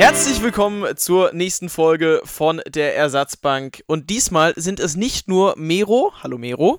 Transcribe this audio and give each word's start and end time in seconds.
Herzlich 0.00 0.40
willkommen 0.40 0.96
zur 0.96 1.30
nächsten 1.34 1.68
Folge 1.68 2.22
von 2.24 2.62
der 2.66 2.96
Ersatzbank. 2.96 3.82
Und 3.86 4.08
diesmal 4.08 4.54
sind 4.56 4.80
es 4.80 4.96
nicht 4.96 5.28
nur 5.28 5.52
Mero, 5.58 6.14
hallo 6.22 6.38
Mero. 6.38 6.78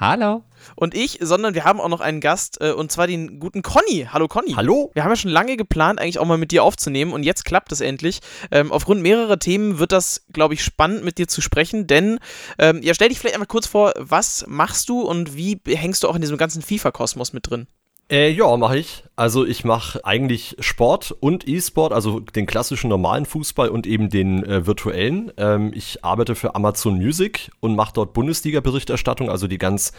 Hallo. 0.00 0.42
Und 0.74 0.94
ich, 0.94 1.18
sondern 1.20 1.52
wir 1.52 1.64
haben 1.64 1.82
auch 1.82 1.90
noch 1.90 2.00
einen 2.00 2.22
Gast, 2.22 2.62
äh, 2.62 2.72
und 2.72 2.90
zwar 2.90 3.06
den 3.06 3.38
guten 3.40 3.60
Conny. 3.60 4.08
Hallo 4.10 4.26
Conny. 4.26 4.54
Hallo. 4.54 4.90
Wir 4.94 5.04
haben 5.04 5.10
ja 5.10 5.16
schon 5.16 5.30
lange 5.30 5.58
geplant, 5.58 6.00
eigentlich 6.00 6.18
auch 6.18 6.24
mal 6.24 6.38
mit 6.38 6.50
dir 6.50 6.64
aufzunehmen 6.64 7.12
und 7.12 7.24
jetzt 7.24 7.44
klappt 7.44 7.72
es 7.72 7.82
endlich. 7.82 8.20
Ähm, 8.50 8.72
aufgrund 8.72 9.02
mehrerer 9.02 9.38
Themen 9.38 9.78
wird 9.78 9.92
das, 9.92 10.24
glaube 10.32 10.54
ich, 10.54 10.64
spannend 10.64 11.04
mit 11.04 11.18
dir 11.18 11.28
zu 11.28 11.42
sprechen, 11.42 11.86
denn, 11.86 12.20
ähm, 12.58 12.80
ja, 12.82 12.94
stell 12.94 13.10
dich 13.10 13.18
vielleicht 13.18 13.34
einmal 13.34 13.48
kurz 13.48 13.66
vor, 13.66 13.92
was 13.98 14.46
machst 14.48 14.88
du 14.88 15.02
und 15.02 15.36
wie 15.36 15.60
hängst 15.66 16.04
du 16.04 16.08
auch 16.08 16.14
in 16.14 16.22
diesem 16.22 16.38
ganzen 16.38 16.62
FIFA-Kosmos 16.62 17.34
mit 17.34 17.50
drin? 17.50 17.66
Äh, 18.10 18.30
ja, 18.30 18.56
mache 18.56 18.78
ich. 18.78 19.04
Also 19.16 19.46
ich 19.46 19.64
mache 19.64 20.04
eigentlich 20.04 20.56
Sport 20.58 21.14
und 21.20 21.48
E-Sport, 21.48 21.92
also 21.92 22.20
den 22.20 22.46
klassischen 22.46 22.88
normalen 22.88 23.24
Fußball 23.24 23.68
und 23.68 23.86
eben 23.86 24.10
den 24.10 24.44
äh, 24.44 24.66
virtuellen. 24.66 25.32
Ähm, 25.36 25.72
ich 25.74 26.04
arbeite 26.04 26.34
für 26.34 26.54
Amazon 26.54 26.96
Music 26.96 27.50
und 27.60 27.76
mache 27.76 27.92
dort 27.94 28.12
Bundesliga-Berichterstattung, 28.12 29.30
also 29.30 29.46
die 29.46 29.58
ganz 29.58 29.92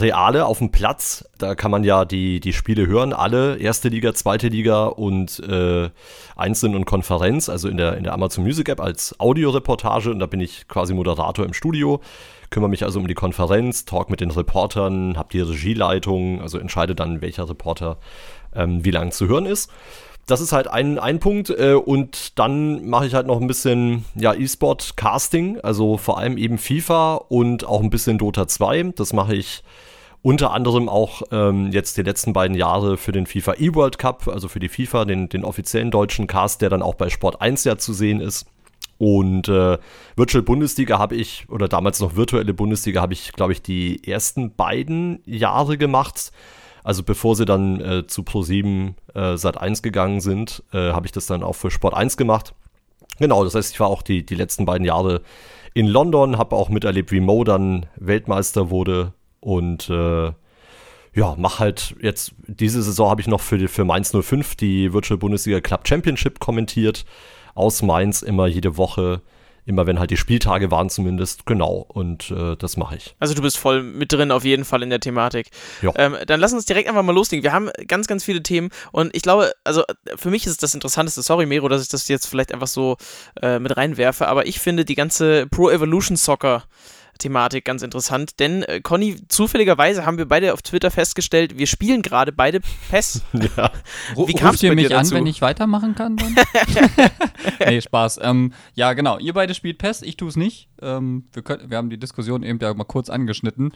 reale 0.00 0.46
auf 0.46 0.58
dem 0.58 0.70
Platz. 0.70 1.28
Da 1.38 1.54
kann 1.54 1.70
man 1.70 1.84
ja 1.84 2.04
die, 2.04 2.40
die 2.40 2.52
Spiele 2.52 2.86
hören, 2.86 3.12
alle, 3.12 3.56
erste 3.58 3.88
Liga, 3.88 4.14
zweite 4.14 4.48
Liga 4.48 4.86
und 4.86 5.40
äh, 5.40 5.90
Einzeln 6.36 6.74
und 6.74 6.86
Konferenz, 6.86 7.48
also 7.48 7.68
in 7.68 7.76
der, 7.76 7.96
in 7.96 8.04
der 8.04 8.14
Amazon 8.14 8.44
Music 8.44 8.68
App 8.68 8.80
als 8.80 9.18
Audioreportage 9.18 10.10
und 10.10 10.18
da 10.18 10.26
bin 10.26 10.40
ich 10.40 10.66
quasi 10.68 10.94
Moderator 10.94 11.44
im 11.44 11.52
Studio 11.52 12.00
kümmere 12.50 12.70
mich 12.70 12.84
also 12.84 12.98
um 12.98 13.06
die 13.06 13.14
Konferenz, 13.14 13.84
talk 13.84 14.10
mit 14.10 14.20
den 14.20 14.30
Reportern, 14.30 15.16
habe 15.16 15.28
die 15.32 15.40
Regieleitung, 15.40 16.42
also 16.42 16.58
entscheide 16.58 16.94
dann, 16.94 17.20
welcher 17.20 17.48
Reporter 17.48 17.98
ähm, 18.54 18.84
wie 18.84 18.90
lang 18.90 19.12
zu 19.12 19.28
hören 19.28 19.46
ist. 19.46 19.70
Das 20.26 20.40
ist 20.40 20.52
halt 20.52 20.68
ein, 20.68 20.98
ein 20.98 21.18
Punkt 21.18 21.50
äh, 21.50 21.74
und 21.74 22.38
dann 22.38 22.88
mache 22.88 23.06
ich 23.06 23.14
halt 23.14 23.26
noch 23.26 23.40
ein 23.40 23.46
bisschen 23.46 24.04
ja, 24.14 24.34
E-Sport-Casting, 24.34 25.60
also 25.60 25.96
vor 25.96 26.18
allem 26.18 26.36
eben 26.36 26.58
FIFA 26.58 27.14
und 27.14 27.64
auch 27.64 27.80
ein 27.80 27.90
bisschen 27.90 28.18
Dota 28.18 28.46
2. 28.46 28.92
Das 28.96 29.12
mache 29.12 29.34
ich 29.34 29.62
unter 30.22 30.52
anderem 30.52 30.88
auch 30.88 31.22
ähm, 31.32 31.70
jetzt 31.72 31.96
die 31.96 32.02
letzten 32.02 32.32
beiden 32.32 32.56
Jahre 32.56 32.96
für 32.96 33.12
den 33.12 33.26
FIFA 33.26 33.54
E-World 33.58 33.98
Cup, 33.98 34.28
also 34.28 34.48
für 34.48 34.60
die 34.60 34.68
FIFA, 34.68 35.04
den, 35.04 35.28
den 35.28 35.44
offiziellen 35.44 35.90
deutschen 35.90 36.26
Cast, 36.26 36.60
der 36.60 36.68
dann 36.68 36.82
auch 36.82 36.94
bei 36.94 37.08
Sport 37.08 37.40
1 37.40 37.64
ja 37.64 37.78
zu 37.78 37.92
sehen 37.92 38.20
ist. 38.20 38.46
Und 39.00 39.48
äh, 39.48 39.78
Virtual 40.14 40.42
Bundesliga 40.42 40.98
habe 40.98 41.16
ich, 41.16 41.48
oder 41.48 41.68
damals 41.68 42.00
noch 42.00 42.16
virtuelle 42.16 42.52
Bundesliga, 42.52 43.00
habe 43.00 43.14
ich, 43.14 43.32
glaube 43.32 43.52
ich, 43.52 43.62
die 43.62 44.06
ersten 44.06 44.54
beiden 44.54 45.22
Jahre 45.24 45.78
gemacht. 45.78 46.32
Also 46.84 47.02
bevor 47.02 47.34
sie 47.34 47.46
dann 47.46 47.80
äh, 47.80 48.06
zu 48.06 48.20
Pro7 48.20 48.92
äh, 49.14 49.38
Sat 49.38 49.56
1 49.56 49.80
gegangen 49.80 50.20
sind, 50.20 50.62
äh, 50.74 50.92
habe 50.92 51.06
ich 51.06 51.12
das 51.12 51.24
dann 51.24 51.42
auch 51.42 51.54
für 51.54 51.70
Sport 51.70 51.94
1 51.94 52.18
gemacht. 52.18 52.54
Genau, 53.18 53.42
das 53.42 53.54
heißt, 53.54 53.72
ich 53.72 53.80
war 53.80 53.88
auch 53.88 54.02
die, 54.02 54.26
die 54.26 54.34
letzten 54.34 54.66
beiden 54.66 54.84
Jahre 54.84 55.22
in 55.72 55.86
London, 55.86 56.36
habe 56.36 56.54
auch 56.54 56.68
miterlebt, 56.68 57.10
wie 57.10 57.20
Mo 57.20 57.42
dann 57.42 57.86
Weltmeister 57.96 58.68
wurde 58.68 59.14
und 59.40 59.88
äh, 59.88 60.26
ja, 61.14 61.34
mach 61.38 61.58
halt 61.58 61.96
jetzt, 62.02 62.34
diese 62.46 62.82
Saison 62.82 63.08
habe 63.08 63.22
ich 63.22 63.28
noch 63.28 63.40
für, 63.40 63.66
für 63.66 63.86
Mainz 63.86 64.14
05 64.14 64.56
die 64.56 64.92
Virtual 64.92 65.16
Bundesliga 65.16 65.62
Club 65.62 65.88
Championship 65.88 66.38
kommentiert 66.38 67.06
aus 67.60 67.82
Mainz 67.82 68.22
immer 68.22 68.46
jede 68.46 68.76
Woche 68.76 69.22
immer 69.70 69.86
wenn 69.86 69.98
halt 69.98 70.10
die 70.10 70.16
Spieltage 70.16 70.70
waren 70.70 70.90
zumindest, 70.90 71.46
genau, 71.46 71.84
und 71.88 72.30
äh, 72.30 72.56
das 72.56 72.76
mache 72.76 72.96
ich. 72.96 73.14
Also 73.18 73.34
du 73.34 73.42
bist 73.42 73.56
voll 73.56 73.82
mit 73.82 74.12
drin 74.12 74.32
auf 74.32 74.44
jeden 74.44 74.64
Fall 74.64 74.82
in 74.82 74.90
der 74.90 75.00
Thematik. 75.00 75.50
Ähm, 75.96 76.16
dann 76.26 76.40
lass 76.40 76.52
uns 76.52 76.66
direkt 76.66 76.88
einfach 76.88 77.02
mal 77.02 77.14
loslegen. 77.14 77.42
Wir 77.42 77.52
haben 77.52 77.70
ganz, 77.86 78.06
ganz 78.06 78.24
viele 78.24 78.42
Themen 78.42 78.70
und 78.92 79.14
ich 79.14 79.22
glaube, 79.22 79.52
also 79.64 79.84
für 80.16 80.30
mich 80.30 80.46
ist 80.46 80.62
das 80.62 80.74
Interessanteste, 80.74 81.22
sorry 81.22 81.46
Mero, 81.46 81.68
dass 81.68 81.82
ich 81.82 81.88
das 81.88 82.08
jetzt 82.08 82.26
vielleicht 82.26 82.52
einfach 82.52 82.66
so 82.66 82.96
äh, 83.40 83.58
mit 83.58 83.76
reinwerfe, 83.76 84.28
aber 84.28 84.46
ich 84.46 84.58
finde 84.58 84.84
die 84.84 84.94
ganze 84.94 85.46
Pro 85.46 85.70
Evolution 85.70 86.16
Soccer 86.16 86.64
Thematik 87.20 87.64
ganz 87.64 87.82
interessant, 87.82 88.40
denn 88.40 88.64
äh, 88.64 88.80
Conny, 88.80 89.16
zufälligerweise 89.28 90.04
haben 90.04 90.18
wir 90.18 90.26
beide 90.26 90.52
auf 90.52 90.62
Twitter 90.62 90.90
festgestellt, 90.90 91.56
wir 91.56 91.68
spielen 91.68 92.02
gerade 92.02 92.32
beide 92.32 92.60
PES. 92.90 93.22
ja. 93.32 93.70
Wie 94.14 94.36
Ruft 94.36 94.62
ihr 94.62 94.74
mich 94.74 94.88
dazu? 94.88 95.14
an, 95.14 95.20
wenn 95.20 95.26
ich 95.26 95.40
weitermachen 95.40 95.94
kann 95.94 96.16
dann? 96.16 96.34
nee, 97.66 97.80
Spaß. 97.80 98.20
Ähm, 98.22 98.52
ja, 98.74 98.92
genau, 98.92 99.18
ihr 99.18 99.32
beide 99.32 99.54
spielt 99.54 99.78
PES, 99.78 100.02
ich 100.02 100.16
tue 100.16 100.28
es 100.28 100.36
nicht. 100.36 100.68
Ähm, 100.82 101.24
wir, 101.32 101.42
können, 101.42 101.70
wir 101.70 101.76
haben 101.76 101.90
die 101.90 101.98
Diskussion 101.98 102.42
eben 102.42 102.58
ja 102.60 102.74
mal 102.74 102.84
kurz 102.84 103.08
angeschnitten, 103.08 103.72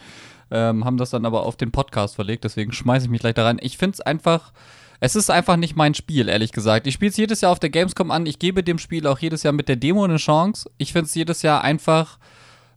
ähm, 0.50 0.84
haben 0.84 0.96
das 0.96 1.10
dann 1.10 1.24
aber 1.24 1.44
auf 1.44 1.56
den 1.56 1.70
Podcast 1.70 2.16
verlegt, 2.16 2.44
deswegen 2.44 2.72
schmeiße 2.72 3.06
ich 3.06 3.10
mich 3.10 3.20
gleich 3.20 3.34
da 3.34 3.44
rein. 3.44 3.58
Ich 3.60 3.78
finde 3.78 3.94
es 3.94 4.00
einfach 4.00 4.52
es 5.00 5.16
ist 5.16 5.30
einfach 5.30 5.56
nicht 5.56 5.76
mein 5.76 5.92
Spiel, 5.92 6.30
ehrlich 6.30 6.52
gesagt. 6.52 6.86
Ich 6.86 6.94
spiele 6.94 7.10
es 7.10 7.16
jedes 7.18 7.42
Jahr 7.42 7.52
auf 7.52 7.58
der 7.58 7.68
Gamescom 7.68 8.10
an. 8.10 8.24
Ich 8.24 8.38
gebe 8.38 8.62
dem 8.62 8.78
Spiel 8.78 9.06
auch 9.06 9.18
jedes 9.18 9.42
Jahr 9.42 9.52
mit 9.52 9.68
der 9.68 9.76
Demo 9.76 10.02
eine 10.02 10.16
Chance. 10.16 10.70
Ich 10.78 10.92
finde 10.92 11.06
es 11.06 11.14
jedes 11.14 11.42
Jahr 11.42 11.62
einfach 11.62 12.18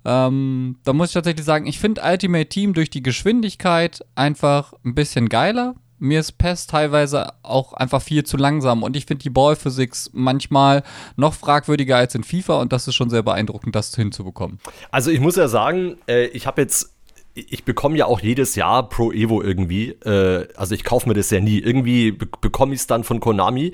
ähm, 0.06 0.78
da 0.84 0.94
muss 0.94 1.10
ich 1.10 1.14
tatsächlich 1.14 1.46
sagen, 1.46 1.66
ich 1.68 1.80
finde 1.80 2.02
Ultimate 2.04 2.48
Team 2.48 2.74
durch 2.74 2.90
die 2.90 3.04
Geschwindigkeit 3.04 4.06
einfach 4.16 4.74
ein 4.86 4.96
bisschen 4.96 5.30
geiler. 5.30 5.76
Mir 6.00 6.20
ist 6.20 6.38
PES 6.38 6.68
teilweise 6.68 7.34
auch 7.42 7.74
einfach 7.74 8.02
viel 8.02 8.24
zu 8.24 8.38
langsam 8.38 8.84
und 8.84 8.96
ich 8.96 9.08
finde 9.08 9.24
die 9.24 9.32
Ballphysics 9.32 10.12
manchmal 10.14 10.84
noch 11.16 11.34
fragwürdiger 11.34 11.98
als 11.98 12.14
in 12.14 12.24
FIFA 12.24 12.62
und 12.62 12.72
das 12.72 12.88
ist 12.88 12.94
schon 12.94 13.10
sehr 13.10 13.24
beeindruckend, 13.24 13.76
das 13.76 13.96
hinzubekommen. 13.96 14.60
Also 14.92 15.10
ich 15.10 15.20
muss 15.20 15.36
ja 15.38 15.48
sagen, 15.48 15.98
äh, 16.08 16.28
ich 16.28 16.46
habe 16.46 16.62
jetzt 16.62 16.94
ich 17.50 17.64
bekomme 17.64 17.98
ja 17.98 18.06
auch 18.06 18.20
jedes 18.20 18.56
Jahr 18.56 18.90
Pro 18.90 19.12
Evo 19.12 19.42
irgendwie. 19.42 19.90
Äh, 19.90 20.48
also 20.56 20.74
ich 20.74 20.84
kaufe 20.84 21.08
mir 21.08 21.14
das 21.14 21.30
ja 21.30 21.40
nie. 21.40 21.60
Irgendwie 21.60 22.12
be 22.12 22.28
bekomme 22.42 22.74
ich 22.74 22.82
es 22.82 22.88
dann 22.88 23.04
von 23.04 23.20
Konami. 23.20 23.74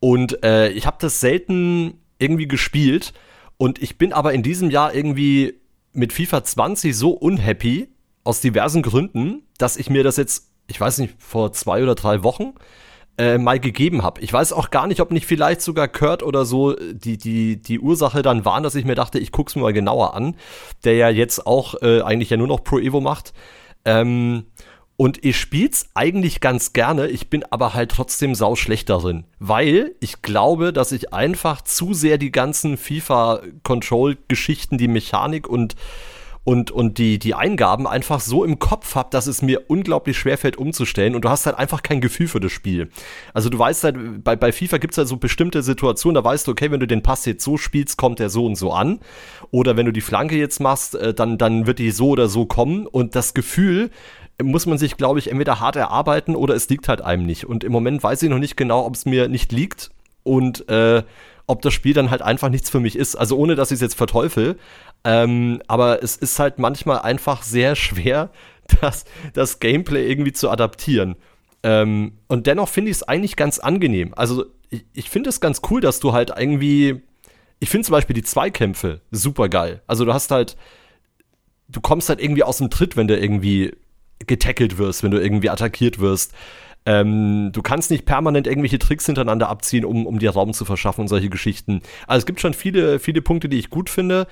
Und 0.00 0.42
äh, 0.44 0.70
ich 0.70 0.86
habe 0.86 0.96
das 1.00 1.20
selten 1.20 2.00
irgendwie 2.18 2.48
gespielt. 2.48 3.12
Und 3.58 3.82
ich 3.82 3.98
bin 3.98 4.12
aber 4.12 4.32
in 4.32 4.42
diesem 4.42 4.70
Jahr 4.70 4.94
irgendwie 4.94 5.60
mit 5.92 6.12
FIFA 6.12 6.44
20 6.44 6.96
so 6.96 7.10
unhappy 7.10 7.88
aus 8.24 8.40
diversen 8.40 8.82
Gründen, 8.82 9.42
dass 9.58 9.76
ich 9.76 9.88
mir 9.88 10.04
das 10.04 10.16
jetzt, 10.16 10.50
ich 10.66 10.80
weiß 10.80 10.98
nicht, 10.98 11.14
vor 11.18 11.52
zwei 11.52 11.82
oder 11.82 11.94
drei 11.94 12.22
Wochen 12.22 12.54
äh, 13.18 13.38
mal 13.38 13.58
gegeben 13.58 14.02
habe. 14.02 14.20
Ich 14.20 14.32
weiß 14.32 14.52
auch 14.52 14.70
gar 14.70 14.86
nicht, 14.86 15.00
ob 15.00 15.10
nicht 15.10 15.26
vielleicht 15.26 15.62
sogar 15.62 15.88
Kurt 15.88 16.22
oder 16.22 16.44
so 16.44 16.74
die, 16.74 17.16
die, 17.16 17.62
die 17.62 17.80
Ursache 17.80 18.22
dann 18.22 18.44
waren, 18.44 18.62
dass 18.62 18.74
ich 18.74 18.84
mir 18.84 18.94
dachte, 18.94 19.18
ich 19.18 19.32
guck's 19.32 19.56
mir 19.56 19.62
mal 19.62 19.72
genauer 19.72 20.14
an, 20.14 20.36
der 20.84 20.94
ja 20.94 21.08
jetzt 21.08 21.46
auch 21.46 21.80
äh, 21.82 22.02
eigentlich 22.02 22.30
ja 22.30 22.36
nur 22.36 22.48
noch 22.48 22.62
Pro 22.62 22.78
Evo 22.78 23.00
macht. 23.00 23.32
Ähm, 23.86 24.44
und 24.96 25.24
ich 25.24 25.38
spiel's 25.38 25.90
eigentlich 25.94 26.40
ganz 26.40 26.72
gerne, 26.72 27.08
ich 27.08 27.28
bin 27.28 27.44
aber 27.50 27.74
halt 27.74 27.90
trotzdem 27.90 28.34
sau 28.34 28.56
schlecht 28.56 28.88
darin, 28.88 29.24
weil 29.38 29.94
ich 30.00 30.22
glaube, 30.22 30.72
dass 30.72 30.92
ich 30.92 31.12
einfach 31.12 31.60
zu 31.62 31.92
sehr 31.92 32.18
die 32.18 32.32
ganzen 32.32 32.78
FIFA-Control-Geschichten, 32.78 34.78
die 34.78 34.88
Mechanik 34.88 35.48
und 35.48 35.76
und, 36.46 36.70
und 36.70 36.98
die, 36.98 37.18
die 37.18 37.34
Eingaben 37.34 37.88
einfach 37.88 38.20
so 38.20 38.44
im 38.44 38.60
Kopf 38.60 38.94
habe, 38.94 39.08
dass 39.10 39.26
es 39.26 39.42
mir 39.42 39.64
unglaublich 39.66 40.16
schwerfällt 40.16 40.56
umzustellen 40.56 41.16
und 41.16 41.24
du 41.24 41.28
hast 41.28 41.44
halt 41.44 41.58
einfach 41.58 41.82
kein 41.82 42.00
Gefühl 42.00 42.28
für 42.28 42.38
das 42.38 42.52
Spiel. 42.52 42.88
Also 43.34 43.50
du 43.50 43.58
weißt 43.58 43.82
halt, 43.82 44.22
bei, 44.22 44.36
bei 44.36 44.52
FIFA 44.52 44.78
gibt 44.78 44.94
es 44.94 44.98
halt 44.98 45.08
so 45.08 45.16
bestimmte 45.16 45.64
Situationen, 45.64 46.14
da 46.14 46.22
weißt 46.22 46.46
du, 46.46 46.52
okay, 46.52 46.70
wenn 46.70 46.78
du 46.78 46.86
den 46.86 47.02
Pass 47.02 47.26
jetzt 47.26 47.42
so 47.42 47.56
spielst, 47.56 47.98
kommt 47.98 48.20
der 48.20 48.30
so 48.30 48.46
und 48.46 48.54
so 48.54 48.72
an. 48.72 49.00
Oder 49.50 49.76
wenn 49.76 49.86
du 49.86 49.92
die 49.92 50.00
Flanke 50.00 50.36
jetzt 50.36 50.60
machst, 50.60 50.94
äh, 50.94 51.12
dann, 51.12 51.36
dann 51.36 51.66
wird 51.66 51.80
die 51.80 51.90
so 51.90 52.10
oder 52.10 52.28
so 52.28 52.46
kommen 52.46 52.86
und 52.86 53.16
das 53.16 53.34
Gefühl, 53.34 53.90
muss 54.42 54.66
man 54.66 54.78
sich, 54.78 54.96
glaube 54.96 55.18
ich, 55.18 55.30
entweder 55.30 55.60
hart 55.60 55.76
erarbeiten 55.76 56.36
oder 56.36 56.54
es 56.54 56.68
liegt 56.68 56.88
halt 56.88 57.00
einem 57.00 57.24
nicht. 57.24 57.44
Und 57.44 57.64
im 57.64 57.72
Moment 57.72 58.02
weiß 58.02 58.22
ich 58.22 58.30
noch 58.30 58.38
nicht 58.38 58.56
genau, 58.56 58.84
ob 58.84 58.94
es 58.94 59.06
mir 59.06 59.28
nicht 59.28 59.52
liegt 59.52 59.90
und 60.22 60.68
äh, 60.68 61.02
ob 61.46 61.62
das 61.62 61.72
Spiel 61.72 61.94
dann 61.94 62.10
halt 62.10 62.22
einfach 62.22 62.48
nichts 62.48 62.68
für 62.68 62.80
mich 62.80 62.96
ist. 62.96 63.16
Also 63.16 63.36
ohne, 63.36 63.54
dass 63.54 63.70
ich 63.70 63.76
es 63.76 63.80
jetzt 63.80 63.94
verteufel. 63.94 64.58
Ähm, 65.04 65.62
aber 65.68 66.02
es 66.02 66.16
ist 66.16 66.38
halt 66.38 66.58
manchmal 66.58 67.00
einfach 67.00 67.42
sehr 67.42 67.76
schwer, 67.76 68.30
das, 68.80 69.04
das 69.32 69.60
Gameplay 69.60 70.10
irgendwie 70.10 70.32
zu 70.32 70.50
adaptieren. 70.50 71.16
Ähm, 71.62 72.18
und 72.28 72.46
dennoch 72.46 72.68
finde 72.68 72.90
ich 72.90 72.98
es 72.98 73.02
eigentlich 73.04 73.36
ganz 73.36 73.58
angenehm. 73.58 74.12
Also 74.16 74.46
ich, 74.70 74.84
ich 74.92 75.10
finde 75.10 75.30
es 75.30 75.40
ganz 75.40 75.62
cool, 75.70 75.80
dass 75.80 76.00
du 76.00 76.12
halt 76.12 76.32
irgendwie. 76.36 77.02
Ich 77.58 77.70
finde 77.70 77.86
zum 77.86 77.92
Beispiel 77.92 78.14
die 78.14 78.22
Zweikämpfe 78.22 79.00
super 79.10 79.48
geil. 79.48 79.82
Also 79.86 80.04
du 80.04 80.12
hast 80.12 80.30
halt. 80.30 80.56
Du 81.68 81.80
kommst 81.80 82.08
halt 82.08 82.20
irgendwie 82.20 82.44
aus 82.44 82.58
dem 82.58 82.70
Tritt, 82.70 82.96
wenn 82.96 83.08
du 83.08 83.18
irgendwie 83.18 83.72
getackelt 84.26 84.78
wirst, 84.78 85.02
wenn 85.02 85.10
du 85.10 85.20
irgendwie 85.20 85.50
attackiert 85.50 85.98
wirst. 85.98 86.32
Ähm, 86.86 87.50
du 87.52 87.62
kannst 87.62 87.90
nicht 87.90 88.06
permanent 88.06 88.46
irgendwelche 88.46 88.78
Tricks 88.78 89.06
hintereinander 89.06 89.48
abziehen, 89.48 89.84
um, 89.84 90.06
um 90.06 90.18
dir 90.18 90.30
Raum 90.30 90.52
zu 90.52 90.64
verschaffen 90.64 91.02
und 91.02 91.08
solche 91.08 91.28
Geschichten. 91.28 91.82
Also 92.06 92.20
es 92.20 92.26
gibt 92.26 92.40
schon 92.40 92.54
viele, 92.54 93.00
viele 93.00 93.22
Punkte, 93.22 93.48
die 93.48 93.58
ich 93.58 93.70
gut 93.70 93.90
finde. 93.90 94.26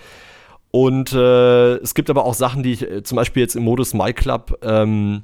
Und 0.70 1.12
äh, 1.12 1.74
es 1.76 1.94
gibt 1.94 2.10
aber 2.10 2.24
auch 2.24 2.34
Sachen, 2.34 2.62
die 2.62 2.72
ich 2.72 2.82
äh, 2.82 3.02
zum 3.02 3.16
Beispiel 3.16 3.42
jetzt 3.42 3.54
im 3.56 3.64
Modus 3.64 3.94
MyClub 3.94 4.58
ähm, 4.62 5.22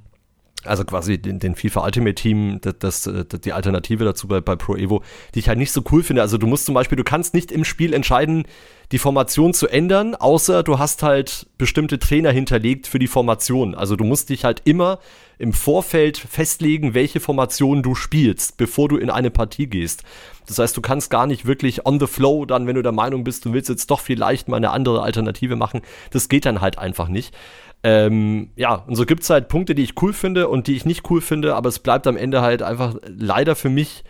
also 0.65 0.85
quasi 0.85 1.19
den, 1.19 1.39
den 1.39 1.55
FIFA 1.55 1.85
Ultimate 1.85 2.15
Team, 2.15 2.61
das, 2.61 2.75
das, 2.79 3.11
die 3.45 3.53
Alternative 3.53 4.05
dazu 4.05 4.29
bei, 4.29 4.41
bei 4.41 4.57
Pro 4.57 4.77
Evo, 4.77 5.03
die 5.35 5.39
ich 5.39 5.49
halt 5.49 5.59
nicht 5.59 5.73
so 5.73 5.83
cool 5.91 6.03
finde. 6.03 6.23
Also 6.23 6.39
du 6.39 6.47
musst 6.47 6.67
zum 6.67 6.75
Beispiel, 6.75 6.97
du 6.97 7.05
kannst 7.05 7.35
nicht 7.35 7.51
im 7.51 7.65
Spiel 7.65 7.95
entscheiden, 7.95 8.45
die 8.93 8.99
Formation 8.99 9.55
zu 9.55 9.69
ändern, 9.69 10.15
außer 10.15 10.62
du 10.62 10.79
hast 10.79 11.03
halt 11.03 11.47
bestimmte 11.59 11.99
Trainer 11.99 12.33
hinterlegt 12.33 12.87
für 12.87 12.99
die 12.99 13.07
Formation. 13.07 13.75
Also 13.75 13.97
du 13.97 14.05
musst 14.05 14.29
dich 14.29 14.45
halt 14.45 14.62
immer 14.65 14.99
im 15.40 15.54
Vorfeld 15.54 16.19
festlegen, 16.19 16.92
welche 16.92 17.19
Formation 17.19 17.82
du 17.82 17.94
spielst, 17.94 18.58
bevor 18.58 18.90
du 18.90 18.98
in 18.98 19.08
eine 19.08 19.31
Partie 19.31 19.66
gehst. 19.66 20.04
Das 20.46 20.58
heißt, 20.58 20.76
du 20.76 20.82
kannst 20.82 21.10
gar 21.10 21.26
nicht 21.26 21.46
wirklich 21.46 21.87
on 21.87 21.98
the 21.98 22.06
flow 22.06 22.44
dann, 22.44 22.66
wenn 22.66 22.75
du 22.75 22.82
der 22.82 22.92
Meinung 22.92 23.25
bist, 23.25 23.46
du 23.46 23.54
willst 23.54 23.70
jetzt 23.70 23.90
doch 23.90 24.00
vielleicht 24.00 24.48
mal 24.48 24.58
eine 24.58 24.70
andere 24.70 25.02
Alternative 25.02 25.56
machen. 25.56 25.81
Das 26.10 26.28
geht 26.28 26.44
dann 26.44 26.60
halt 26.60 26.78
einfach 26.78 27.08
nicht. 27.08 27.34
Ähm, 27.82 28.50
ja, 28.56 28.75
und 28.75 28.96
so 28.96 29.06
gibt 29.06 29.22
es 29.22 29.31
halt 29.31 29.48
Punkte, 29.48 29.75
die 29.75 29.82
ich 29.82 30.00
cool 30.02 30.12
finde 30.12 30.48
und 30.48 30.66
die 30.66 30.76
ich 30.76 30.84
nicht 30.84 31.10
cool 31.10 31.22
finde, 31.22 31.54
aber 31.54 31.70
es 31.70 31.78
bleibt 31.78 32.06
am 32.06 32.19
Ende 32.19 32.42
halt 32.42 32.60
einfach 32.60 32.96
leider 33.06 33.56
für 33.56 33.70
mich 33.70 34.04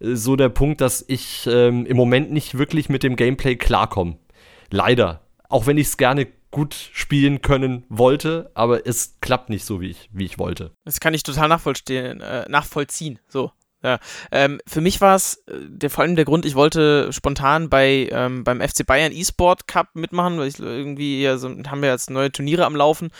äh, 0.00 0.14
so 0.14 0.36
der 0.36 0.48
Punkt, 0.48 0.80
dass 0.80 1.04
ich 1.08 1.48
ähm, 1.50 1.86
im 1.86 1.96
Moment 1.96 2.30
nicht 2.30 2.56
wirklich 2.56 2.88
mit 2.88 3.02
dem 3.02 3.16
Gameplay 3.16 3.56
klarkomme. 3.56 4.16
Leider. 4.70 5.22
Auch 5.48 5.66
wenn 5.66 5.78
ich 5.78 5.88
es 5.88 5.96
gerne 5.96 6.28
gut 6.50 6.74
spielen 6.74 7.42
können 7.42 7.84
wollte, 7.88 8.50
aber 8.54 8.86
es 8.86 9.16
klappt 9.20 9.50
nicht 9.50 9.64
so, 9.64 9.80
wie 9.80 9.90
ich, 9.90 10.08
wie 10.12 10.24
ich 10.24 10.38
wollte. 10.38 10.72
Das 10.84 11.00
kann 11.00 11.14
ich 11.14 11.22
total 11.22 11.48
nachvollziehen. 11.48 12.20
Äh, 12.20 12.46
nachvollziehen 12.48 13.18
so. 13.28 13.52
Ja, 13.80 14.00
ähm, 14.32 14.60
für 14.66 14.80
mich 14.80 15.00
war 15.00 15.14
es 15.14 15.44
äh, 15.46 15.88
vor 15.88 16.02
allem 16.02 16.16
der 16.16 16.24
Grund, 16.24 16.44
ich 16.44 16.56
wollte 16.56 17.12
spontan 17.12 17.68
bei 17.68 18.08
ähm, 18.10 18.42
beim 18.42 18.60
FC 18.60 18.84
Bayern 18.84 19.12
E-Sport 19.12 19.68
Cup 19.68 19.90
mitmachen, 19.94 20.36
weil 20.36 20.48
ich 20.48 20.58
irgendwie 20.58 21.22
ja 21.22 21.38
so, 21.38 21.48
haben 21.48 21.80
wir 21.80 21.88
jetzt 21.88 22.10
neue 22.10 22.32
Turniere 22.32 22.64
am 22.66 22.74
Laufen 22.74 23.10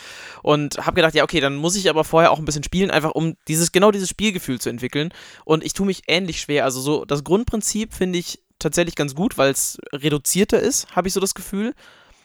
und 0.43 0.85
habe 0.85 0.95
gedacht, 0.95 1.15
ja 1.15 1.23
okay, 1.23 1.39
dann 1.39 1.55
muss 1.55 1.77
ich 1.77 1.89
aber 1.89 2.03
vorher 2.03 2.31
auch 2.31 2.39
ein 2.39 2.45
bisschen 2.45 2.63
spielen, 2.63 2.91
einfach 2.91 3.11
um 3.11 3.37
dieses 3.47 3.71
genau 3.71 3.91
dieses 3.91 4.09
Spielgefühl 4.09 4.59
zu 4.59 4.69
entwickeln. 4.69 5.13
Und 5.45 5.63
ich 5.63 5.71
tue 5.71 5.85
mich 5.85 6.03
ähnlich 6.07 6.41
schwer. 6.41 6.65
Also 6.65 6.81
so 6.81 7.05
das 7.05 7.23
Grundprinzip 7.23 7.93
finde 7.93 8.19
ich 8.19 8.43
tatsächlich 8.59 8.95
ganz 8.95 9.15
gut, 9.15 9.37
weil 9.37 9.51
es 9.51 9.77
reduzierter 9.93 10.59
ist, 10.59 10.93
habe 10.93 11.07
ich 11.07 11.13
so 11.13 11.21
das 11.21 11.35
Gefühl. 11.35 11.73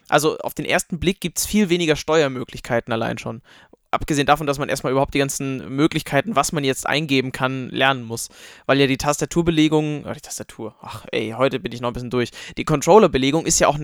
Also 0.09 0.39
auf 0.39 0.55
den 0.55 0.67
ersten 0.67 1.01
Blick 1.01 1.21
gibt 1.21 1.39
es 1.39 1.47
viel 1.47 1.69
weniger 1.69 1.97
Steuermöglichkeiten 1.97 2.93
allein 2.93 3.19
schon 3.19 3.43
abgesehen 3.95 4.27
davon, 4.27 4.47
dass 4.47 4.59
man 4.59 4.69
erstmal 4.69 4.93
überhaupt 4.93 5.15
die 5.15 5.19
ganzen 5.19 5.75
Möglichkeiten, 5.75 6.37
was 6.37 6.53
man 6.53 6.65
jetzt 6.65 6.87
eingeben 6.87 7.33
kann, 7.33 7.71
lernen 7.71 8.03
muss. 8.03 8.29
Weil 8.67 8.79
ja 8.81 8.87
die 8.87 8.99
Tastaturbelegung, 8.99 10.05
oh, 10.05 10.13
die 10.13 10.21
Tastatur, 10.21 10.75
ach 10.83 11.07
ey, 11.13 11.35
heute 11.37 11.61
bin 11.61 11.73
ich 11.73 11.81
noch 11.81 11.91
ein 11.91 11.95
bisschen 11.95 12.11
durch. 12.11 12.31
Die 12.59 12.65
Controllerbelegung 12.65 13.47
ist 13.47 13.61
ja 13.61 13.69
auch 13.69 13.79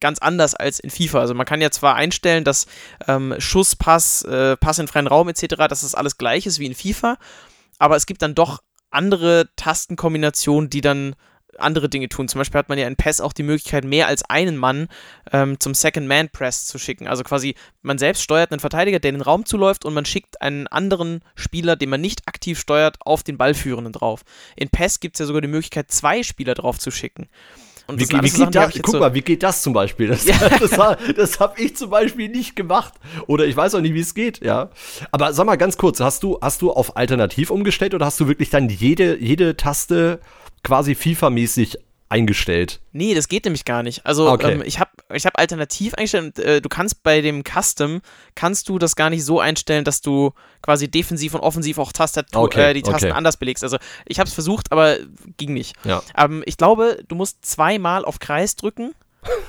ganz 0.00 0.18
anders 0.18 0.54
als 0.54 0.80
in 0.80 0.90
FIFA. 0.90 1.20
Also 1.20 1.34
man 1.34 1.46
kann 1.46 1.62
ja 1.62 1.70
zwar 1.70 1.94
einstellen, 1.94 2.44
dass 2.44 2.66
ähm, 3.06 3.34
Schuss, 3.38 3.76
Pass, 3.76 4.22
äh, 4.22 4.56
Pass 4.56 4.78
in 4.78 4.88
freien 4.88 5.06
Raum 5.06 5.28
etc., 5.28 5.54
dass 5.68 5.80
das 5.80 5.94
alles 5.94 6.18
gleich 6.18 6.46
ist 6.46 6.58
wie 6.58 6.66
in 6.66 6.74
FIFA, 6.74 7.16
aber 7.78 7.96
es 7.96 8.06
gibt 8.06 8.22
dann 8.22 8.34
doch 8.34 8.62
andere 8.90 9.48
Tastenkombinationen, 9.56 10.70
die 10.70 10.80
dann 10.80 11.16
andere 11.58 11.88
Dinge 11.88 12.08
tun. 12.08 12.28
Zum 12.28 12.38
Beispiel 12.38 12.58
hat 12.58 12.68
man 12.68 12.78
ja 12.78 12.86
in 12.86 12.96
PES 12.96 13.20
auch 13.20 13.32
die 13.32 13.42
Möglichkeit, 13.42 13.84
mehr 13.84 14.06
als 14.06 14.22
einen 14.28 14.56
Mann 14.56 14.88
ähm, 15.32 15.58
zum 15.60 15.74
Second 15.74 16.06
Man 16.06 16.28
Press 16.28 16.66
zu 16.66 16.78
schicken. 16.78 17.06
Also 17.06 17.22
quasi, 17.22 17.54
man 17.82 17.98
selbst 17.98 18.22
steuert 18.22 18.52
einen 18.52 18.60
Verteidiger, 18.60 18.98
der 18.98 19.10
in 19.10 19.16
den 19.16 19.22
Raum 19.22 19.44
zuläuft 19.46 19.84
und 19.84 19.94
man 19.94 20.04
schickt 20.04 20.40
einen 20.40 20.66
anderen 20.66 21.20
Spieler, 21.34 21.76
den 21.76 21.90
man 21.90 22.00
nicht 22.00 22.26
aktiv 22.26 22.58
steuert, 22.58 22.96
auf 23.00 23.22
den 23.22 23.38
Ballführenden 23.38 23.92
drauf. 23.92 24.22
In 24.56 24.68
PES 24.68 25.00
gibt 25.00 25.16
es 25.16 25.20
ja 25.20 25.26
sogar 25.26 25.42
die 25.42 25.48
Möglichkeit, 25.48 25.90
zwei 25.90 26.22
Spieler 26.22 26.54
drauf 26.54 26.78
zu 26.78 26.90
schicken. 26.90 27.28
Und 27.86 28.00
wie, 28.00 28.08
wie 28.08 28.18
geht 28.18 28.30
Sachen, 28.30 28.52
das, 28.52 28.72
guck 28.74 28.90
so 28.92 28.98
mal, 28.98 29.12
wie 29.12 29.20
geht 29.20 29.42
das 29.42 29.62
zum 29.62 29.74
Beispiel? 29.74 30.08
Das, 30.08 30.24
ja. 30.26 30.36
das, 30.58 30.70
das 31.16 31.40
habe 31.40 31.60
ich 31.60 31.76
zum 31.76 31.90
Beispiel 31.90 32.28
nicht 32.28 32.56
gemacht. 32.56 32.94
Oder 33.26 33.44
ich 33.46 33.56
weiß 33.56 33.74
auch 33.74 33.80
nicht, 33.80 33.94
wie 33.94 34.00
es 34.00 34.14
geht, 34.14 34.42
ja. 34.42 34.70
Aber 35.12 35.32
sag 35.32 35.44
mal 35.44 35.56
ganz 35.56 35.76
kurz, 35.76 36.00
hast 36.00 36.22
du, 36.22 36.38
hast 36.40 36.62
du 36.62 36.72
auf 36.72 36.96
Alternativ 36.96 37.50
umgestellt 37.50 37.94
oder 37.94 38.06
hast 38.06 38.18
du 38.20 38.26
wirklich 38.26 38.48
dann 38.50 38.68
jede, 38.68 39.18
jede 39.20 39.56
Taste 39.56 40.20
quasi 40.62 40.92
FIFA-mäßig 40.92 41.76
eingestellt. 42.08 42.80
Nee, 42.92 43.14
das 43.14 43.28
geht 43.28 43.44
nämlich 43.44 43.64
gar 43.64 43.82
nicht. 43.82 44.04
Also 44.06 44.30
okay. 44.30 44.52
ähm, 44.52 44.62
ich 44.64 44.78
habe 44.78 44.90
ich 45.12 45.26
hab 45.26 45.38
alternativ 45.38 45.94
eingestellt, 45.94 46.38
äh, 46.38 46.60
du 46.60 46.68
kannst 46.68 47.02
bei 47.02 47.20
dem 47.20 47.42
Custom, 47.42 48.02
kannst 48.34 48.68
du 48.68 48.78
das 48.78 48.94
gar 48.94 49.10
nicht 49.10 49.24
so 49.24 49.40
einstellen, 49.40 49.84
dass 49.84 50.00
du 50.00 50.32
quasi 50.62 50.90
defensiv 50.90 51.34
und 51.34 51.40
offensiv 51.40 51.78
auch 51.78 51.92
Tastatur, 51.92 52.42
okay. 52.42 52.70
äh, 52.70 52.74
die 52.74 52.82
Tasten 52.82 53.06
okay. 53.06 53.16
anders 53.16 53.36
belegst. 53.36 53.64
Also 53.64 53.78
ich 54.06 54.18
habe 54.18 54.28
es 54.28 54.34
versucht, 54.34 54.70
aber 54.70 54.98
ging 55.36 55.54
nicht. 55.54 55.74
Ja. 55.84 56.02
Ähm, 56.16 56.42
ich 56.46 56.56
glaube, 56.56 57.02
du 57.08 57.14
musst 57.14 57.44
zweimal 57.44 58.04
auf 58.04 58.18
Kreis 58.18 58.56
drücken 58.56 58.94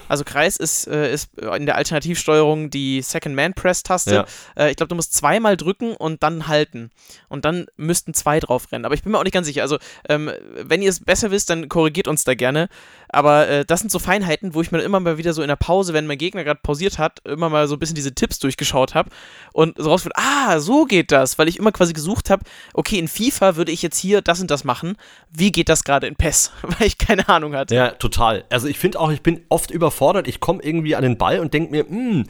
also 0.08 0.24
Kreis 0.24 0.58
ist, 0.58 0.88
äh, 0.88 1.14
ist 1.14 1.30
in 1.40 1.66
der 1.66 1.76
Alternativsteuerung 1.76 2.70
die 2.70 3.02
Second 3.02 3.36
Man 3.36 3.54
Press 3.54 3.84
Taste. 3.84 4.14
Ja. 4.16 4.26
Äh, 4.56 4.72
ich 4.72 4.78
glaube, 4.78 4.90
du 4.90 4.96
musst 4.96 5.14
zweimal 5.14 5.58
drücken 5.58 5.96
und 5.96 6.24
dann 6.24 6.48
halten. 6.48 6.92
Und 7.30 7.46
dann 7.46 7.68
müssten 7.78 8.14
zwei 8.14 8.40
drauf 8.40 8.72
rennen. 8.72 8.86
Aber 8.86 8.96
ich 8.96 9.04
bin 9.04 9.12
mir 9.12 9.20
auch 9.20 9.24
nicht 9.24 9.34
ganz 9.34 9.48
sicher. 9.48 9.62
Also, 9.62 9.78
ähm, 10.10 10.32
wenn 10.56 10.82
ihr 10.82 10.90
es 10.90 11.00
besser 11.00 11.32
wisst, 11.32 11.50
dann 11.50 11.70
korrigiert 11.70 12.08
uns 12.08 12.24
da 12.24 12.36
gerne. 12.36 12.70
Aber 13.10 13.48
äh, 13.48 13.66
das 13.66 13.80
sind 13.80 13.92
so 13.92 14.00
Feinheiten, 14.00 14.54
wo 14.54 14.62
ich 14.62 14.72
mir 14.72 14.82
immer 14.82 15.00
mal 15.00 15.18
wieder 15.18 15.34
so 15.34 15.42
in 15.42 15.48
der 15.48 15.56
Pause, 15.56 15.94
wenn 15.94 16.08
mein 16.08 16.18
Gegner 16.18 16.44
gerade 16.44 16.60
pausiert 16.62 16.98
hat, 16.98 17.20
immer 17.26 17.50
mal 17.50 17.68
so 17.68 17.76
ein 17.76 17.80
bisschen 17.80 17.96
diese 17.96 18.14
Tipps 18.14 18.40
durchgeschaut 18.40 18.94
habe 18.94 19.10
und 19.54 19.78
so 19.78 19.90
rausfindet, 19.90 20.18
ah, 20.18 20.60
so 20.60 20.86
geht 20.86 21.12
das, 21.12 21.38
weil 21.38 21.48
ich 21.48 21.58
immer 21.58 21.72
quasi 21.72 21.94
gesucht 21.94 22.30
habe, 22.30 22.44
okay, 22.74 23.00
in 23.00 23.08
FIFA 23.08 23.56
würde 23.56 23.72
ich 23.72 23.82
jetzt 23.82 23.98
hier 23.98 24.22
das 24.22 24.42
und 24.42 24.52
das 24.52 24.64
machen. 24.64 24.98
Wie 25.32 25.52
geht 25.52 25.70
das 25.70 25.84
gerade 25.84 26.08
in 26.08 26.16
PES? 26.16 26.52
weil 26.62 26.88
ich 26.88 26.98
keine 26.98 27.28
Ahnung 27.30 27.56
hatte. 27.56 27.76
Ja, 27.76 27.92
total. 27.92 28.44
Also 28.50 28.68
ich 28.68 28.78
finde 28.78 29.00
auch, 29.00 29.12
ich 29.12 29.22
bin 29.22 29.46
oft 29.50 29.65
überfordert. 29.72 30.28
Ich 30.28 30.40
komme 30.40 30.62
irgendwie 30.64 30.96
an 30.96 31.04
den 31.04 31.18
Ball 31.18 31.40
und 31.40 31.54
denke 31.54 31.72
mir, 31.72 31.86
hm, 31.88 32.26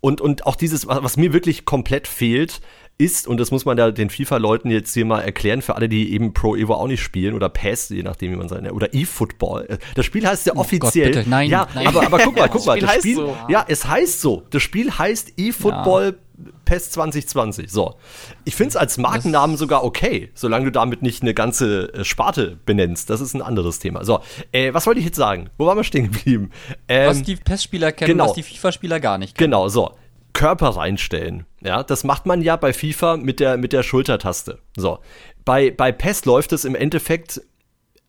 und, 0.00 0.20
und 0.20 0.46
auch 0.46 0.56
dieses, 0.56 0.86
was 0.86 1.16
mir 1.16 1.32
wirklich 1.32 1.64
komplett 1.64 2.08
fehlt, 2.08 2.60
ist, 3.00 3.26
und 3.26 3.40
das 3.40 3.50
muss 3.50 3.64
man 3.64 3.78
ja 3.78 3.90
den 3.90 4.10
FIFA-Leuten 4.10 4.70
jetzt 4.70 4.92
hier 4.92 5.06
mal 5.06 5.22
erklären, 5.22 5.62
für 5.62 5.74
alle, 5.74 5.88
die 5.88 6.12
eben 6.12 6.34
Pro 6.34 6.54
Evo 6.54 6.74
auch 6.74 6.86
nicht 6.86 7.02
spielen 7.02 7.34
oder 7.34 7.48
PES, 7.48 7.88
je 7.88 8.02
nachdem, 8.02 8.32
wie 8.32 8.36
man 8.36 8.48
seine, 8.48 8.74
oder 8.74 8.94
eFootball. 8.94 9.78
Das 9.94 10.04
Spiel 10.04 10.26
heißt 10.26 10.46
ja 10.46 10.52
oh 10.54 10.60
offiziell. 10.60 11.12
Gott, 11.12 11.26
nein, 11.26 11.48
ja, 11.48 11.66
nein. 11.74 11.86
Aber, 11.86 12.04
aber 12.04 12.18
guck 12.18 12.36
mal, 12.36 12.48
guck 12.52 12.66
mal, 12.66 12.78
das 12.78 12.96
Spiel, 12.96 13.16
das 13.16 13.24
Spiel 13.24 13.36
so. 13.36 13.36
ja, 13.48 13.64
es 13.66 13.86
heißt 13.86 14.20
so. 14.20 14.42
Das 14.50 14.62
Spiel 14.62 14.90
heißt 14.90 15.32
eFootball 15.38 16.04
ja. 16.04 16.29
PES 16.64 16.92
2020. 16.92 17.70
So. 17.70 17.96
Ich 18.44 18.54
finde 18.54 18.70
es 18.70 18.76
als 18.76 18.98
Markennamen 18.98 19.56
sogar 19.56 19.84
okay, 19.84 20.30
solange 20.34 20.66
du 20.66 20.72
damit 20.72 21.02
nicht 21.02 21.22
eine 21.22 21.34
ganze 21.34 21.92
äh, 21.94 22.04
Sparte 22.04 22.58
benennst. 22.64 23.10
Das 23.10 23.20
ist 23.20 23.34
ein 23.34 23.42
anderes 23.42 23.78
Thema. 23.78 24.04
So, 24.04 24.20
äh, 24.52 24.72
was 24.74 24.86
wollte 24.86 25.00
ich 25.00 25.06
jetzt 25.06 25.16
sagen? 25.16 25.50
Wo 25.58 25.66
waren 25.66 25.76
wir 25.76 25.84
stehen 25.84 26.10
geblieben? 26.12 26.50
Ähm, 26.88 27.08
was 27.08 27.22
die 27.22 27.36
PES-Spieler 27.36 27.92
kennen, 27.92 28.12
genau. 28.12 28.26
was 28.26 28.34
die 28.34 28.42
FIFA-Spieler 28.42 29.00
gar 29.00 29.18
nicht 29.18 29.36
kennen. 29.36 29.50
Genau, 29.50 29.68
so. 29.68 29.94
Körper 30.32 30.68
reinstellen. 30.68 31.46
Ja, 31.60 31.82
das 31.82 32.04
macht 32.04 32.24
man 32.24 32.40
ja 32.40 32.56
bei 32.56 32.72
FIFA 32.72 33.16
mit 33.16 33.40
der, 33.40 33.56
mit 33.56 33.72
der 33.72 33.82
Schultertaste. 33.82 34.60
So. 34.76 35.00
Bei, 35.44 35.70
bei 35.70 35.92
PES 35.92 36.24
läuft 36.24 36.52
es 36.52 36.64
im 36.64 36.74
Endeffekt 36.74 37.42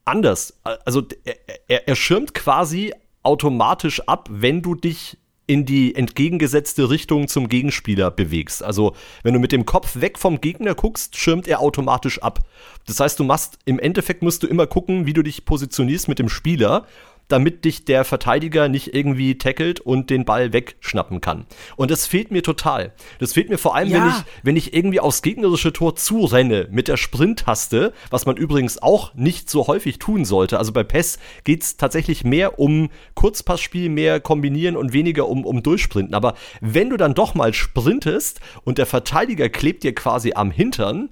anders. 0.04 0.60
Also 0.84 1.02
er, 1.24 1.36
er, 1.68 1.88
er 1.88 1.96
schirmt 1.96 2.34
quasi 2.34 2.92
automatisch 3.22 4.00
ab, 4.08 4.28
wenn 4.30 4.62
du 4.62 4.74
dich 4.74 5.18
in 5.46 5.66
die 5.66 5.94
entgegengesetzte 5.94 6.88
Richtung 6.88 7.28
zum 7.28 7.48
Gegenspieler 7.48 8.10
bewegst. 8.10 8.62
Also, 8.62 8.94
wenn 9.22 9.34
du 9.34 9.40
mit 9.40 9.52
dem 9.52 9.66
Kopf 9.66 10.00
weg 10.00 10.18
vom 10.18 10.40
Gegner 10.40 10.74
guckst, 10.74 11.16
schirmt 11.16 11.48
er 11.48 11.60
automatisch 11.60 12.22
ab. 12.22 12.40
Das 12.86 13.00
heißt, 13.00 13.18
du 13.18 13.24
machst 13.24 13.58
im 13.64 13.78
Endeffekt 13.78 14.22
musst 14.22 14.42
du 14.42 14.46
immer 14.46 14.66
gucken, 14.66 15.06
wie 15.06 15.12
du 15.12 15.22
dich 15.22 15.44
positionierst 15.44 16.08
mit 16.08 16.18
dem 16.18 16.28
Spieler 16.28 16.86
damit 17.28 17.64
dich 17.64 17.84
der 17.84 18.04
Verteidiger 18.04 18.68
nicht 18.68 18.94
irgendwie 18.94 19.38
tackelt 19.38 19.80
und 19.80 20.10
den 20.10 20.24
Ball 20.24 20.52
wegschnappen 20.52 21.20
kann. 21.20 21.46
Und 21.76 21.90
das 21.90 22.06
fehlt 22.06 22.30
mir 22.30 22.42
total. 22.42 22.92
Das 23.18 23.32
fehlt 23.32 23.48
mir 23.48 23.58
vor 23.58 23.74
allem, 23.74 23.88
ja. 23.90 24.00
wenn, 24.00 24.08
ich, 24.08 24.24
wenn 24.42 24.56
ich 24.56 24.74
irgendwie 24.74 25.00
aufs 25.00 25.22
gegnerische 25.22 25.72
Tor 25.72 25.96
zurenne 25.96 26.68
mit 26.70 26.88
der 26.88 26.96
Sprint-Taste, 26.96 27.92
was 28.10 28.26
man 28.26 28.36
übrigens 28.36 28.82
auch 28.82 29.14
nicht 29.14 29.48
so 29.48 29.66
häufig 29.66 29.98
tun 29.98 30.24
sollte. 30.24 30.58
Also 30.58 30.72
bei 30.72 30.84
PES 30.84 31.18
geht 31.44 31.62
es 31.62 31.76
tatsächlich 31.76 32.24
mehr 32.24 32.58
um 32.58 32.90
Kurzpassspiel, 33.14 33.88
mehr 33.88 34.20
kombinieren 34.20 34.76
und 34.76 34.92
weniger 34.92 35.28
um, 35.28 35.44
um 35.44 35.62
Durchsprinten. 35.62 36.14
Aber 36.14 36.34
wenn 36.60 36.90
du 36.90 36.96
dann 36.96 37.14
doch 37.14 37.34
mal 37.34 37.54
sprintest 37.54 38.40
und 38.64 38.78
der 38.78 38.86
Verteidiger 38.86 39.48
klebt 39.48 39.84
dir 39.84 39.94
quasi 39.94 40.32
am 40.34 40.50
Hintern, 40.50 41.08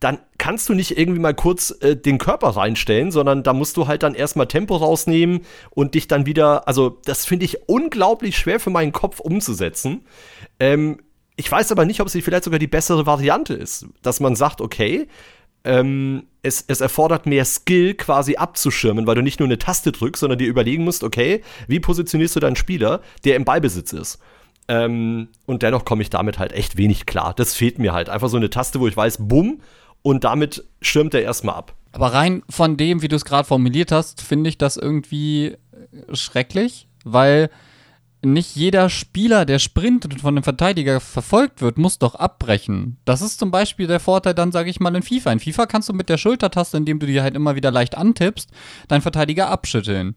dann 0.00 0.18
kannst 0.38 0.68
du 0.70 0.74
nicht 0.74 0.96
irgendwie 0.96 1.20
mal 1.20 1.34
kurz 1.34 1.76
äh, 1.82 1.94
den 1.94 2.16
Körper 2.16 2.48
reinstellen, 2.48 3.12
sondern 3.12 3.42
da 3.42 3.52
musst 3.52 3.76
du 3.76 3.86
halt 3.86 4.02
dann 4.02 4.14
erstmal 4.14 4.48
Tempo 4.48 4.76
rausnehmen 4.76 5.42
und 5.70 5.94
dich 5.94 6.08
dann 6.08 6.24
wieder, 6.24 6.66
also 6.66 6.98
das 7.04 7.26
finde 7.26 7.44
ich 7.44 7.68
unglaublich 7.68 8.38
schwer 8.38 8.58
für 8.58 8.70
meinen 8.70 8.92
Kopf 8.92 9.20
umzusetzen. 9.20 10.06
Ähm, 10.58 11.00
ich 11.36 11.50
weiß 11.50 11.70
aber 11.70 11.84
nicht, 11.84 12.00
ob 12.00 12.06
es 12.06 12.12
vielleicht 12.12 12.44
sogar 12.44 12.58
die 12.58 12.66
bessere 12.66 13.04
Variante 13.04 13.54
ist, 13.54 13.86
dass 14.02 14.20
man 14.20 14.36
sagt, 14.36 14.62
okay, 14.62 15.06
ähm, 15.64 16.24
es, 16.42 16.64
es, 16.68 16.80
erfordert 16.80 17.26
mehr 17.26 17.44
Skill 17.44 17.92
quasi 17.92 18.36
abzuschirmen, 18.36 19.06
weil 19.06 19.14
du 19.14 19.22
nicht 19.22 19.40
nur 19.40 19.48
eine 19.48 19.58
Taste 19.58 19.92
drückst, 19.92 20.20
sondern 20.20 20.38
dir 20.38 20.48
überlegen 20.48 20.84
musst, 20.84 21.04
okay, 21.04 21.42
wie 21.68 21.80
positionierst 21.80 22.36
du 22.36 22.40
deinen 22.40 22.56
Spieler, 22.56 23.02
der 23.24 23.36
im 23.36 23.44
Ballbesitz 23.44 23.92
ist. 23.92 24.18
Ähm, 24.68 25.28
und 25.46 25.62
dennoch 25.62 25.84
komme 25.84 26.02
ich 26.02 26.10
damit 26.10 26.38
halt 26.38 26.52
echt 26.52 26.78
wenig 26.78 27.04
klar. 27.04 27.34
Das 27.34 27.54
fehlt 27.54 27.78
mir 27.78 27.92
halt. 27.92 28.08
Einfach 28.08 28.28
so 28.28 28.38
eine 28.38 28.48
Taste, 28.48 28.80
wo 28.80 28.86
ich 28.86 28.96
weiß, 28.96 29.18
bumm, 29.20 29.60
und 30.02 30.24
damit 30.24 30.64
schirmt 30.80 31.14
er 31.14 31.22
erstmal 31.22 31.56
ab. 31.56 31.74
Aber 31.92 32.12
rein 32.12 32.42
von 32.48 32.76
dem, 32.76 33.02
wie 33.02 33.08
du 33.08 33.16
es 33.16 33.24
gerade 33.24 33.46
formuliert 33.46 33.92
hast, 33.92 34.20
finde 34.22 34.48
ich 34.48 34.58
das 34.58 34.76
irgendwie 34.76 35.56
schrecklich, 36.12 36.86
weil 37.04 37.50
nicht 38.22 38.54
jeder 38.54 38.90
Spieler, 38.90 39.46
der 39.46 39.58
sprintet 39.58 40.12
und 40.12 40.20
von 40.20 40.34
einem 40.34 40.44
Verteidiger 40.44 41.00
verfolgt 41.00 41.62
wird, 41.62 41.78
muss 41.78 41.98
doch 41.98 42.14
abbrechen. 42.14 42.98
Das 43.06 43.22
ist 43.22 43.38
zum 43.38 43.50
Beispiel 43.50 43.86
der 43.86 44.00
Vorteil 44.00 44.34
dann, 44.34 44.52
sage 44.52 44.68
ich 44.68 44.78
mal, 44.78 44.94
in 44.94 45.02
FIFA. 45.02 45.32
In 45.32 45.40
FIFA 45.40 45.66
kannst 45.66 45.88
du 45.88 45.94
mit 45.94 46.08
der 46.08 46.18
Schultertaste, 46.18 46.76
indem 46.76 46.98
du 46.98 47.06
die 47.06 47.22
halt 47.22 47.34
immer 47.34 47.56
wieder 47.56 47.70
leicht 47.70 47.96
antippst, 47.96 48.50
deinen 48.88 49.00
Verteidiger 49.00 49.48
abschütteln. 49.48 50.16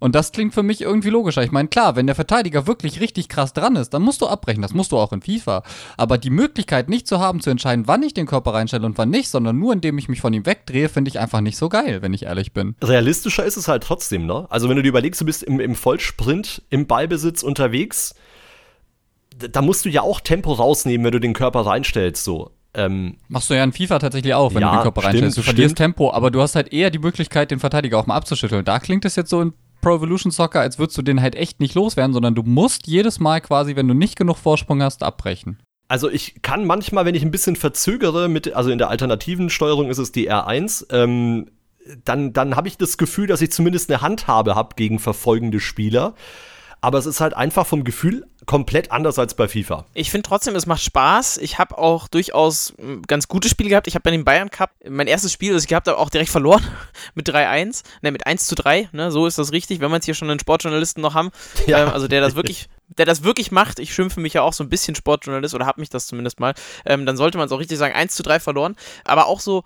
Und 0.00 0.14
das 0.14 0.32
klingt 0.32 0.52
für 0.52 0.62
mich 0.62 0.82
irgendwie 0.82 1.08
logischer. 1.08 1.42
Ich 1.42 1.52
meine, 1.52 1.68
klar, 1.68 1.96
wenn 1.96 2.06
der 2.06 2.14
Verteidiger 2.14 2.66
wirklich 2.66 3.00
richtig 3.00 3.28
krass 3.28 3.52
dran 3.52 3.76
ist, 3.76 3.94
dann 3.94 4.02
musst 4.02 4.20
du 4.20 4.26
abbrechen. 4.26 4.60
Das 4.60 4.74
musst 4.74 4.92
du 4.92 4.98
auch 4.98 5.12
in 5.12 5.22
FIFA. 5.22 5.62
Aber 5.96 6.18
die 6.18 6.30
Möglichkeit 6.30 6.88
nicht 6.88 7.06
zu 7.06 7.20
haben, 7.20 7.40
zu 7.40 7.50
entscheiden, 7.50 7.86
wann 7.86 8.02
ich 8.02 8.12
den 8.12 8.26
Körper 8.26 8.52
reinstelle 8.52 8.84
und 8.84 8.98
wann 8.98 9.10
nicht, 9.10 9.28
sondern 9.28 9.58
nur 9.58 9.72
indem 9.72 9.96
ich 9.96 10.08
mich 10.08 10.20
von 10.20 10.32
ihm 10.34 10.46
wegdrehe, 10.46 10.88
finde 10.88 11.08
ich 11.08 11.20
einfach 11.20 11.40
nicht 11.40 11.56
so 11.56 11.68
geil, 11.68 12.02
wenn 12.02 12.12
ich 12.12 12.24
ehrlich 12.24 12.52
bin. 12.52 12.74
Realistischer 12.82 13.44
ist 13.44 13.56
es 13.56 13.68
halt 13.68 13.82
trotzdem, 13.82 14.26
ne? 14.26 14.46
Also, 14.50 14.68
wenn 14.68 14.76
du 14.76 14.82
dir 14.82 14.88
überlegst, 14.88 15.20
du 15.20 15.24
bist 15.24 15.42
im, 15.42 15.60
im 15.60 15.74
Vollsprint, 15.74 16.62
im 16.70 16.86
Ballbesitz 16.86 17.42
unterwegs, 17.42 18.14
da 19.38 19.62
musst 19.62 19.84
du 19.84 19.88
ja 19.88 20.02
auch 20.02 20.20
Tempo 20.20 20.52
rausnehmen, 20.52 21.04
wenn 21.04 21.12
du 21.12 21.20
den 21.20 21.32
Körper 21.32 21.60
reinstellst, 21.60 22.24
so. 22.24 22.50
Ähm, 22.74 23.18
Machst 23.28 23.50
du 23.50 23.54
ja 23.54 23.62
in 23.62 23.72
FIFA 23.72 24.00
tatsächlich 24.00 24.34
auch, 24.34 24.52
wenn 24.54 24.62
ja, 24.62 24.70
du 24.70 24.76
den 24.76 24.82
Körper 24.82 25.00
stimmt, 25.02 25.14
reinstellst. 25.14 25.38
Du 25.38 25.42
verlierst 25.42 25.76
stimmt. 25.76 25.96
Tempo, 25.96 26.12
aber 26.12 26.30
du 26.30 26.40
hast 26.40 26.56
halt 26.56 26.72
eher 26.72 26.90
die 26.90 26.98
Möglichkeit, 26.98 27.50
den 27.50 27.60
Verteidiger 27.60 27.98
auch 27.98 28.06
mal 28.06 28.16
abzuschütteln. 28.16 28.64
Da 28.64 28.80
klingt 28.80 29.04
es 29.04 29.16
jetzt 29.16 29.30
so 29.30 29.40
in 29.40 29.52
Pro 29.84 29.96
Evolution 29.96 30.32
Soccer, 30.32 30.60
als 30.60 30.78
würdest 30.78 30.96
du 30.96 31.02
den 31.02 31.20
halt 31.20 31.34
echt 31.34 31.60
nicht 31.60 31.74
loswerden, 31.74 32.14
sondern 32.14 32.34
du 32.34 32.42
musst 32.42 32.86
jedes 32.86 33.20
Mal 33.20 33.42
quasi, 33.42 33.76
wenn 33.76 33.86
du 33.86 33.92
nicht 33.92 34.16
genug 34.16 34.38
Vorsprung 34.38 34.82
hast, 34.82 35.02
abbrechen. 35.02 35.58
Also 35.88 36.08
ich 36.08 36.40
kann 36.40 36.66
manchmal, 36.66 37.04
wenn 37.04 37.14
ich 37.14 37.22
ein 37.22 37.30
bisschen 37.30 37.54
verzögere, 37.54 38.30
mit, 38.30 38.54
also 38.54 38.70
in 38.70 38.78
der 38.78 38.88
alternativen 38.88 39.50
Steuerung 39.50 39.90
ist 39.90 39.98
es 39.98 40.10
die 40.10 40.30
R1, 40.30 40.86
ähm, 40.90 41.50
dann, 42.02 42.32
dann 42.32 42.56
habe 42.56 42.66
ich 42.66 42.78
das 42.78 42.96
Gefühl, 42.96 43.26
dass 43.26 43.42
ich 43.42 43.52
zumindest 43.52 43.90
eine 43.90 44.00
Handhabe 44.00 44.54
habe 44.54 44.74
gegen 44.74 44.98
verfolgende 44.98 45.60
Spieler 45.60 46.14
aber 46.84 46.98
es 46.98 47.06
ist 47.06 47.22
halt 47.22 47.32
einfach 47.32 47.66
vom 47.66 47.82
Gefühl 47.82 48.26
komplett 48.44 48.92
anders 48.92 49.18
als 49.18 49.32
bei 49.32 49.48
FIFA. 49.48 49.86
Ich 49.94 50.10
finde 50.10 50.28
trotzdem, 50.28 50.54
es 50.54 50.66
macht 50.66 50.82
Spaß. 50.82 51.38
Ich 51.38 51.58
habe 51.58 51.78
auch 51.78 52.08
durchaus 52.08 52.74
ganz 53.06 53.26
gute 53.26 53.48
Spiele 53.48 53.70
gehabt. 53.70 53.86
Ich 53.86 53.94
habe 53.94 54.02
bei 54.02 54.10
dem 54.10 54.26
Bayern 54.26 54.50
Cup 54.50 54.70
mein 54.86 55.06
erstes 55.06 55.32
Spiel, 55.32 55.54
das 55.54 55.62
ich 55.62 55.68
gehabt 55.68 55.88
habe, 55.88 55.96
auch 55.96 56.10
direkt 56.10 56.28
verloren 56.28 56.62
mit 57.14 57.26
3-1, 57.26 57.84
ne, 58.02 58.12
mit 58.12 58.26
1 58.26 58.46
zu 58.46 58.54
3, 58.54 58.90
ne, 58.92 59.10
so 59.10 59.26
ist 59.26 59.38
das 59.38 59.50
richtig, 59.52 59.80
wenn 59.80 59.90
man 59.90 60.00
es 60.00 60.04
hier 60.04 60.12
schon 60.12 60.28
einen 60.28 60.38
Sportjournalisten 60.38 61.00
noch 61.00 61.14
haben, 61.14 61.30
ja. 61.66 61.84
ähm, 61.84 61.88
also 61.88 62.06
der 62.06 62.20
das 62.20 62.34
wirklich 62.34 62.68
der 62.98 63.06
das 63.06 63.24
wirklich 63.24 63.50
macht, 63.50 63.78
ich 63.78 63.94
schimpfe 63.94 64.20
mich 64.20 64.34
ja 64.34 64.42
auch 64.42 64.52
so 64.52 64.62
ein 64.62 64.68
bisschen 64.68 64.94
Sportjournalist 64.94 65.54
oder 65.54 65.64
habe 65.64 65.80
mich 65.80 65.88
das 65.88 66.06
zumindest 66.06 66.38
mal, 66.38 66.52
ähm, 66.84 67.06
dann 67.06 67.16
sollte 67.16 67.38
man 67.38 67.46
es 67.46 67.52
auch 67.52 67.58
richtig 67.58 67.78
sagen, 67.78 67.94
1 67.94 68.14
zu 68.14 68.22
3 68.22 68.40
verloren, 68.40 68.76
aber 69.04 69.26
auch 69.26 69.40
so, 69.40 69.64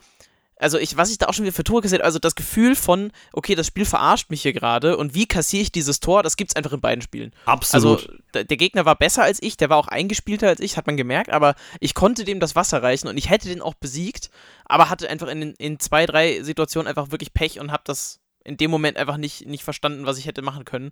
also 0.58 0.78
ich, 0.78 0.96
was 0.96 1.10
ich 1.10 1.18
da 1.18 1.26
auch 1.26 1.34
schon 1.34 1.44
wieder 1.44 1.54
für 1.54 1.64
Tore 1.64 1.82
gesehen 1.82 2.00
also 2.00 2.18
das 2.18 2.34
Gefühl 2.34 2.74
von, 2.74 3.12
okay, 3.32 3.54
das 3.54 3.66
Spiel 3.66 3.84
verarscht 3.84 4.30
mich 4.30 4.42
hier 4.42 4.52
gerade 4.52 4.96
und 4.96 5.14
wie 5.14 5.26
kassiere 5.26 5.62
ich 5.62 5.72
dieses 5.72 6.00
Tor, 6.00 6.22
das 6.22 6.36
gibt 6.36 6.50
es 6.50 6.56
einfach 6.56 6.72
in 6.72 6.80
beiden 6.80 7.02
Spielen. 7.02 7.32
Absolut. 7.44 8.08
Also 8.34 8.44
der 8.44 8.56
Gegner 8.56 8.84
war 8.84 8.96
besser 8.96 9.22
als 9.22 9.42
ich, 9.42 9.56
der 9.56 9.70
war 9.70 9.76
auch 9.76 9.88
eingespielter 9.88 10.48
als 10.48 10.60
ich, 10.60 10.76
hat 10.76 10.86
man 10.86 10.96
gemerkt, 10.96 11.30
aber 11.30 11.54
ich 11.80 11.94
konnte 11.94 12.24
dem 12.24 12.40
das 12.40 12.56
Wasser 12.56 12.82
reichen 12.82 13.08
und 13.08 13.16
ich 13.16 13.30
hätte 13.30 13.48
den 13.48 13.62
auch 13.62 13.74
besiegt, 13.74 14.30
aber 14.64 14.90
hatte 14.90 15.08
einfach 15.08 15.28
in, 15.28 15.54
in 15.54 15.78
zwei, 15.78 16.06
drei 16.06 16.42
Situationen 16.42 16.88
einfach 16.88 17.10
wirklich 17.10 17.32
Pech 17.32 17.60
und 17.60 17.72
habe 17.72 17.82
das 17.86 18.20
in 18.44 18.56
dem 18.56 18.70
Moment 18.70 18.96
einfach 18.96 19.18
nicht, 19.18 19.46
nicht 19.46 19.62
verstanden, 19.62 20.06
was 20.06 20.18
ich 20.18 20.26
hätte 20.26 20.42
machen 20.42 20.64
können, 20.64 20.90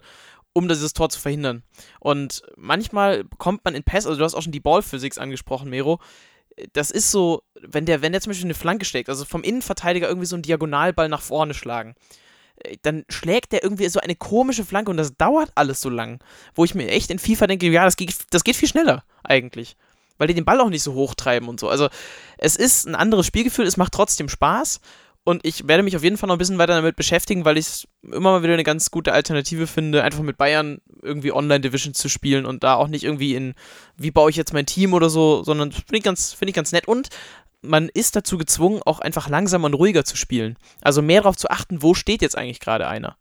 um 0.53 0.69
dieses 0.69 0.93
Tor 0.93 1.09
zu 1.09 1.19
verhindern. 1.19 1.63
Und 2.01 2.43
manchmal 2.57 3.25
kommt 3.39 3.65
man 3.65 3.75
in 3.75 3.83
Pass, 3.83 4.07
also 4.07 4.19
du 4.19 4.25
hast 4.25 4.35
auch 4.35 4.43
schon 4.43 4.53
die 4.53 4.61
Ballphysics 4.61 5.17
angesprochen, 5.17 5.71
Mero, 5.71 5.99
das 6.73 6.91
ist 6.91 7.11
so, 7.11 7.43
wenn 7.61 7.87
der, 7.87 8.03
wenn 8.03 8.13
der 8.13 8.21
zum 8.21 8.31
Beispiel 8.31 8.47
eine 8.47 8.55
Flanke 8.55 8.85
steckt, 8.85 9.09
also 9.09 9.25
vom 9.25 9.43
Innenverteidiger 9.43 10.09
irgendwie 10.09 10.27
so 10.27 10.37
einen 10.37 10.43
Diagonalball 10.43 11.09
nach 11.09 11.23
vorne 11.23 11.55
schlagen, 11.55 11.95
äh, 12.57 12.77
dann 12.83 13.05
schlägt 13.09 13.53
der 13.53 13.63
irgendwie 13.63 13.89
so 13.89 14.01
eine 14.01 14.17
komische 14.17 14.65
Flanke 14.65 14.91
und 14.91 14.97
das 14.97 15.17
dauert 15.17 15.53
alles 15.55 15.81
so 15.81 15.91
lang. 15.91 16.21
Wo 16.55 16.65
ich 16.65 16.75
mir 16.75 16.89
echt 16.89 17.11
in 17.11 17.19
FIFA 17.19 17.47
denke, 17.47 17.71
ja, 17.71 17.85
das 17.85 17.97
geht, 17.97 18.15
das 18.31 18.45
geht 18.45 18.57
viel 18.57 18.69
schneller 18.69 19.05
eigentlich. 19.23 19.77
Weil 20.19 20.29
die 20.29 20.35
den 20.35 20.47
Ball 20.47 20.61
auch 20.61 20.71
nicht 20.71 20.83
so 20.83 20.95
hoch 20.95 21.15
treiben 21.15 21.49
und 21.49 21.61
so. 21.61 21.69
Also, 21.69 21.89
es 22.39 22.57
ist 22.57 22.87
ein 22.87 22.95
anderes 22.95 23.27
Spielgefühl, 23.27 23.67
es 23.67 23.77
macht 23.77 23.93
trotzdem 23.93 24.31
Spaß 24.31 24.81
und 25.27 25.45
ich 25.45 25.67
werde 25.67 25.83
mich 25.83 25.97
auf 25.97 26.05
jeden 26.05 26.17
Fall 26.17 26.29
noch 26.29 26.37
ein 26.37 26.39
bisschen 26.39 26.59
weiter 26.59 26.77
damit 26.77 26.95
beschäftigen, 26.95 27.45
weil 27.45 27.59
ich 27.59 27.67
es 27.67 27.89
immer 28.05 28.31
mal 28.31 28.45
wieder 28.45 28.53
eine 28.53 28.63
ganz 28.63 28.93
gute 28.93 29.13
Alternative 29.13 29.67
finde, 29.67 30.05
einfach 30.05 30.23
mit 30.23 30.39
Bayern 30.39 30.81
irgendwie 31.03 31.33
Online-Division 31.33 31.95
zu 31.95 32.09
spielen 32.09 32.47
und 32.47 32.63
da 32.63 32.77
auch 32.77 32.87
nicht 32.87 33.03
irgendwie 33.03 33.35
in, 33.35 33.55
wie 33.97 34.13
baue 34.13 34.31
ich 34.31 34.37
jetzt 34.37 34.53
mein 34.53 34.67
Team 34.67 34.95
oder 34.95 35.11
so, 35.11 35.43
sondern 35.43 35.73
finde 35.73 35.97
ich, 35.97 36.05
find 36.05 36.49
ich 36.49 36.55
ganz 36.55 36.71
nett. 36.71 36.87
Und 36.87 37.09
man 37.61 37.89
ist 37.89 38.15
dazu 38.15 38.39
gezwungen, 38.39 38.83
auch 38.87 39.01
einfach 39.01 39.29
langsamer 39.29 39.67
und 39.67 39.75
ruhiger 39.75 40.05
zu 40.05 40.17
spielen. 40.17 40.57
Also 40.81 41.03
mehr 41.03 41.23
darauf 41.23 41.37
zu 41.37 41.51
achten, 41.51 41.83
wo 41.83 41.95
steht 41.95 42.23
jetzt 42.23 42.39
eigentlich 42.39 42.61
gerade 42.61 42.87
einer. 42.87 43.17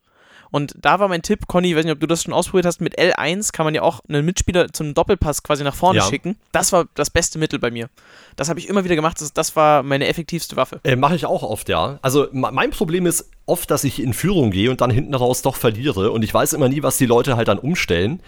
Und 0.51 0.73
da 0.79 0.99
war 0.99 1.07
mein 1.07 1.21
Tipp, 1.21 1.47
Conny, 1.47 1.69
ich 1.69 1.75
weiß 1.75 1.85
nicht, 1.85 1.93
ob 1.93 1.99
du 1.99 2.07
das 2.07 2.23
schon 2.23 2.33
ausprobiert 2.33 2.65
hast, 2.65 2.81
mit 2.81 2.97
L1 2.97 3.51
kann 3.51 3.65
man 3.65 3.75
ja 3.75 3.81
auch 3.81 4.01
einen 4.07 4.25
Mitspieler 4.25 4.71
zum 4.71 4.93
Doppelpass 4.93 5.43
quasi 5.43 5.63
nach 5.63 5.75
vorne 5.75 5.99
ja. 5.99 6.05
schicken. 6.05 6.37
Das 6.51 6.71
war 6.71 6.85
das 6.95 7.09
beste 7.09 7.39
Mittel 7.39 7.59
bei 7.59 7.71
mir. 7.71 7.89
Das 8.35 8.49
habe 8.49 8.59
ich 8.59 8.69
immer 8.69 8.83
wieder 8.83 8.95
gemacht, 8.95 9.19
das, 9.21 9.33
das 9.33 9.55
war 9.55 9.83
meine 9.83 10.07
effektivste 10.07 10.55
Waffe. 10.55 10.79
Äh, 10.83 10.95
Mache 10.95 11.15
ich 11.15 11.25
auch 11.25 11.43
oft, 11.43 11.69
ja. 11.69 11.99
Also 12.01 12.27
mein 12.31 12.71
Problem 12.71 13.05
ist 13.05 13.29
oft, 13.45 13.69
dass 13.69 13.83
ich 13.83 14.01
in 14.01 14.13
Führung 14.13 14.51
gehe 14.51 14.71
und 14.71 14.81
dann 14.81 14.89
hinten 14.89 15.13
raus 15.13 15.41
doch 15.41 15.55
verliere 15.55 16.11
und 16.11 16.23
ich 16.23 16.33
weiß 16.33 16.53
immer 16.53 16.69
nie, 16.69 16.83
was 16.83 16.97
die 16.97 17.05
Leute 17.05 17.37
halt 17.37 17.47
dann 17.47 17.59
umstellen. 17.59 18.21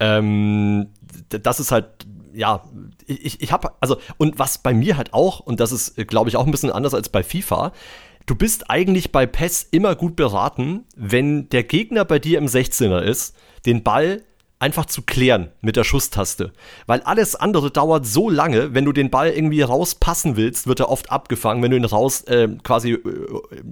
Ähm, 0.00 0.88
das 1.28 1.60
ist 1.60 1.70
halt 1.70 1.86
ja, 2.34 2.64
ich, 3.06 3.40
ich 3.40 3.52
habe, 3.52 3.70
also, 3.80 3.98
und 4.16 4.38
was 4.38 4.58
bei 4.58 4.74
mir 4.74 4.96
halt 4.96 5.14
auch, 5.14 5.40
und 5.40 5.60
das 5.60 5.72
ist, 5.72 5.96
glaube 6.08 6.28
ich, 6.28 6.36
auch 6.36 6.44
ein 6.44 6.50
bisschen 6.50 6.72
anders 6.72 6.92
als 6.92 7.08
bei 7.08 7.22
FIFA, 7.22 7.72
du 8.26 8.34
bist 8.34 8.70
eigentlich 8.70 9.12
bei 9.12 9.26
PES 9.26 9.68
immer 9.70 9.94
gut 9.94 10.16
beraten, 10.16 10.84
wenn 10.96 11.48
der 11.48 11.64
Gegner 11.64 12.04
bei 12.04 12.18
dir 12.18 12.38
im 12.38 12.46
16er 12.46 13.00
ist, 13.00 13.36
den 13.66 13.82
Ball 13.82 14.22
einfach 14.58 14.86
zu 14.86 15.02
klären 15.02 15.50
mit 15.60 15.76
der 15.76 15.84
Schusstaste. 15.84 16.52
Weil 16.86 17.02
alles 17.02 17.36
andere 17.36 17.70
dauert 17.70 18.06
so 18.06 18.30
lange, 18.30 18.72
wenn 18.72 18.86
du 18.86 18.92
den 18.92 19.10
Ball 19.10 19.30
irgendwie 19.30 19.60
rauspassen 19.60 20.36
willst, 20.36 20.66
wird 20.66 20.80
er 20.80 20.88
oft 20.88 21.10
abgefangen. 21.10 21.62
Wenn 21.62 21.70
du 21.70 21.76
ihn 21.76 21.84
raus 21.84 22.22
äh, 22.22 22.48
quasi 22.62 22.92
äh, 22.92 23.00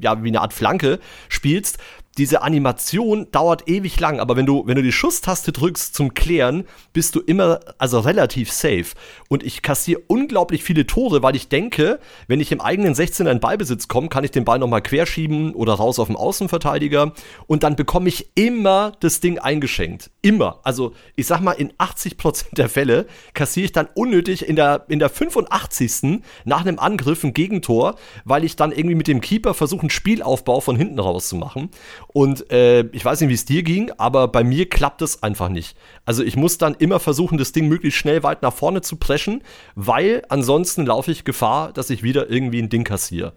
ja 0.03 0.23
wie 0.23 0.29
eine 0.29 0.43
Art 0.43 0.53
Flanke 0.53 0.99
spielst, 1.31 1.79
diese 2.19 2.43
Animation 2.43 3.29
dauert 3.33 3.69
ewig 3.69 3.99
lang, 3.99 4.21
aber 4.21 4.37
wenn 4.37 4.45
du, 4.45 4.67
wenn 4.67 4.77
du 4.77 4.83
die 4.83 4.93
Schusstaste 4.93 5.51
drückst 5.51 5.95
zum 5.95 6.13
Klären, 6.13 6.65
bist 6.93 7.15
du 7.15 7.21
immer, 7.21 7.61
also 7.79 8.01
relativ 8.01 8.53
safe. 8.53 8.89
Und 9.29 9.43
ich 9.43 9.63
kassiere 9.63 10.03
unglaublich 10.09 10.63
viele 10.63 10.87
Tore, 10.87 11.23
weil 11.23 11.37
ich 11.37 11.49
denke, 11.49 12.01
wenn 12.27 12.41
ich 12.41 12.53
im 12.53 12.61
eigenen 12.61 12.95
16er 12.95 13.31
in 13.31 13.41
Ballbesitz 13.41 13.89
komme, 13.89 14.09
kann 14.09 14.25
ich 14.25 14.31
den 14.31 14.45
Ball 14.45 14.59
nochmal 14.59 14.83
querschieben 14.83 15.55
oder 15.55 15.73
raus 15.75 15.99
auf 15.99 16.09
den 16.09 16.17
Außenverteidiger 16.17 17.13
und 17.47 17.63
dann 17.63 17.77
bekomme 17.77 18.09
ich 18.09 18.29
immer 18.35 18.93
das 19.01 19.21
Ding 19.21 19.39
eingeschenkt. 19.39 20.11
Immer. 20.21 20.61
Also, 20.65 20.93
ich 21.17 21.27
sag 21.27 21.41
mal, 21.41 21.53
in 21.53 21.73
80% 21.73 22.55
der 22.55 22.69
Fälle 22.69 23.07
kassiere 23.33 23.65
ich 23.65 23.73
dann 23.73 23.89
unnötig 23.95 24.47
in 24.47 24.57
der, 24.57 24.85
in 24.89 24.99
der 24.99 25.09
85. 25.09 26.21
nach 26.45 26.61
einem 26.61 26.79
Angriff 26.79 27.25
ein 27.25 27.33
Gegentor, 27.33 27.97
weil 28.27 28.45
ich 28.45 28.57
dann 28.57 28.71
irgendwie 28.71 28.97
mit 28.97 29.09
dem 29.09 29.23
Keeper 29.23 29.55
versuche, 29.55 29.83
einen 29.83 29.91
Spielaufbau 29.91 30.61
von 30.61 30.77
hinten 30.77 30.99
raus 30.99 31.29
zu 31.29 31.37
machen. 31.37 31.71
Und 32.13 32.51
äh, 32.51 32.83
ich 32.93 33.05
weiß 33.05 33.21
nicht, 33.21 33.31
wie 33.31 33.35
es 33.35 33.47
dir 33.47 33.63
ging, 33.63 33.91
aber 33.97 34.29
bei 34.29 34.45
mir 34.45 34.69
klappt 34.69 35.01
es 35.01 35.23
einfach 35.23 35.49
nicht. 35.49 35.77
Also 36.05 36.23
ich 36.23 36.37
muss 36.37 36.59
dann 36.59 36.75
immer 36.75 37.01
versuchen, 37.01 37.39
das 37.39 37.53
Ding 37.53 37.69
möglichst 37.69 37.99
schnell 37.99 38.23
weit 38.23 38.43
nach 38.43 38.53
vorne 38.53 38.83
zu 38.83 38.97
preschen, 38.97 39.43
weil 39.75 40.23
ansonsten 40.29 40.85
laufe 40.85 41.11
ich 41.11 41.25
Gefahr, 41.25 41.73
dass 41.73 41.89
ich 41.89 42.03
wieder 42.03 42.29
irgendwie 42.29 42.61
ein 42.61 42.69
Ding 42.69 42.85
kassiere. 42.85 43.33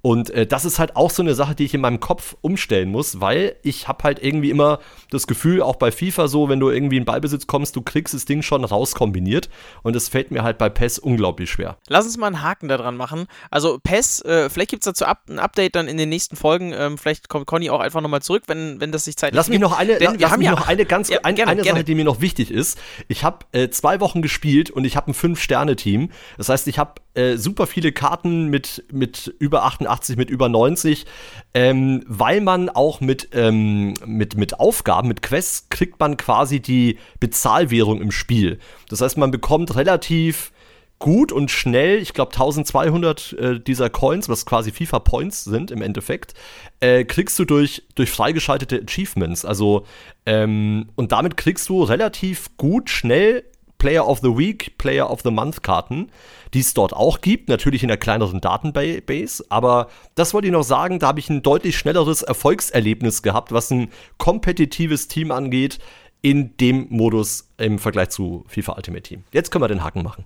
Und 0.00 0.30
äh, 0.30 0.46
das 0.46 0.64
ist 0.64 0.78
halt 0.78 0.94
auch 0.96 1.10
so 1.10 1.22
eine 1.22 1.34
Sache, 1.34 1.54
die 1.54 1.64
ich 1.64 1.74
in 1.74 1.80
meinem 1.80 1.98
Kopf 1.98 2.36
umstellen 2.40 2.90
muss, 2.90 3.20
weil 3.20 3.56
ich 3.62 3.88
habe 3.88 4.04
halt 4.04 4.22
irgendwie 4.22 4.50
immer 4.50 4.78
das 5.10 5.26
Gefühl, 5.26 5.60
auch 5.60 5.76
bei 5.76 5.90
FIFA 5.90 6.28
so, 6.28 6.48
wenn 6.48 6.60
du 6.60 6.70
irgendwie 6.70 6.98
in 6.98 7.04
Ballbesitz 7.04 7.46
kommst, 7.46 7.74
du 7.74 7.82
kriegst 7.82 8.14
das 8.14 8.24
Ding 8.24 8.42
schon 8.42 8.64
rauskombiniert. 8.64 9.48
Und 9.82 9.96
das 9.96 10.08
fällt 10.08 10.30
mir 10.30 10.42
halt 10.44 10.58
bei 10.58 10.68
PES 10.68 11.00
unglaublich 11.00 11.50
schwer. 11.50 11.76
Lass 11.88 12.06
uns 12.06 12.16
mal 12.16 12.28
einen 12.28 12.42
Haken 12.42 12.68
da 12.68 12.76
dran 12.76 12.96
machen. 12.96 13.26
Also 13.50 13.78
PES, 13.82 14.22
äh, 14.22 14.50
vielleicht 14.50 14.70
gibt 14.70 14.82
es 14.82 14.84
dazu 14.84 15.04
ab, 15.04 15.22
ein 15.28 15.40
Update 15.40 15.74
dann 15.74 15.88
in 15.88 15.96
den 15.96 16.08
nächsten 16.08 16.36
Folgen. 16.36 16.72
Ähm, 16.72 16.96
vielleicht 16.96 17.28
kommt 17.28 17.46
Conny 17.46 17.68
auch 17.70 17.80
einfach 17.80 18.00
nochmal 18.00 18.22
zurück, 18.22 18.44
wenn, 18.46 18.80
wenn 18.80 18.92
das 18.92 19.04
sich 19.04 19.16
zeitlich 19.16 19.36
Lass 19.36 19.48
mich 19.48 19.58
noch 19.58 19.76
eine, 19.76 19.98
Denn 19.98 20.16
lass 20.18 20.36
mich 20.36 20.46
ja, 20.46 20.52
noch 20.52 20.68
eine 20.68 20.84
ganz 20.84 21.08
ja, 21.10 21.18
ein, 21.24 21.34
gerne, 21.34 21.50
eine 21.50 21.62
gerne. 21.62 21.80
Sache, 21.80 21.84
die 21.84 21.96
mir 21.96 22.04
noch 22.04 22.20
wichtig 22.20 22.52
ist. 22.52 22.78
Ich 23.08 23.24
habe 23.24 23.46
äh, 23.52 23.68
zwei 23.70 24.00
Wochen 24.00 24.22
gespielt 24.22 24.70
und 24.70 24.84
ich 24.84 24.96
habe 24.96 25.10
ein 25.10 25.14
Fünf-Sterne-Team. 25.14 26.10
Das 26.36 26.48
heißt, 26.48 26.68
ich 26.68 26.78
habe 26.78 26.94
äh, 27.14 27.36
super 27.36 27.66
viele 27.66 27.92
Karten 27.92 28.48
mit, 28.48 28.84
mit 28.92 29.34
über 29.38 29.64
88, 29.64 30.16
mit 30.16 30.30
über 30.30 30.48
90, 30.48 31.06
ähm, 31.54 32.04
weil 32.06 32.40
man 32.40 32.68
auch 32.68 33.00
mit, 33.00 33.30
ähm, 33.32 33.94
mit, 34.04 34.36
mit 34.36 34.60
Aufgaben, 34.60 35.08
mit 35.08 35.22
Quests, 35.22 35.68
kriegt 35.70 35.98
man 35.98 36.16
quasi 36.16 36.60
die 36.60 36.98
Bezahlwährung 37.20 38.00
im 38.00 38.10
Spiel. 38.10 38.58
Das 38.88 39.00
heißt, 39.00 39.16
man 39.16 39.30
bekommt 39.30 39.74
relativ 39.74 40.52
gut 40.98 41.30
und 41.32 41.50
schnell, 41.50 41.98
ich 41.98 42.12
glaube 42.12 42.32
1200 42.32 43.32
äh, 43.32 43.60
dieser 43.60 43.88
Coins, 43.88 44.28
was 44.28 44.46
quasi 44.46 44.72
FIFA 44.72 44.98
Points 45.00 45.44
sind 45.44 45.70
im 45.70 45.82
Endeffekt, 45.82 46.34
äh, 46.80 47.04
kriegst 47.04 47.38
du 47.38 47.44
durch, 47.44 47.84
durch 47.94 48.10
freigeschaltete 48.10 48.82
Achievements. 48.82 49.44
Also, 49.44 49.86
ähm, 50.26 50.88
und 50.96 51.12
damit 51.12 51.36
kriegst 51.36 51.68
du 51.68 51.82
relativ 51.82 52.56
gut, 52.56 52.90
schnell 52.90 53.44
Player 53.78 54.06
of 54.06 54.20
the 54.20 54.36
Week, 54.36 54.76
Player 54.78 55.08
of 55.08 55.22
the 55.22 55.30
Month 55.30 55.62
Karten, 55.62 56.10
die 56.52 56.60
es 56.60 56.74
dort 56.74 56.92
auch 56.92 57.20
gibt, 57.20 57.48
natürlich 57.48 57.82
in 57.82 57.88
der 57.88 57.96
kleineren 57.96 58.40
Datenbase, 58.40 59.44
aber 59.48 59.88
das 60.14 60.34
wollte 60.34 60.48
ich 60.48 60.52
noch 60.52 60.64
sagen, 60.64 60.98
da 60.98 61.08
habe 61.08 61.20
ich 61.20 61.30
ein 61.30 61.42
deutlich 61.42 61.78
schnelleres 61.78 62.22
Erfolgserlebnis 62.22 63.22
gehabt, 63.22 63.52
was 63.52 63.70
ein 63.70 63.90
kompetitives 64.18 65.08
Team 65.08 65.30
angeht, 65.30 65.78
in 66.20 66.56
dem 66.56 66.86
Modus 66.90 67.48
im 67.58 67.78
Vergleich 67.78 68.10
zu 68.10 68.44
FIFA 68.48 68.72
Ultimate 68.72 69.02
Team. 69.02 69.24
Jetzt 69.32 69.50
können 69.50 69.62
wir 69.62 69.68
den 69.68 69.84
Haken 69.84 70.02
machen. 70.02 70.24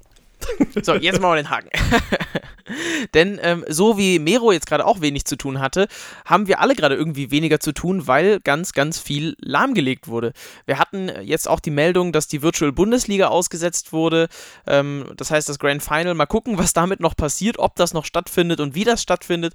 So, 0.83 0.95
jetzt 0.95 1.21
machen 1.21 1.33
wir 1.33 1.43
den 1.43 1.51
Haken. 1.51 1.71
Denn 3.15 3.39
ähm, 3.43 3.65
so 3.69 3.99
wie 3.99 4.19
Mero 4.19 4.53
jetzt 4.53 4.67
gerade 4.67 4.87
auch 4.87 5.01
wenig 5.01 5.25
zu 5.25 5.37
tun 5.37 5.61
hatte, 5.61 5.89
haben 6.25 6.47
wir 6.47 6.61
alle 6.61 6.75
gerade 6.75 6.95
irgendwie 6.95 7.31
weniger 7.31 7.61
zu 7.61 7.73
tun, 7.73 8.07
weil 8.07 8.41
ganz, 8.41 8.73
ganz 8.73 8.99
viel 8.99 9.37
lahmgelegt 9.41 10.09
wurde. 10.09 10.33
Wir 10.67 10.79
hatten 10.79 11.11
jetzt 11.23 11.49
auch 11.49 11.61
die 11.61 11.71
Meldung, 11.71 12.13
dass 12.13 12.29
die 12.29 12.43
Virtual 12.43 12.73
Bundesliga 12.73 13.29
ausgesetzt 13.29 13.93
wurde. 13.93 14.29
Ähm, 14.67 15.07
das 15.17 15.31
heißt, 15.31 15.49
das 15.49 15.59
Grand 15.59 15.83
Final. 15.83 16.15
Mal 16.15 16.27
gucken, 16.27 16.59
was 16.59 16.73
damit 16.73 17.01
noch 17.01 17.17
passiert, 17.17 17.59
ob 17.59 17.77
das 17.77 17.95
noch 17.95 18.05
stattfindet 18.05 18.61
und 18.61 18.75
wie 18.75 18.85
das 18.85 19.03
stattfindet. 19.03 19.55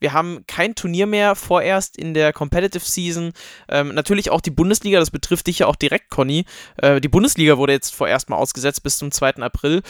Wir 0.00 0.12
haben 0.12 0.44
kein 0.46 0.74
Turnier 0.74 1.06
mehr 1.06 1.34
vorerst 1.34 1.96
in 1.96 2.14
der 2.14 2.32
Competitive 2.32 2.84
Season. 2.84 3.32
Ähm, 3.68 3.94
natürlich 3.94 4.30
auch 4.30 4.40
die 4.40 4.50
Bundesliga, 4.50 4.98
das 4.98 5.10
betrifft 5.10 5.46
dich 5.46 5.60
ja 5.60 5.66
auch 5.66 5.76
direkt, 5.76 6.10
Conny. 6.10 6.44
Äh, 6.76 7.00
die 7.00 7.08
Bundesliga 7.08 7.58
wurde 7.58 7.72
jetzt 7.72 7.94
vorerst 7.94 8.30
mal 8.30 8.36
ausgesetzt 8.36 8.82
bis 8.82 8.98
zum 8.98 9.10
2. 9.10 9.36
April 9.36 9.82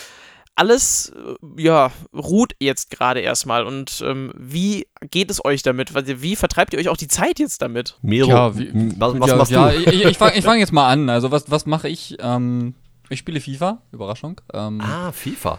alles, 0.59 1.11
äh, 1.11 1.63
ja, 1.63 1.91
ruht 2.15 2.55
jetzt 2.61 2.91
gerade 2.91 3.21
erstmal. 3.21 3.65
Und 3.65 4.03
ähm, 4.05 4.33
wie 4.37 4.87
geht 5.11 5.31
es 5.31 5.45
euch 5.45 5.63
damit? 5.63 5.93
Wie 6.23 6.37
vertreibt 6.37 6.73
ihr 6.73 6.81
euch 6.81 6.89
auch 6.89 6.97
die 6.97 7.09
Zeit 7.09 7.39
jetzt 7.39 7.63
damit? 7.63 7.97
Mero, 8.03 8.29
ja, 8.29 8.59
wie, 8.59 8.71
was, 8.99 9.19
was 9.21 9.31
ja, 9.31 9.37
machst 9.37 9.53
ja, 9.53 9.71
du? 9.71 9.79
Ich, 9.79 10.05
ich 10.05 10.19
fange 10.19 10.43
fang 10.43 10.59
jetzt 10.59 10.73
mal 10.73 10.89
an. 10.89 11.09
Also, 11.09 11.31
was, 11.31 11.51
was 11.51 11.67
mache 11.67 11.89
ich? 11.89 12.17
Ähm, 12.21 12.75
ich 13.09 13.21
spiele 13.21 13.41
FIFA, 13.41 13.83
Überraschung. 13.93 14.41
Ähm, 14.53 14.81
ah, 14.81 15.13
FIFA. 15.13 15.59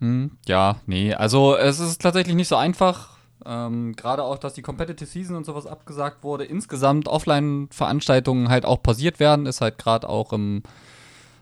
Hm, 0.00 0.32
ja, 0.46 0.76
nee, 0.86 1.14
also 1.14 1.56
es 1.56 1.78
ist 1.78 2.02
tatsächlich 2.02 2.34
nicht 2.34 2.48
so 2.48 2.56
einfach. 2.56 3.14
Ähm, 3.46 3.94
Gerade 3.94 4.22
auch, 4.22 4.38
dass 4.38 4.54
die 4.54 4.62
Competitive 4.62 5.06
Season 5.08 5.36
und 5.36 5.44
sowas 5.44 5.66
abgesagt 5.66 6.22
wurde. 6.24 6.44
Insgesamt 6.44 7.08
Offline-Veranstaltungen 7.08 8.48
halt 8.48 8.64
auch 8.64 8.82
pausiert 8.82 9.20
werden, 9.20 9.46
ist 9.46 9.60
halt 9.60 9.78
gerade 9.78 10.08
auch 10.08 10.32
im 10.32 10.62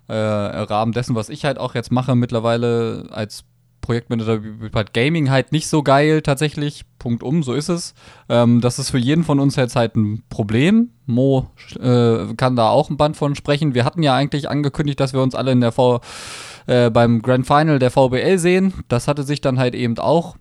äh, 0.09 0.15
Rahmen 0.15 0.93
dessen, 0.93 1.15
was 1.15 1.29
ich 1.29 1.45
halt 1.45 1.59
auch 1.59 1.75
jetzt 1.75 1.93
mache 1.93 2.15
mittlerweile 2.15 3.07
als 3.11 3.45
Projektmanager 3.83 4.41
bei 4.71 4.85
Gaming 4.85 5.29
halt 5.29 5.53
nicht 5.53 5.67
so 5.67 5.83
geil 5.83 6.23
tatsächlich. 6.23 6.85
Punkt 6.99 7.23
um, 7.23 7.43
so 7.43 7.53
ist 7.53 7.69
es. 7.69 7.95
Ähm, 8.29 8.61
das 8.61 8.79
ist 8.79 8.91
für 8.91 8.99
jeden 8.99 9.25
von 9.25 9.41
uns 9.41 9.57
jetzt 9.57 9.77
halt 9.77 9.97
ein 9.97 10.23
Problem. 10.31 10.91
Mo 11.05 11.51
äh, 11.79 12.33
kann 12.37 12.57
da 12.57 12.69
auch 12.69 12.89
ein 12.89 12.97
Band 12.97 13.17
von 13.17 13.35
sprechen. 13.35 13.75
Wir 13.75 13.85
hatten 13.85 14.03
ja 14.03 14.15
eigentlich 14.15 14.49
angekündigt, 14.49 15.01
dass 15.01 15.13
wir 15.13 15.21
uns 15.21 15.35
alle 15.35 15.53
in 15.53 15.61
der 15.61 15.73
v 15.73 16.01
äh, 16.67 16.91
beim 16.91 17.23
Grand 17.23 17.47
Final 17.47 17.79
der 17.81 17.91
VBL 17.91 18.39
sehen. 18.39 18.73
Das 18.89 19.09
hatte 19.09 19.25
sich 19.25 19.41
dann 19.41 19.59
halt 19.59 19.75
eben 19.75 19.99
auch 19.99 20.37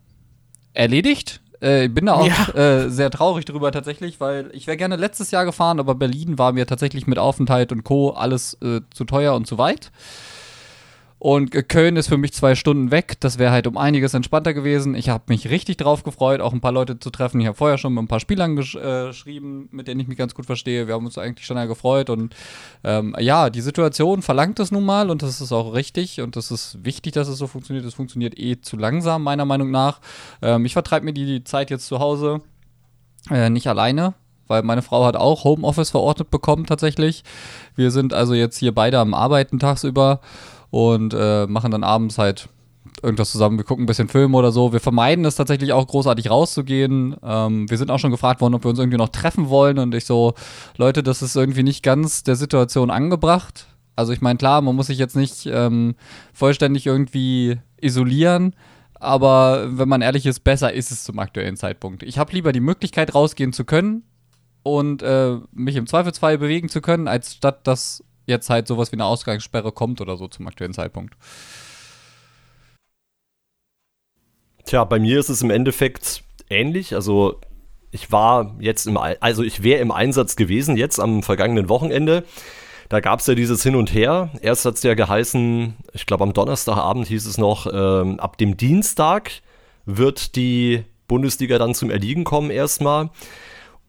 erledigt. 0.74 1.42
Äh, 1.62 1.86
ich 1.86 1.94
bin 1.94 2.06
da 2.06 2.14
auch 2.16 2.28
ja. 2.28 2.54
äh, 2.54 2.90
sehr 2.90 3.10
traurig 3.10 3.46
drüber 3.46 3.72
tatsächlich, 3.72 4.20
weil 4.20 4.50
ich 4.54 4.68
wäre 4.68 4.78
gerne 4.78 4.96
letztes 4.96 5.32
Jahr 5.32 5.46
gefahren, 5.46 5.80
aber 5.80 5.96
Berlin 5.96 6.38
war 6.38 6.52
mir 6.54 6.66
tatsächlich 6.66 7.08
mit 7.08 7.20
Aufenthalt 7.20 7.72
und 7.72 7.84
Co. 7.84 8.12
alles 8.12 8.58
äh, 8.62 8.82
zu 8.94 9.06
teuer 9.06 9.36
und 9.36 9.48
zu 9.48 9.58
weit. 9.58 9.92
Und 11.22 11.52
Köln 11.70 11.98
ist 11.98 12.08
für 12.08 12.18
mich 12.18 12.34
zwei 12.34 12.56
Stunden 12.56 12.90
weg. 12.90 13.14
Das 13.20 13.38
wäre 13.38 13.52
halt 13.52 13.68
um 13.68 13.78
einiges 13.78 14.16
entspannter 14.16 14.56
gewesen. 14.56 14.96
Ich 14.96 15.08
habe 15.10 15.26
mich 15.28 15.52
richtig 15.52 15.78
drauf 15.78 16.02
gefreut, 16.02 16.42
auch 16.42 16.52
ein 16.52 16.62
paar 16.62 16.72
Leute 16.72 16.98
zu 16.98 17.12
treffen. 17.12 17.40
Ich 17.40 17.46
habe 17.46 17.56
vorher 17.56 17.78
schon 17.78 17.94
mit 17.94 18.04
ein 18.04 18.08
paar 18.08 18.20
Spielern 18.20 18.56
gesch 18.56 18.74
äh, 18.74 19.10
geschrieben, 19.10 19.70
mit 19.72 19.88
denen 19.88 20.00
ich 20.00 20.08
mich 20.08 20.18
ganz 20.18 20.34
gut 20.34 20.48
verstehe. 20.48 20.88
Wir 20.88 20.96
haben 20.96 21.06
uns 21.06 21.20
eigentlich 21.20 21.46
schon 21.46 21.58
ja 21.58 21.66
gefreut. 21.66 22.10
Und 22.10 22.36
ähm, 22.84 23.16
ja, 23.20 23.52
die 23.52 23.62
Situation 23.62 24.24
verlangt 24.24 24.60
es 24.60 24.72
nun 24.72 24.84
mal 24.84 25.12
und 25.12 25.22
das 25.22 25.42
ist 25.42 25.52
auch 25.52 25.76
richtig 25.76 26.22
und 26.22 26.36
das 26.36 26.50
ist 26.50 26.84
wichtig, 26.84 27.14
dass 27.14 27.28
es 27.28 27.38
so 27.38 27.46
funktioniert. 27.46 27.86
Es 27.86 27.94
funktioniert 27.94 28.40
eh 28.40 28.60
zu 28.60 28.76
langsam, 28.76 29.22
meiner 29.22 29.46
Meinung 29.46 29.70
nach. 29.70 30.02
Ähm, 30.42 30.66
ich 30.66 30.74
vertreibe 30.74 31.06
mir 31.06 31.14
die, 31.14 31.28
die, 31.28 31.44
Zeit 31.44 31.70
jetzt 31.70 31.86
zu 31.86 32.00
Hause 32.00 32.42
äh, 33.30 33.52
nicht 33.52 33.68
alleine, 33.68 34.16
weil 34.48 34.64
meine 34.64 34.82
Frau 34.82 35.06
hat 35.06 35.18
auch 35.18 35.44
Homeoffice 35.44 35.92
verordnet 35.92 36.32
bekommen 36.32 36.66
tatsächlich. 36.66 37.24
Wir 37.76 37.92
sind 37.92 38.12
also 38.12 38.34
jetzt 38.34 38.58
hier 38.58 38.74
beide 38.74 38.98
am 38.98 39.14
Arbeiten 39.14 39.60
tagsüber 39.60 40.20
und 40.72 41.14
äh, 41.14 41.46
machen 41.46 41.72
dann 41.72 41.84
abends 41.84 42.18
halt 42.18 42.50
irgendwas 43.04 43.32
zusammen. 43.32 43.58
Wir 43.58 43.66
gucken 43.66 43.84
ein 43.84 43.88
bisschen 43.88 44.08
Film 44.08 44.34
oder 44.36 44.52
so. 44.52 44.74
Wir 44.74 44.80
vermeiden 44.80 45.26
es 45.26 45.36
tatsächlich 45.36 45.74
auch 45.74 45.86
großartig 45.86 46.30
rauszugehen. 46.30 47.16
Ähm, 47.24 47.70
wir 47.70 47.78
sind 47.78 47.92
auch 47.92 48.00
schon 48.00 48.12
gefragt 48.12 48.42
worden, 48.42 48.56
ob 48.56 48.64
wir 48.64 48.70
uns 48.70 48.80
irgendwie 48.80 48.98
noch 48.98 49.10
treffen 49.10 49.50
wollen. 49.50 49.78
Und 49.80 49.94
ich 49.94 50.06
so, 50.06 50.34
Leute, 50.78 51.04
das 51.04 51.22
ist 51.22 51.36
irgendwie 51.36 51.64
nicht 51.64 51.84
ganz 51.84 52.24
der 52.24 52.36
Situation 52.36 52.90
angebracht. 52.90 53.68
Also 53.96 54.14
ich 54.14 54.22
meine, 54.22 54.38
klar, 54.38 54.62
man 54.62 54.76
muss 54.76 54.88
sich 54.88 54.98
jetzt 54.98 55.16
nicht 55.16 55.46
ähm, 55.46 55.96
vollständig 56.34 56.86
irgendwie 56.86 57.60
isolieren. 57.80 58.56
Aber 58.94 59.78
wenn 59.78 59.90
man 59.90 60.02
ehrlich 60.02 60.26
ist, 60.26 60.42
besser 60.42 60.74
ist 60.74 60.92
es 60.92 61.04
zum 61.04 61.20
aktuellen 61.20 61.58
Zeitpunkt. 61.58 62.04
Ich 62.04 62.18
habe 62.18 62.34
lieber 62.34 62.52
die 62.52 62.60
Möglichkeit, 62.60 63.16
rausgehen 63.16 63.52
zu 63.52 63.66
können 63.66 64.04
und 64.64 65.02
äh, 65.02 65.38
mich 65.52 65.76
im 65.76 65.88
Zweifelsfall 65.88 66.38
bewegen 66.38 66.70
zu 66.70 66.82
können, 66.82 67.08
als 67.08 67.34
statt 67.34 67.66
dass 67.66 68.04
jetzt 68.32 68.50
halt 68.50 68.68
sowas 68.68 68.92
wie 68.92 68.96
eine 68.96 69.06
Ausgangssperre 69.06 69.72
kommt 69.72 70.02
oder 70.02 70.18
so 70.18 70.28
zum 70.28 70.48
aktuellen 70.48 70.74
Zeitpunkt. 70.74 71.16
Tja, 74.66 74.84
bei 74.84 75.00
mir 75.00 75.20
ist 75.20 75.30
es 75.30 75.42
im 75.42 75.52
Endeffekt 75.52 76.24
ähnlich. 76.50 76.96
Also 76.96 77.40
ich 77.92 78.12
war 78.12 78.56
jetzt 78.60 78.88
im, 78.88 78.98
also 78.98 79.44
ich 79.44 79.64
wäre 79.64 79.82
im 79.82 79.92
Einsatz 79.92 80.36
gewesen 80.36 80.78
jetzt 80.78 81.00
am 81.00 81.24
vergangenen 81.24 81.70
Wochenende. 81.70 82.24
Da 82.90 83.00
gab 83.00 83.20
es 83.20 83.28
ja 83.28 83.36
dieses 83.36 83.64
Hin 83.64 83.76
und 83.76 83.94
Her. 83.94 84.32
Erst 84.42 84.66
hat 84.66 84.76
es 84.76 84.84
ja 84.84 84.94
geheißen, 84.96 85.76
ich 85.94 86.06
glaube 86.06 86.24
am 86.24 86.34
Donnerstagabend 86.34 87.08
hieß 87.08 87.26
es 87.26 87.38
noch, 87.38 87.68
ähm, 87.72 88.20
ab 88.20 88.38
dem 88.38 88.58
Dienstag 88.58 89.32
wird 89.86 90.36
die 90.36 90.84
Bundesliga 91.08 91.58
dann 91.58 91.74
zum 91.74 91.90
Erliegen 91.90 92.24
kommen 92.24 92.50
erstmal. 92.50 93.10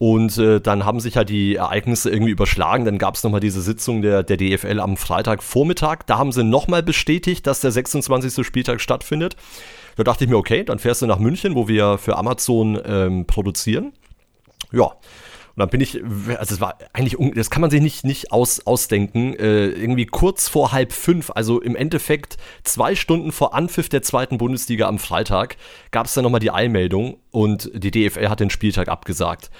Und 0.03 0.37
äh, 0.37 0.61
dann 0.61 0.85
haben 0.85 0.99
sich 0.99 1.17
halt 1.17 1.29
die 1.29 1.55
Ereignisse 1.55 2.11
irgendwie 2.11 2.33
überschlagen. 2.33 2.85
Dann 2.85 2.99
gab 2.99 3.15
es 3.15 3.23
nochmal 3.23 3.38
diese 3.38 3.62
Sitzung 3.62 4.03
der, 4.03 4.25
der 4.25 4.37
DFL 4.37 4.81
am 4.81 4.97
Freitagvormittag. 4.97 5.99
Da 6.07 6.19
haben 6.19 6.33
sie 6.33 6.43
nochmal 6.43 6.83
bestätigt, 6.83 7.47
dass 7.47 7.61
der 7.61 7.71
26. 7.71 8.45
Spieltag 8.45 8.81
stattfindet. 8.81 9.37
Da 9.95 10.03
dachte 10.03 10.25
ich 10.25 10.31
mir, 10.31 10.38
okay, 10.38 10.65
dann 10.65 10.81
fährst 10.81 11.03
du 11.03 11.07
nach 11.07 11.21
München, 11.21 11.55
wo 11.55 11.69
wir 11.69 11.99
für 11.99 12.17
Amazon 12.17 12.81
ähm, 12.85 13.27
produzieren. 13.29 13.93
Ja. 14.73 14.87
Und 14.87 15.61
dann 15.61 15.69
bin 15.69 15.81
ich, 15.81 16.03
also 16.37 16.55
es 16.55 16.61
war 16.61 16.79
eigentlich, 16.95 17.17
das 17.37 17.51
kann 17.51 17.61
man 17.61 17.71
sich 17.71 17.81
nicht, 17.81 18.05
nicht 18.05 18.33
aus, 18.33 18.67
ausdenken, 18.67 19.35
äh, 19.35 19.67
irgendwie 19.67 20.07
kurz 20.07 20.49
vor 20.49 20.73
halb 20.73 20.93
fünf, 20.93 21.31
also 21.33 21.61
im 21.61 21.77
Endeffekt 21.77 22.38
zwei 22.65 22.97
Stunden 22.97 23.31
vor 23.31 23.55
Anpfiff 23.55 23.88
der 23.88 24.03
zweiten 24.03 24.38
Bundesliga 24.38 24.88
am 24.88 24.99
Freitag, 24.99 25.59
gab 25.93 26.07
es 26.07 26.15
dann 26.15 26.25
nochmal 26.25 26.41
die 26.41 26.51
Eilmeldung 26.51 27.19
und 27.31 27.71
die 27.73 27.93
DFL 27.93 28.29
hat 28.29 28.41
den 28.41 28.51
Spieltag 28.51 28.88
abgesagt 28.88 29.51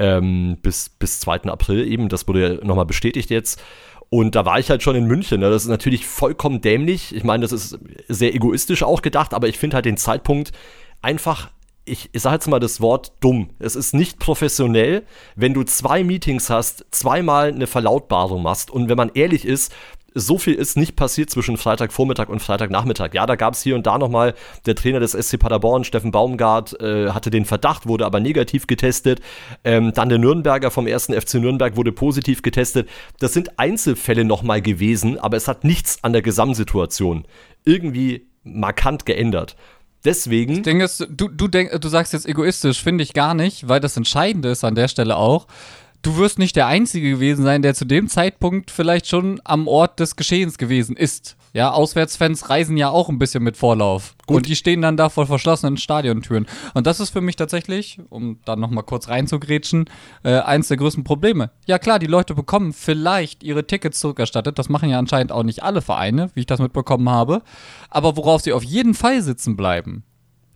ähm, 0.00 0.56
bis, 0.62 0.88
bis 0.88 1.20
2. 1.20 1.42
April 1.42 1.86
eben. 1.86 2.08
Das 2.08 2.26
wurde 2.26 2.54
ja 2.56 2.64
nochmal 2.64 2.86
bestätigt 2.86 3.30
jetzt. 3.30 3.62
Und 4.08 4.34
da 4.34 4.44
war 4.44 4.58
ich 4.58 4.70
halt 4.70 4.82
schon 4.82 4.96
in 4.96 5.04
München. 5.04 5.40
Ne? 5.40 5.50
Das 5.50 5.62
ist 5.62 5.68
natürlich 5.68 6.06
vollkommen 6.06 6.60
dämlich. 6.60 7.14
Ich 7.14 7.22
meine, 7.22 7.42
das 7.42 7.52
ist 7.52 7.78
sehr 8.08 8.34
egoistisch 8.34 8.82
auch 8.82 9.02
gedacht, 9.02 9.34
aber 9.34 9.46
ich 9.46 9.58
finde 9.58 9.76
halt 9.76 9.84
den 9.84 9.98
Zeitpunkt 9.98 10.50
einfach 11.02 11.50
ich, 11.86 12.10
ich 12.12 12.22
sage 12.22 12.34
jetzt 12.34 12.46
mal 12.46 12.60
das 12.60 12.80
Wort 12.80 13.12
dumm. 13.20 13.50
Es 13.58 13.74
ist 13.74 13.94
nicht 13.94 14.18
professionell, 14.18 15.02
wenn 15.34 15.54
du 15.54 15.64
zwei 15.64 16.04
Meetings 16.04 16.50
hast, 16.50 16.84
zweimal 16.90 17.48
eine 17.48 17.66
Verlautbarung 17.66 18.42
machst. 18.42 18.70
Und 18.70 18.88
wenn 18.88 18.96
man 18.96 19.10
ehrlich 19.14 19.44
ist, 19.44 19.72
so 20.14 20.38
viel 20.38 20.54
ist 20.54 20.76
nicht 20.76 20.96
passiert 20.96 21.30
zwischen 21.30 21.56
Freitagvormittag 21.56 22.28
und 22.28 22.40
Freitagnachmittag. 22.40 23.14
Ja, 23.14 23.26
da 23.26 23.36
gab 23.36 23.54
es 23.54 23.62
hier 23.62 23.74
und 23.74 23.86
da 23.86 23.98
nochmal, 23.98 24.34
der 24.66 24.74
Trainer 24.74 25.00
des 25.00 25.12
SC 25.12 25.38
Paderborn, 25.38 25.84
Steffen 25.84 26.10
Baumgart, 26.10 26.80
äh, 26.80 27.10
hatte 27.10 27.30
den 27.30 27.44
Verdacht, 27.44 27.86
wurde 27.86 28.06
aber 28.06 28.20
negativ 28.20 28.66
getestet. 28.66 29.20
Ähm, 29.64 29.92
dann 29.94 30.08
der 30.08 30.18
Nürnberger 30.18 30.70
vom 30.70 30.86
ersten 30.86 31.18
FC 31.18 31.34
Nürnberg 31.34 31.76
wurde 31.76 31.92
positiv 31.92 32.42
getestet. 32.42 32.88
Das 33.18 33.32
sind 33.32 33.58
Einzelfälle 33.58 34.24
nochmal 34.24 34.62
gewesen, 34.62 35.18
aber 35.18 35.36
es 35.36 35.48
hat 35.48 35.64
nichts 35.64 36.02
an 36.02 36.12
der 36.12 36.22
Gesamtsituation 36.22 37.24
irgendwie 37.64 38.26
markant 38.42 39.06
geändert. 39.06 39.56
Deswegen. 40.04 40.56
Das 40.56 40.62
Ding 40.62 40.80
ist, 40.80 41.06
du, 41.10 41.28
du, 41.28 41.48
denk, 41.48 41.78
du 41.78 41.88
sagst 41.88 42.12
jetzt 42.12 42.26
egoistisch, 42.26 42.82
finde 42.82 43.04
ich 43.04 43.12
gar 43.12 43.34
nicht, 43.34 43.68
weil 43.68 43.80
das 43.80 43.96
Entscheidende 43.96 44.48
ist 44.48 44.64
an 44.64 44.74
der 44.74 44.88
Stelle 44.88 45.16
auch, 45.16 45.46
du 46.02 46.16
wirst 46.16 46.38
nicht 46.38 46.56
der 46.56 46.66
Einzige 46.66 47.10
gewesen 47.10 47.44
sein, 47.44 47.62
der 47.62 47.74
zu 47.74 47.84
dem 47.84 48.08
Zeitpunkt 48.08 48.70
vielleicht 48.70 49.06
schon 49.06 49.40
am 49.44 49.68
Ort 49.68 50.00
des 50.00 50.16
Geschehens 50.16 50.58
gewesen 50.58 50.96
ist. 50.96 51.36
Ja, 51.52 51.72
Auswärtsfans 51.72 52.48
reisen 52.48 52.76
ja 52.76 52.90
auch 52.90 53.08
ein 53.08 53.18
bisschen 53.18 53.42
mit 53.42 53.56
Vorlauf. 53.56 54.14
Gut. 54.26 54.36
Und 54.36 54.48
die 54.48 54.54
stehen 54.54 54.82
dann 54.82 54.96
da 54.96 55.08
vor 55.08 55.26
verschlossenen 55.26 55.78
Stadiontüren. 55.78 56.46
Und 56.74 56.86
das 56.86 57.00
ist 57.00 57.10
für 57.10 57.20
mich 57.20 57.34
tatsächlich, 57.34 57.98
um 58.08 58.38
dann 58.44 58.60
nochmal 58.60 58.84
kurz 58.84 59.08
reinzugrätschen, 59.08 59.86
äh, 60.22 60.38
eins 60.38 60.68
der 60.68 60.76
größten 60.76 61.02
Probleme. 61.02 61.50
Ja 61.66 61.80
klar, 61.80 61.98
die 61.98 62.06
Leute 62.06 62.34
bekommen 62.34 62.72
vielleicht 62.72 63.42
ihre 63.42 63.66
Tickets 63.66 63.98
zurückerstattet. 63.98 64.60
Das 64.60 64.68
machen 64.68 64.90
ja 64.90 64.98
anscheinend 65.00 65.32
auch 65.32 65.42
nicht 65.42 65.64
alle 65.64 65.82
Vereine, 65.82 66.30
wie 66.34 66.40
ich 66.40 66.46
das 66.46 66.60
mitbekommen 66.60 67.08
habe. 67.08 67.42
Aber 67.88 68.16
worauf 68.16 68.42
sie 68.42 68.52
auf 68.52 68.62
jeden 68.62 68.94
Fall 68.94 69.20
sitzen 69.20 69.56
bleiben, 69.56 70.04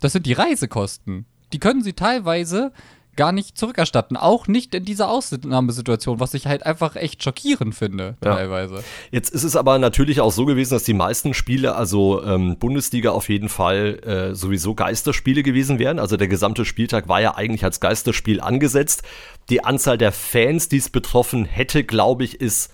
das 0.00 0.12
sind 0.12 0.26
die 0.26 0.32
Reisekosten. 0.32 1.26
Die 1.52 1.58
können 1.58 1.82
sie 1.82 1.94
teilweise 1.94 2.72
gar 3.16 3.32
nicht 3.32 3.58
zurückerstatten. 3.58 4.16
Auch 4.16 4.46
nicht 4.46 4.74
in 4.74 4.84
dieser 4.84 5.08
Ausnahmesituation, 5.08 6.20
was 6.20 6.34
ich 6.34 6.46
halt 6.46 6.66
einfach 6.66 6.96
echt 6.96 7.22
schockierend 7.22 7.74
finde, 7.74 8.16
ja. 8.24 8.34
teilweise. 8.34 8.82
Jetzt 9.10 9.30
ist 9.30 9.44
es 9.44 9.56
aber 9.56 9.78
natürlich 9.78 10.20
auch 10.20 10.32
so 10.32 10.44
gewesen, 10.44 10.74
dass 10.74 10.84
die 10.84 10.94
meisten 10.94 11.34
Spiele, 11.34 11.74
also 11.74 12.22
ähm, 12.24 12.56
Bundesliga 12.58 13.10
auf 13.10 13.28
jeden 13.28 13.48
Fall 13.48 14.00
äh, 14.04 14.34
sowieso 14.34 14.74
Geisterspiele 14.74 15.42
gewesen 15.42 15.78
wären. 15.78 15.98
Also 15.98 16.16
der 16.16 16.28
gesamte 16.28 16.64
Spieltag 16.64 17.08
war 17.08 17.20
ja 17.20 17.36
eigentlich 17.36 17.64
als 17.64 17.80
Geisterspiel 17.80 18.40
angesetzt. 18.40 19.02
Die 19.50 19.64
Anzahl 19.64 19.98
der 19.98 20.12
Fans, 20.12 20.68
die 20.68 20.78
es 20.78 20.88
betroffen 20.88 21.44
hätte, 21.44 21.84
glaube 21.84 22.24
ich, 22.24 22.40
ist 22.40 22.72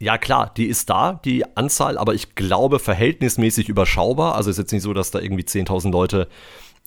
ja 0.00 0.16
klar, 0.16 0.50
die 0.56 0.64
ist 0.64 0.88
da, 0.88 1.20
die 1.24 1.44
Anzahl, 1.56 1.98
aber 1.98 2.14
ich 2.14 2.34
glaube 2.34 2.78
verhältnismäßig 2.78 3.68
überschaubar. 3.68 4.34
Also 4.34 4.50
ist 4.50 4.58
jetzt 4.58 4.72
nicht 4.72 4.82
so, 4.82 4.94
dass 4.94 5.10
da 5.10 5.20
irgendwie 5.20 5.42
10.000 5.44 5.92
Leute 5.92 6.28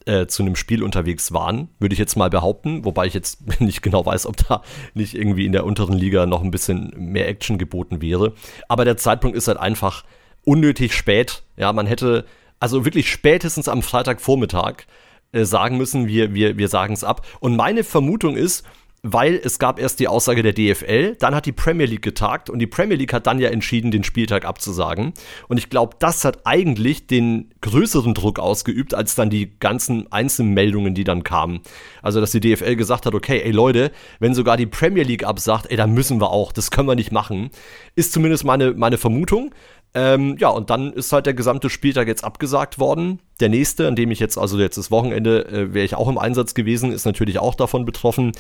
äh, 0.06 0.28
zu 0.28 0.44
einem 0.44 0.56
Spiel 0.56 0.84
unterwegs 0.84 1.32
waren, 1.34 1.70
würde 1.80 1.94
ich 1.94 2.00
jetzt 2.00 2.16
mal 2.16 2.30
behaupten, 2.30 2.86
wobei 2.86 3.06
ich 3.06 3.14
jetzt 3.14 3.60
nicht 3.60 3.82
genau 3.82 4.06
weiß, 4.06 4.26
ob 4.26 4.38
da 4.38 4.62
nicht 4.94 5.16
irgendwie 5.16 5.46
in 5.46 5.52
der 5.52 5.66
unteren 5.66 5.98
Liga 5.98 6.26
noch 6.26 6.44
ein 6.44 6.52
bisschen 6.52 6.94
mehr 6.96 7.28
Action 7.28 7.58
geboten 7.58 8.02
wäre. 8.02 8.34
Aber 8.68 8.86
der 8.86 8.98
Zeitpunkt 8.98 9.38
ist 9.38 9.48
halt 9.48 9.58
einfach 9.58 10.04
unnötig 10.46 10.94
spät. 10.94 11.44
Ja, 11.58 11.74
man 11.74 11.88
hätte 11.88 12.26
also 12.60 12.86
wirklich 12.86 13.10
spätestens 13.10 13.68
am 13.68 13.82
Freitagvormittag 13.82 14.86
äh, 15.34 15.46
sagen 15.46 15.78
müssen, 15.78 16.08
wir, 16.08 16.34
wir, 16.34 16.58
wir 16.58 16.68
sagen 16.68 16.94
es 16.94 17.04
ab. 17.04 17.26
Und 17.40 17.56
meine 17.56 17.84
Vermutung 17.84 18.36
ist, 18.36 18.66
weil 19.06 19.36
es 19.44 19.60
gab 19.60 19.80
erst 19.80 20.00
die 20.00 20.08
Aussage 20.08 20.44
der 20.44 20.54
DFL, 20.54 21.18
dann 21.20 21.36
hat 21.36 21.46
die 21.46 21.52
Premier 21.52 21.86
League 21.86 22.02
getagt 22.02 22.50
und 22.50 22.60
die 22.60 22.68
Premier 22.68 22.96
League 22.96 23.12
hat 23.12 23.28
dann 23.28 23.38
ja 23.38 23.50
entschieden, 23.50 23.92
den 23.92 24.06
Spieltag 24.06 24.46
abzusagen. 24.46 25.14
Und 25.50 25.58
ich 25.58 25.70
glaube, 25.70 25.98
das 26.00 26.24
hat 26.24 26.46
eigentlich 26.46 27.06
den 27.06 27.54
größeren 27.60 28.14
Druck 28.14 28.40
ausgeübt, 28.40 28.94
als 28.94 29.16
dann 29.16 29.30
die 29.30 29.60
ganzen 29.60 30.10
Einzelmeldungen, 30.10 30.96
die 30.96 31.04
dann 31.04 31.26
kamen. 31.26 31.60
Also, 32.02 32.22
dass 32.22 32.32
die 32.32 32.40
DFL 32.40 32.78
gesagt 32.78 33.06
hat, 33.06 33.14
okay, 33.14 33.42
ey 33.44 33.52
Leute, 33.52 33.92
wenn 34.20 34.34
sogar 34.34 34.56
die 34.56 34.68
Premier 34.68 35.04
League 35.04 35.26
absagt, 35.26 35.70
ey, 35.70 35.76
dann 35.76 35.92
müssen 35.92 36.22
wir 36.22 36.32
auch, 36.32 36.54
das 36.54 36.72
können 36.72 36.88
wir 36.88 36.96
nicht 36.96 37.12
machen. 37.12 37.50
Ist 37.96 38.14
zumindest 38.14 38.46
meine, 38.46 38.72
meine 38.72 38.98
Vermutung. 38.98 39.54
Ähm, 39.96 40.38
ja, 40.40 40.50
und 40.50 40.72
dann 40.72 40.92
ist 40.92 41.14
halt 41.14 41.28
der 41.28 41.36
gesamte 41.36 41.70
Spieltag 41.70 42.08
jetzt 42.08 42.24
abgesagt 42.24 42.80
worden. 42.80 43.20
Der 43.40 43.50
nächste, 43.50 43.88
an 43.88 43.96
dem 43.96 44.10
ich 44.10 44.20
jetzt, 44.20 44.38
also 44.38 44.58
jetzt 44.60 44.78
das 44.78 44.90
Wochenende, 44.90 45.46
äh, 45.46 45.74
wäre 45.74 45.86
ich 45.86 45.96
auch 45.96 46.10
im 46.10 46.18
Einsatz 46.18 46.56
gewesen, 46.56 46.92
ist 46.92 47.06
natürlich 47.06 47.38
auch 47.38 47.54
davon 47.54 47.86
betroffen. 47.86 48.32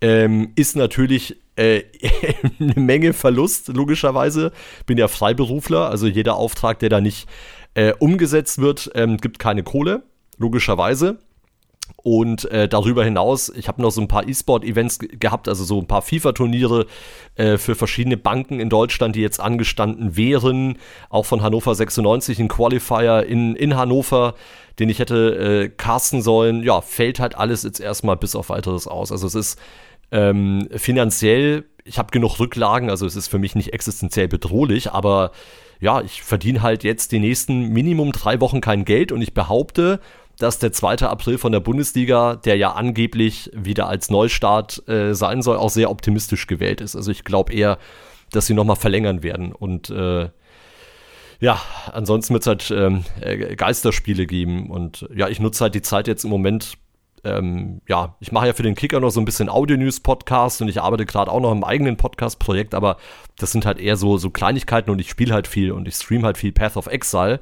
Ähm, 0.00 0.52
ist 0.54 0.76
natürlich 0.76 1.40
äh, 1.56 1.82
eine 2.60 2.74
Menge 2.74 3.12
Verlust, 3.12 3.68
logischerweise. 3.68 4.52
Bin 4.86 4.98
ja 4.98 5.08
Freiberufler, 5.08 5.90
also 5.90 6.06
jeder 6.06 6.36
Auftrag, 6.36 6.78
der 6.78 6.90
da 6.90 7.00
nicht 7.00 7.28
äh, 7.74 7.92
umgesetzt 7.98 8.60
wird, 8.60 8.90
ähm, 8.94 9.16
gibt 9.16 9.40
keine 9.40 9.64
Kohle, 9.64 10.04
logischerweise. 10.38 11.18
Und 11.96 12.50
äh, 12.50 12.68
darüber 12.68 13.04
hinaus, 13.04 13.50
ich 13.50 13.68
habe 13.68 13.82
noch 13.82 13.90
so 13.90 14.00
ein 14.00 14.08
paar 14.08 14.26
E-Sport-Events 14.26 15.00
gehabt, 15.00 15.48
also 15.48 15.64
so 15.64 15.78
ein 15.78 15.86
paar 15.86 16.02
FIFA-Turniere 16.02 16.86
äh, 17.34 17.58
für 17.58 17.74
verschiedene 17.74 18.16
Banken 18.16 18.58
in 18.58 18.70
Deutschland, 18.70 19.16
die 19.16 19.20
jetzt 19.20 19.40
angestanden 19.40 20.16
wären. 20.16 20.78
Auch 21.10 21.26
von 21.26 21.42
Hannover 21.42 21.74
96, 21.74 22.38
ein 22.38 22.48
Qualifier 22.48 23.24
in, 23.26 23.54
in 23.54 23.76
Hannover, 23.76 24.34
den 24.78 24.88
ich 24.88 24.98
hätte 24.98 25.64
äh, 25.64 25.68
casten 25.68 26.22
sollen. 26.22 26.62
Ja, 26.62 26.80
fällt 26.80 27.20
halt 27.20 27.36
alles 27.36 27.64
jetzt 27.64 27.80
erstmal 27.80 28.16
bis 28.16 28.34
auf 28.34 28.48
weiteres 28.48 28.86
aus. 28.86 29.12
Also 29.12 29.26
es 29.26 29.34
ist 29.34 29.58
ähm, 30.10 30.68
finanziell, 30.74 31.64
ich 31.84 31.98
habe 31.98 32.10
genug 32.10 32.40
Rücklagen, 32.40 32.90
also 32.90 33.06
es 33.06 33.16
ist 33.16 33.28
für 33.28 33.38
mich 33.38 33.54
nicht 33.54 33.72
existenziell 33.72 34.28
bedrohlich, 34.28 34.90
aber 34.90 35.32
ja, 35.80 36.02
ich 36.02 36.22
verdiene 36.22 36.62
halt 36.62 36.84
jetzt 36.84 37.12
die 37.12 37.18
nächsten 37.18 37.68
Minimum 37.68 38.12
drei 38.12 38.40
Wochen 38.40 38.60
kein 38.60 38.84
Geld 38.84 39.12
und 39.12 39.22
ich 39.22 39.32
behaupte, 39.34 40.00
dass 40.40 40.58
der 40.58 40.72
2. 40.72 41.06
April 41.06 41.36
von 41.36 41.52
der 41.52 41.60
Bundesliga, 41.60 42.34
der 42.34 42.56
ja 42.56 42.72
angeblich 42.72 43.50
wieder 43.54 43.88
als 43.88 44.10
Neustart 44.10 44.88
äh, 44.88 45.14
sein 45.14 45.42
soll, 45.42 45.58
auch 45.58 45.68
sehr 45.68 45.90
optimistisch 45.90 46.46
gewählt 46.46 46.80
ist. 46.80 46.96
Also 46.96 47.10
ich 47.10 47.24
glaube 47.24 47.52
eher, 47.52 47.78
dass 48.32 48.46
sie 48.46 48.54
nochmal 48.54 48.76
verlängern 48.76 49.22
werden. 49.22 49.52
Und 49.52 49.90
äh, 49.90 50.30
ja, 51.40 51.60
ansonsten 51.92 52.32
wird 52.32 52.42
es 52.42 52.46
halt 52.46 52.70
ähm, 52.70 53.04
äh, 53.20 53.54
Geisterspiele 53.54 54.26
geben. 54.26 54.70
Und 54.70 55.06
ja, 55.14 55.28
ich 55.28 55.40
nutze 55.40 55.64
halt 55.64 55.74
die 55.74 55.82
Zeit 55.82 56.08
jetzt 56.08 56.24
im 56.24 56.30
Moment. 56.30 56.78
Ähm, 57.22 57.82
ja, 57.86 58.16
ich 58.20 58.32
mache 58.32 58.46
ja 58.46 58.54
für 58.54 58.62
den 58.62 58.74
Kicker 58.74 58.98
noch 58.98 59.10
so 59.10 59.20
ein 59.20 59.26
bisschen 59.26 59.50
Audio-News-Podcast 59.50 60.62
und 60.62 60.68
ich 60.68 60.80
arbeite 60.80 61.04
gerade 61.04 61.30
auch 61.30 61.40
noch 61.40 61.52
im 61.52 61.64
eigenen 61.64 61.98
Podcast-Projekt, 61.98 62.74
aber 62.74 62.96
das 63.36 63.52
sind 63.52 63.66
halt 63.66 63.78
eher 63.78 63.96
so, 63.96 64.16
so 64.16 64.30
Kleinigkeiten 64.30 64.88
und 64.88 65.00
ich 65.00 65.10
spiele 65.10 65.34
halt 65.34 65.46
viel 65.46 65.70
und 65.72 65.86
ich 65.86 65.96
stream 65.96 66.24
halt 66.24 66.38
viel 66.38 66.52
Path 66.52 66.78
of 66.78 66.86
Exile. 66.86 67.40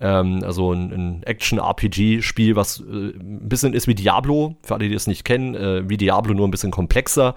Ähm, 0.00 0.42
also 0.44 0.72
ein, 0.72 0.92
ein 0.92 1.22
Action-RPG-Spiel, 1.22 2.56
was 2.56 2.80
äh, 2.80 2.82
ein 2.82 3.48
bisschen 3.48 3.74
ist 3.74 3.86
wie 3.86 3.94
Diablo, 3.94 4.56
für 4.62 4.74
alle, 4.74 4.88
die 4.88 4.94
es 4.94 5.06
nicht 5.06 5.24
kennen, 5.24 5.54
äh, 5.54 5.88
wie 5.88 5.96
Diablo, 5.96 6.34
nur 6.34 6.48
ein 6.48 6.50
bisschen 6.50 6.70
komplexer. 6.70 7.34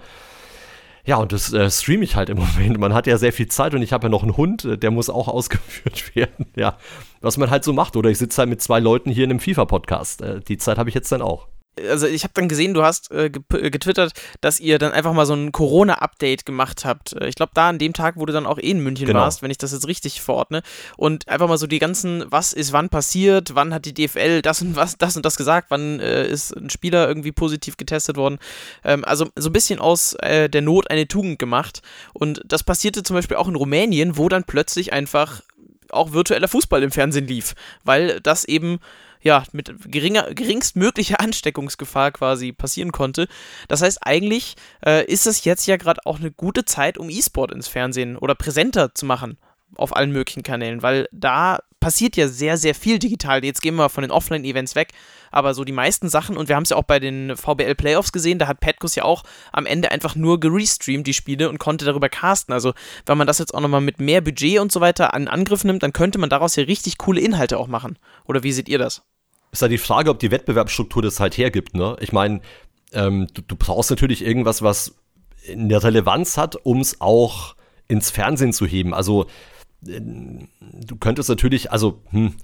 Ja, 1.06 1.16
und 1.16 1.32
das 1.32 1.52
äh, 1.52 1.70
streame 1.70 2.04
ich 2.04 2.16
halt 2.16 2.30
im 2.30 2.38
Moment. 2.56 2.78
Man 2.78 2.94
hat 2.94 3.06
ja 3.06 3.18
sehr 3.18 3.32
viel 3.32 3.48
Zeit 3.48 3.74
und 3.74 3.82
ich 3.82 3.92
habe 3.92 4.06
ja 4.06 4.08
noch 4.08 4.22
einen 4.22 4.36
Hund, 4.36 4.64
äh, 4.64 4.78
der 4.78 4.90
muss 4.90 5.10
auch 5.10 5.28
ausgeführt 5.34 6.16
werden. 6.16 6.46
Ja, 6.56 6.78
was 7.20 7.36
man 7.36 7.50
halt 7.50 7.64
so 7.64 7.72
macht. 7.72 7.96
Oder 7.96 8.10
ich 8.10 8.18
sitze 8.18 8.38
halt 8.38 8.48
mit 8.48 8.62
zwei 8.62 8.80
Leuten 8.80 9.10
hier 9.10 9.24
in 9.24 9.30
einem 9.30 9.40
FIFA-Podcast. 9.40 10.22
Äh, 10.22 10.40
die 10.40 10.56
Zeit 10.56 10.78
habe 10.78 10.88
ich 10.88 10.94
jetzt 10.94 11.12
dann 11.12 11.22
auch 11.22 11.48
also 11.88 12.06
ich 12.06 12.24
habe 12.24 12.34
dann 12.34 12.48
gesehen, 12.48 12.74
du 12.74 12.82
hast 12.82 13.10
äh, 13.10 13.26
äh, 13.26 13.70
getwittert, 13.70 14.12
dass 14.40 14.60
ihr 14.60 14.78
dann 14.78 14.92
einfach 14.92 15.12
mal 15.12 15.26
so 15.26 15.34
ein 15.34 15.52
Corona-Update 15.52 16.46
gemacht 16.46 16.84
habt. 16.84 17.14
Äh, 17.14 17.28
ich 17.28 17.34
glaube, 17.34 17.52
da 17.54 17.68
an 17.68 17.78
dem 17.78 17.92
Tag, 17.92 18.16
wo 18.16 18.26
du 18.26 18.32
dann 18.32 18.46
auch 18.46 18.58
eh 18.58 18.70
in 18.70 18.80
München 18.80 19.06
genau. 19.06 19.20
warst, 19.20 19.42
wenn 19.42 19.50
ich 19.50 19.58
das 19.58 19.72
jetzt 19.72 19.88
richtig 19.88 20.20
verordne. 20.20 20.62
Und 20.96 21.28
einfach 21.28 21.48
mal 21.48 21.58
so 21.58 21.66
die 21.66 21.78
ganzen, 21.78 22.24
was 22.28 22.52
ist 22.52 22.72
wann 22.72 22.88
passiert, 22.88 23.54
wann 23.54 23.74
hat 23.74 23.84
die 23.84 23.94
DFL 23.94 24.42
das 24.42 24.62
und 24.62 24.76
was, 24.76 24.96
das 24.98 25.16
und 25.16 25.24
das 25.24 25.36
gesagt, 25.36 25.70
wann 25.70 26.00
äh, 26.00 26.26
ist 26.26 26.52
ein 26.56 26.70
Spieler 26.70 27.08
irgendwie 27.08 27.32
positiv 27.32 27.76
getestet 27.76 28.16
worden. 28.16 28.38
Ähm, 28.84 29.04
also 29.04 29.28
so 29.36 29.50
ein 29.50 29.52
bisschen 29.52 29.80
aus 29.80 30.14
äh, 30.14 30.48
der 30.48 30.62
Not 30.62 30.90
eine 30.90 31.08
Tugend 31.08 31.38
gemacht. 31.38 31.82
Und 32.12 32.42
das 32.44 32.62
passierte 32.62 33.02
zum 33.02 33.16
Beispiel 33.16 33.36
auch 33.36 33.48
in 33.48 33.56
Rumänien, 33.56 34.16
wo 34.16 34.28
dann 34.28 34.44
plötzlich 34.44 34.92
einfach 34.92 35.42
auch 35.90 36.12
virtueller 36.12 36.48
Fußball 36.48 36.82
im 36.82 36.90
Fernsehen 36.90 37.26
lief, 37.26 37.54
weil 37.84 38.20
das 38.20 38.44
eben 38.44 38.78
ja, 39.24 39.42
mit 39.52 39.74
geringer, 39.90 40.32
geringstmöglicher 40.34 41.18
Ansteckungsgefahr 41.20 42.12
quasi 42.12 42.52
passieren 42.52 42.92
konnte. 42.92 43.26
Das 43.66 43.82
heißt, 43.82 43.98
eigentlich 44.02 44.54
äh, 44.86 45.04
ist 45.10 45.26
es 45.26 45.44
jetzt 45.44 45.66
ja 45.66 45.76
gerade 45.76 46.02
auch 46.04 46.20
eine 46.20 46.30
gute 46.30 46.64
Zeit, 46.64 46.98
um 46.98 47.10
E-Sport 47.10 47.50
ins 47.50 47.66
Fernsehen 47.66 48.16
oder 48.16 48.36
präsenter 48.36 48.94
zu 48.94 49.06
machen 49.06 49.38
auf 49.76 49.96
allen 49.96 50.12
möglichen 50.12 50.44
Kanälen, 50.44 50.82
weil 50.82 51.08
da 51.10 51.58
passiert 51.80 52.16
ja 52.16 52.28
sehr, 52.28 52.56
sehr 52.56 52.74
viel 52.74 52.98
digital. 52.98 53.44
Jetzt 53.44 53.60
gehen 53.60 53.74
wir 53.74 53.88
von 53.88 54.02
den 54.02 54.10
Offline-Events 54.10 54.76
weg, 54.76 54.92
aber 55.32 55.52
so 55.52 55.64
die 55.64 55.72
meisten 55.72 56.08
Sachen, 56.08 56.36
und 56.36 56.48
wir 56.48 56.54
haben 56.54 56.62
es 56.62 56.70
ja 56.70 56.76
auch 56.76 56.84
bei 56.84 57.00
den 57.00 57.36
VBL 57.36 57.74
Playoffs 57.74 58.12
gesehen, 58.12 58.38
da 58.38 58.46
hat 58.46 58.60
Petkus 58.60 58.94
ja 58.94 59.02
auch 59.04 59.24
am 59.52 59.66
Ende 59.66 59.90
einfach 59.90 60.14
nur 60.14 60.38
gerestreamt, 60.38 61.06
die 61.06 61.12
Spiele, 61.12 61.48
und 61.48 61.58
konnte 61.58 61.84
darüber 61.84 62.08
casten. 62.08 62.54
Also, 62.54 62.72
wenn 63.04 63.18
man 63.18 63.26
das 63.26 63.38
jetzt 63.38 63.52
auch 63.52 63.60
nochmal 63.60 63.80
mit 63.80 64.00
mehr 64.00 64.20
Budget 64.20 64.60
und 64.60 64.70
so 64.70 64.80
weiter 64.80 65.12
an 65.12 65.28
Angriff 65.28 65.64
nimmt, 65.64 65.82
dann 65.82 65.92
könnte 65.92 66.18
man 66.18 66.30
daraus 66.30 66.56
ja 66.56 66.64
richtig 66.64 66.98
coole 66.98 67.20
Inhalte 67.20 67.58
auch 67.58 67.68
machen. 67.68 67.98
Oder 68.24 68.42
wie 68.44 68.52
seht 68.52 68.68
ihr 68.68 68.78
das? 68.78 69.02
Ist 69.54 69.62
halt 69.62 69.72
die 69.72 69.78
Frage, 69.78 70.10
ob 70.10 70.18
die 70.18 70.30
Wettbewerbsstruktur 70.30 71.02
das 71.02 71.20
halt 71.20 71.38
hergibt. 71.38 71.74
Ne? 71.74 71.96
Ich 72.00 72.12
meine, 72.12 72.40
ähm, 72.92 73.28
du, 73.32 73.40
du, 73.42 73.56
brauchst 73.56 73.90
natürlich 73.90 74.24
irgendwas, 74.24 74.62
was 74.62 74.96
eine 75.50 75.82
Relevanz 75.82 76.36
hat, 76.36 76.56
um 76.56 76.80
es 76.80 77.00
auch 77.00 77.54
ins 77.86 78.10
Fernsehen 78.10 78.52
zu 78.52 78.66
heben. 78.66 78.94
Also 78.94 79.26
äh, 79.86 80.00
du 80.00 80.96
könntest 80.98 81.28
natürlich, 81.28 81.70
also 81.70 82.02
hm, 82.10 82.34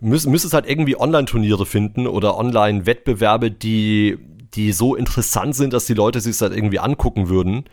müß, 0.00 0.26
müsstest 0.26 0.54
halt 0.54 0.68
irgendwie 0.68 0.98
Online-Turniere 0.98 1.66
finden 1.66 2.06
oder 2.06 2.38
Online-Wettbewerbe, 2.38 3.50
die, 3.50 4.18
die 4.54 4.72
so 4.72 4.94
interessant 4.94 5.54
sind, 5.54 5.74
dass 5.74 5.84
die 5.84 5.94
Leute 5.94 6.20
sich 6.20 6.40
halt 6.40 6.54
irgendwie 6.54 6.78
angucken 6.78 7.28
würden. 7.28 7.64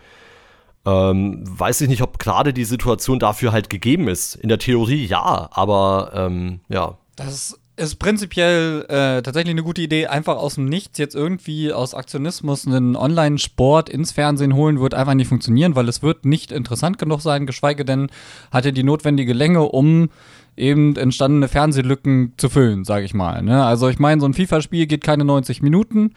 Ähm, 0.85 1.43
weiß 1.47 1.81
ich 1.81 1.87
nicht, 1.87 2.01
ob 2.01 2.19
gerade 2.19 2.53
die 2.53 2.65
Situation 2.65 3.19
dafür 3.19 3.53
halt 3.53 3.69
gegeben 3.69 4.09
ist. 4.09 4.35
In 4.35 4.49
der 4.49 4.59
Theorie 4.59 5.05
ja, 5.05 5.49
aber 5.51 6.11
ähm, 6.13 6.59
ja. 6.67 6.97
Das 7.15 7.33
ist 7.33 7.59
prinzipiell 7.99 8.85
äh, 8.87 9.21
tatsächlich 9.21 9.51
eine 9.51 9.63
gute 9.63 9.81
Idee, 9.81 10.07
einfach 10.07 10.37
aus 10.37 10.55
dem 10.55 10.65
Nichts 10.65 10.97
jetzt 10.97 11.15
irgendwie 11.15 11.73
aus 11.73 11.93
Aktionismus 11.93 12.65
einen 12.65 12.95
Online-Sport 12.95 13.89
ins 13.89 14.13
Fernsehen 14.13 14.55
holen, 14.55 14.79
wird 14.79 14.93
einfach 14.93 15.13
nicht 15.13 15.27
funktionieren, 15.27 15.75
weil 15.75 15.89
es 15.89 16.01
wird 16.01 16.25
nicht 16.25 16.51
interessant 16.51 16.97
genug 16.97 17.21
sein, 17.21 17.45
geschweige 17.45 17.83
denn 17.83 18.07
hat 18.51 18.65
er 18.65 18.71
die 18.71 18.83
notwendige 18.83 19.33
Länge, 19.33 19.63
um 19.63 20.09
eben 20.55 20.95
entstandene 20.95 21.49
Fernsehlücken 21.49 22.33
zu 22.37 22.49
füllen, 22.49 22.85
sage 22.85 23.05
ich 23.05 23.13
mal. 23.13 23.41
Ne? 23.41 23.65
Also 23.65 23.89
ich 23.89 23.99
meine, 23.99 24.21
so 24.21 24.27
ein 24.27 24.33
FIFA-Spiel 24.33 24.87
geht 24.87 25.03
keine 25.03 25.25
90 25.25 25.61
Minuten, 25.61 26.13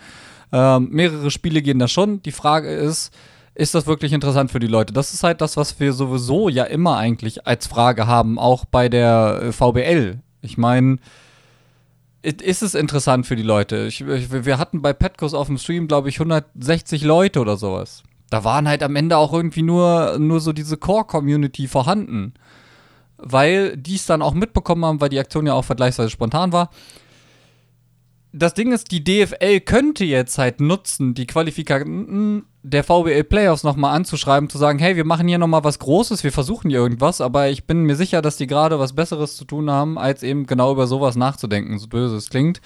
ähm, 0.52 0.88
mehrere 0.92 1.30
Spiele 1.30 1.60
gehen 1.60 1.80
da 1.80 1.88
schon. 1.88 2.22
Die 2.22 2.32
Frage 2.32 2.68
ist, 2.68 3.12
ist 3.54 3.74
das 3.74 3.88
wirklich 3.88 4.12
interessant 4.12 4.52
für 4.52 4.60
die 4.60 4.68
Leute? 4.68 4.92
Das 4.92 5.12
ist 5.12 5.24
halt 5.24 5.40
das, 5.40 5.56
was 5.56 5.80
wir 5.80 5.92
sowieso 5.92 6.48
ja 6.48 6.64
immer 6.64 6.96
eigentlich 6.96 7.46
als 7.48 7.66
Frage 7.66 8.06
haben, 8.06 8.38
auch 8.38 8.64
bei 8.64 8.88
der 8.88 9.40
äh, 9.42 9.52
VBL. 9.52 10.20
Ich 10.40 10.56
meine, 10.56 10.98
ist 12.22 12.62
es 12.62 12.74
interessant 12.74 13.26
für 13.26 13.36
die 13.36 13.42
Leute. 13.42 13.86
Ich, 13.86 14.04
wir 14.06 14.58
hatten 14.58 14.82
bei 14.82 14.92
Petcos 14.92 15.34
auf 15.34 15.46
dem 15.46 15.58
Stream, 15.58 15.88
glaube 15.88 16.08
ich, 16.08 16.18
160 16.18 17.02
Leute 17.04 17.40
oder 17.40 17.56
sowas. 17.56 18.02
Da 18.30 18.44
waren 18.44 18.68
halt 18.68 18.82
am 18.82 18.96
Ende 18.96 19.16
auch 19.16 19.32
irgendwie 19.32 19.62
nur, 19.62 20.18
nur 20.18 20.40
so 20.40 20.52
diese 20.52 20.76
Core-Community 20.76 21.68
vorhanden. 21.68 22.34
Weil 23.16 23.76
die 23.76 23.96
es 23.96 24.06
dann 24.06 24.22
auch 24.22 24.34
mitbekommen 24.34 24.84
haben, 24.84 25.00
weil 25.00 25.08
die 25.08 25.18
Aktion 25.18 25.46
ja 25.46 25.54
auch 25.54 25.64
vergleichsweise 25.64 26.10
spontan 26.10 26.52
war 26.52 26.70
das 28.32 28.54
Ding 28.54 28.72
ist, 28.72 28.90
die 28.92 29.02
DFL 29.02 29.60
könnte 29.60 30.04
jetzt 30.04 30.38
halt 30.38 30.60
nutzen, 30.60 31.14
die 31.14 31.26
Qualifikanten 31.26 32.44
der 32.62 32.84
VBL 32.84 33.24
Playoffs 33.24 33.64
nochmal 33.64 33.96
anzuschreiben, 33.96 34.50
zu 34.50 34.58
sagen, 34.58 34.78
hey, 34.78 34.96
wir 34.96 35.04
machen 35.04 35.28
hier 35.28 35.38
nochmal 35.38 35.64
was 35.64 35.78
Großes, 35.78 36.24
wir 36.24 36.32
versuchen 36.32 36.70
hier 36.70 36.78
irgendwas, 36.78 37.20
aber 37.20 37.48
ich 37.48 37.64
bin 37.64 37.84
mir 37.84 37.96
sicher, 37.96 38.20
dass 38.20 38.36
die 38.36 38.46
gerade 38.46 38.78
was 38.78 38.94
Besseres 38.94 39.36
zu 39.36 39.44
tun 39.44 39.70
haben, 39.70 39.98
als 39.98 40.22
eben 40.22 40.46
genau 40.46 40.72
über 40.72 40.86
sowas 40.86 41.16
nachzudenken, 41.16 41.78
so 41.78 41.88
böse 41.88 42.16
es 42.16 42.28
klingt. 42.28 42.60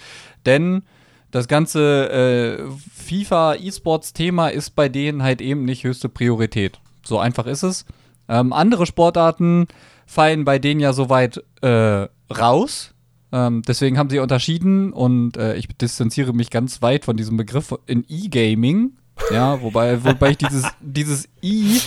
Denn 0.44 0.82
das 1.30 1.48
ganze 1.48 2.10
äh, 2.10 2.64
FIFA-E-Sports-Thema 2.94 4.48
ist 4.48 4.70
bei 4.70 4.88
denen 4.88 5.22
halt 5.22 5.40
eben 5.40 5.64
nicht 5.64 5.84
höchste 5.84 6.08
Priorität. 6.08 6.80
So 7.04 7.18
einfach 7.18 7.46
ist 7.46 7.62
es. 7.62 7.86
Ähm, 8.28 8.52
andere 8.52 8.86
Sportarten 8.86 9.66
fallen 10.06 10.44
bei 10.44 10.58
denen 10.58 10.80
ja 10.80 10.92
soweit 10.92 11.42
äh, 11.62 12.06
raus. 12.30 12.91
Ähm, 13.32 13.62
deswegen 13.66 13.98
haben 13.98 14.10
sie 14.10 14.18
unterschieden 14.18 14.92
und 14.92 15.36
äh, 15.36 15.56
ich 15.56 15.68
distanziere 15.68 16.34
mich 16.34 16.50
ganz 16.50 16.82
weit 16.82 17.06
von 17.06 17.16
diesem 17.16 17.36
Begriff 17.38 17.74
in 17.86 18.04
E-Gaming. 18.08 18.92
Ja, 19.32 19.62
wobei, 19.62 20.04
wobei 20.04 20.30
ich 20.30 20.36
dieses, 20.36 20.66
dieses 20.80 21.28
E 21.40 21.78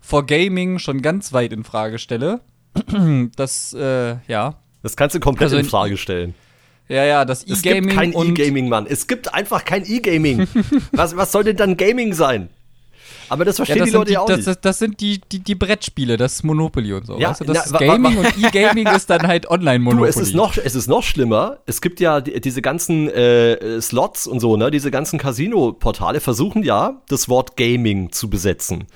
vor 0.00 0.26
Gaming 0.26 0.78
schon 0.78 1.00
ganz 1.00 1.32
weit 1.32 1.52
in 1.52 1.64
Frage 1.64 1.98
stelle. 1.98 2.40
Das, 3.36 3.72
äh, 3.74 4.16
ja. 4.26 4.56
Das 4.82 4.96
kannst 4.96 5.14
du 5.14 5.20
komplett 5.20 5.46
also 5.46 5.56
in, 5.56 5.64
in 5.64 5.70
Frage 5.70 5.96
stellen. 5.96 6.34
Ja, 6.88 7.04
ja, 7.04 7.24
das 7.24 7.44
E-Gaming. 7.44 7.56
Es 7.56 7.62
gibt 7.62 7.94
kein 7.94 8.12
E-Gaming, 8.12 8.68
Mann. 8.68 8.86
Es 8.86 9.06
gibt 9.06 9.32
einfach 9.34 9.64
kein 9.64 9.84
E-Gaming. 9.84 10.48
was, 10.92 11.16
was 11.16 11.32
soll 11.32 11.44
denn 11.44 11.56
dann 11.56 11.76
Gaming 11.76 12.14
sein? 12.14 12.48
Aber 13.28 13.44
das 13.44 13.56
verstehen 13.56 13.78
ja, 13.78 13.84
das 13.84 13.90
die 13.90 13.96
Leute 13.96 14.12
ja 14.12 14.20
auch 14.20 14.26
das, 14.26 14.36
nicht. 14.38 14.48
Das, 14.48 14.60
das, 14.60 14.78
sind 14.78 15.00
die, 15.00 15.20
die, 15.20 15.40
die 15.40 15.54
Brettspiele, 15.54 16.16
das 16.16 16.34
ist 16.34 16.42
Monopoly 16.44 16.92
und 16.92 17.06
so. 17.06 17.18
Ja, 17.18 17.30
weißt 17.30 17.40
du, 17.40 17.44
das 17.44 17.70
na, 17.70 17.78
ist 17.78 17.86
Gaming 17.86 18.18
und 18.18 18.38
E-Gaming 18.38 18.86
ist 18.88 19.10
dann 19.10 19.26
halt 19.26 19.46
Online-Monopoly. 19.50 20.08
es 20.08 20.16
ist, 20.16 20.34
noch, 20.34 20.56
es 20.56 20.74
ist 20.74 20.88
noch 20.88 21.02
schlimmer. 21.02 21.58
Es 21.66 21.80
gibt 21.80 22.00
ja 22.00 22.20
die, 22.20 22.40
diese 22.40 22.62
ganzen 22.62 23.08
äh, 23.08 23.80
Slots 23.80 24.26
und 24.26 24.40
so, 24.40 24.56
ne? 24.56 24.70
Diese 24.70 24.90
ganzen 24.90 25.18
Casino-Portale 25.18 26.20
versuchen 26.20 26.62
ja, 26.62 27.02
das 27.08 27.28
Wort 27.28 27.56
Gaming 27.56 28.12
zu 28.12 28.30
besetzen. 28.30 28.86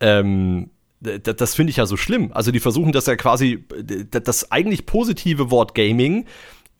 Ähm, 0.00 0.70
das, 1.00 1.36
das 1.36 1.54
finde 1.54 1.70
ich 1.70 1.76
ja 1.76 1.86
so 1.86 1.96
schlimm. 1.96 2.30
Also 2.32 2.52
die 2.52 2.60
versuchen 2.60 2.92
das 2.92 3.06
ja 3.06 3.16
quasi, 3.16 3.64
das 4.10 4.50
eigentlich 4.50 4.86
positive 4.86 5.50
Wort 5.50 5.74
Gaming 5.74 6.26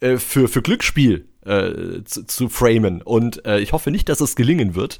äh, 0.00 0.16
für, 0.16 0.48
für 0.48 0.62
Glücksspiel 0.62 1.26
äh, 1.44 2.04
zu, 2.04 2.26
zu, 2.26 2.48
framen. 2.48 3.02
Und 3.02 3.44
äh, 3.46 3.60
ich 3.60 3.72
hoffe 3.72 3.90
nicht, 3.90 4.08
dass 4.08 4.20
es 4.20 4.36
gelingen 4.36 4.74
wird. 4.74 4.98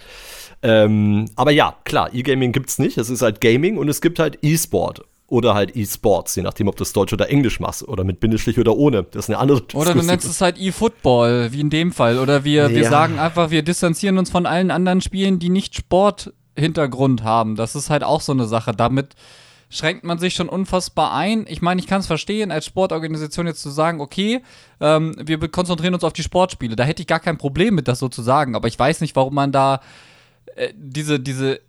Ähm, 0.62 1.31
aber 1.37 1.51
ja, 1.51 1.75
klar, 1.85 2.11
E-Gaming 2.12 2.53
gibt 2.53 2.68
es 2.68 2.79
nicht. 2.79 2.99
Es 2.99 3.11
ist 3.11 3.23
halt 3.23 3.40
Gaming 3.40 3.79
und 3.79 3.88
es 3.88 4.01
gibt 4.01 4.18
halt 4.18 4.38
E-Sport. 4.42 5.03
Oder 5.27 5.55
halt 5.55 5.77
E-Sports, 5.77 6.35
je 6.35 6.42
nachdem, 6.42 6.66
ob 6.66 6.75
du 6.75 6.81
das 6.81 6.92
Deutsch 6.92 7.12
oder 7.12 7.31
Englisch 7.31 7.61
machst. 7.61 7.87
Oder 7.87 8.03
mit 8.03 8.18
Bindestrich 8.18 8.59
oder 8.59 8.77
ohne. 8.77 9.05
Das 9.05 9.27
ist 9.27 9.31
eine 9.31 9.38
andere 9.38 9.61
Diskussion. 9.61 9.83
Oder 9.83 10.01
du 10.01 10.05
nennst 10.05 10.29
es 10.29 10.40
halt 10.40 10.59
E-Football, 10.59 11.53
wie 11.53 11.61
in 11.61 11.70
dem 11.70 11.92
Fall. 11.92 12.18
Oder 12.18 12.42
wir, 12.42 12.68
ja. 12.68 12.70
wir 12.70 12.88
sagen 12.88 13.18
einfach, 13.20 13.51
wir 13.51 13.62
distanzieren 13.62 14.18
uns 14.18 14.29
von 14.29 14.44
allen 14.44 14.73
anderen 14.73 15.01
Spielen, 15.01 15.38
die 15.38 15.49
nicht 15.49 15.77
Sporthintergrund 15.77 17.23
haben. 17.23 17.55
Das 17.55 17.77
ist 17.77 17.90
halt 17.90 18.03
auch 18.03 18.20
so 18.20 18.33
eine 18.33 18.46
Sache. 18.46 18.73
Damit 18.73 19.14
schränkt 19.68 20.03
man 20.03 20.18
sich 20.18 20.35
schon 20.35 20.49
unfassbar 20.49 21.14
ein. 21.14 21.46
Ich 21.49 21.62
meine, 21.62 21.81
ich 21.81 21.87
kann 21.87 22.01
es 22.01 22.09
verstehen, 22.09 22.51
als 22.51 22.66
Sportorganisation 22.66 23.46
jetzt 23.46 23.62
zu 23.62 23.70
sagen, 23.70 24.01
okay, 24.01 24.42
ähm, 24.81 25.14
wir 25.16 25.38
konzentrieren 25.49 25.94
uns 25.94 26.03
auf 26.03 26.12
die 26.12 26.25
Sportspiele. 26.25 26.75
Da 26.75 26.83
hätte 26.83 27.03
ich 27.03 27.07
gar 27.07 27.20
kein 27.20 27.38
Problem 27.38 27.77
mit, 27.77 27.87
das 27.87 28.01
so 28.01 28.09
zu 28.09 28.23
sagen. 28.23 28.57
Aber 28.57 28.66
ich 28.66 28.77
weiß 28.77 29.01
nicht, 29.01 29.14
warum 29.14 29.37
man 29.37 29.53
da 29.53 29.81
äh, 30.56 30.72
diese, 30.76 31.20
diese 31.20 31.60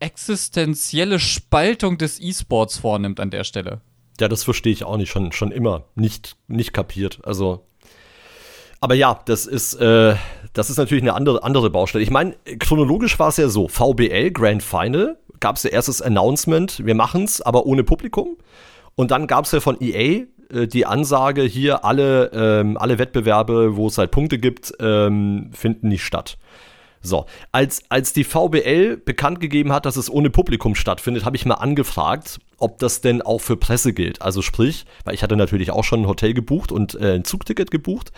existenzielle 0.00 1.18
Spaltung 1.18 1.98
des 1.98 2.20
E-Sports 2.20 2.78
vornimmt 2.78 3.20
an 3.20 3.30
der 3.30 3.44
Stelle. 3.44 3.80
Ja, 4.20 4.28
das 4.28 4.44
verstehe 4.44 4.72
ich 4.72 4.84
auch 4.84 4.96
nicht, 4.96 5.10
schon, 5.10 5.32
schon 5.32 5.52
immer 5.52 5.84
nicht, 5.94 6.36
nicht 6.46 6.72
kapiert. 6.72 7.20
Also, 7.24 7.66
aber 8.80 8.94
ja, 8.94 9.20
das 9.26 9.46
ist, 9.46 9.74
äh, 9.74 10.16
das 10.52 10.70
ist 10.70 10.76
natürlich 10.76 11.02
eine 11.02 11.14
andere, 11.14 11.42
andere 11.42 11.70
Baustelle. 11.70 12.02
Ich 12.02 12.10
meine, 12.10 12.36
chronologisch 12.58 13.18
war 13.18 13.28
es 13.28 13.36
ja 13.36 13.48
so: 13.48 13.68
VBL 13.68 14.30
Grand 14.30 14.62
Final 14.62 15.18
gab 15.40 15.56
es 15.56 15.62
ja 15.62 15.70
erstes 15.70 16.02
Announcement, 16.02 16.84
wir 16.84 16.94
machen 16.94 17.24
es, 17.24 17.40
aber 17.40 17.66
ohne 17.66 17.84
Publikum. 17.84 18.36
Und 18.94 19.10
dann 19.10 19.26
gab 19.26 19.44
es 19.44 19.52
ja 19.52 19.60
von 19.60 19.76
EA 19.80 20.24
äh, 20.52 20.66
die 20.66 20.86
Ansage, 20.86 21.42
hier 21.42 21.84
alle, 21.84 22.30
ähm, 22.32 22.76
alle 22.76 22.98
Wettbewerbe, 22.98 23.76
wo 23.76 23.86
es 23.86 23.98
halt 23.98 24.10
Punkte 24.10 24.38
gibt, 24.38 24.72
ähm, 24.80 25.50
finden 25.52 25.88
nicht 25.88 26.02
statt. 26.02 26.38
So, 27.08 27.26
als, 27.52 27.82
als 27.88 28.12
die 28.12 28.24
VBL 28.24 28.98
bekannt 28.98 29.40
gegeben 29.40 29.72
hat, 29.72 29.86
dass 29.86 29.96
es 29.96 30.10
ohne 30.10 30.30
Publikum 30.30 30.74
stattfindet, 30.74 31.24
habe 31.24 31.36
ich 31.36 31.46
mal 31.46 31.54
angefragt, 31.54 32.38
ob 32.58 32.78
das 32.78 33.00
denn 33.00 33.22
auch 33.22 33.40
für 33.40 33.56
Presse 33.56 33.92
gilt. 33.92 34.22
Also 34.22 34.42
sprich, 34.42 34.84
weil 35.04 35.14
ich 35.14 35.22
hatte 35.22 35.36
natürlich 35.36 35.70
auch 35.70 35.84
schon 35.84 36.02
ein 36.02 36.08
Hotel 36.08 36.34
gebucht 36.34 36.72
und 36.72 36.94
äh, 36.94 37.14
ein 37.14 37.24
Zugticket 37.24 37.70
gebucht. 37.70 38.12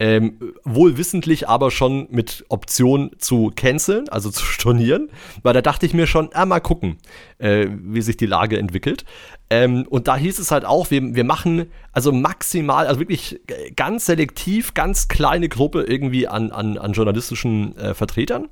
Ähm, 0.00 0.54
wohl 0.64 0.96
wissentlich 0.96 1.48
aber 1.48 1.72
schon 1.72 2.06
mit 2.10 2.44
Option 2.48 3.10
zu 3.18 3.50
canceln, 3.54 4.08
also 4.08 4.30
zu 4.30 4.44
stornieren, 4.44 5.10
weil 5.42 5.54
da 5.54 5.62
dachte 5.62 5.86
ich 5.86 5.94
mir 5.94 6.06
schon, 6.06 6.30
ah, 6.34 6.46
mal 6.46 6.60
gucken, 6.60 6.98
äh, 7.38 7.66
wie 7.68 8.02
sich 8.02 8.16
die 8.16 8.26
Lage 8.26 8.58
entwickelt. 8.58 9.04
Ähm, 9.50 9.86
und 9.88 10.06
da 10.06 10.16
hieß 10.16 10.38
es 10.38 10.50
halt 10.50 10.64
auch, 10.64 10.90
wir, 10.90 11.14
wir 11.14 11.24
machen 11.24 11.66
also 11.92 12.12
maximal, 12.12 12.86
also 12.86 13.00
wirklich 13.00 13.40
ganz 13.74 14.06
selektiv, 14.06 14.74
ganz 14.74 15.08
kleine 15.08 15.48
Gruppe 15.48 15.82
irgendwie 15.82 16.28
an, 16.28 16.52
an, 16.52 16.78
an 16.78 16.92
journalistischen 16.92 17.76
äh, 17.76 17.94
Vertretern. 17.94 18.48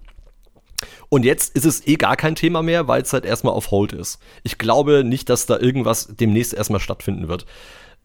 Und 1.08 1.24
jetzt 1.24 1.54
ist 1.56 1.64
es 1.64 1.86
eh 1.86 1.96
gar 1.96 2.16
kein 2.16 2.34
Thema 2.34 2.62
mehr, 2.62 2.88
weil 2.88 3.02
es 3.02 3.12
halt 3.12 3.24
erstmal 3.24 3.54
auf 3.54 3.70
Hold 3.70 3.92
ist. 3.92 4.18
Ich 4.42 4.58
glaube 4.58 5.04
nicht, 5.04 5.28
dass 5.28 5.46
da 5.46 5.58
irgendwas 5.58 6.08
demnächst 6.16 6.54
erstmal 6.54 6.80
stattfinden 6.80 7.28
wird. 7.28 7.46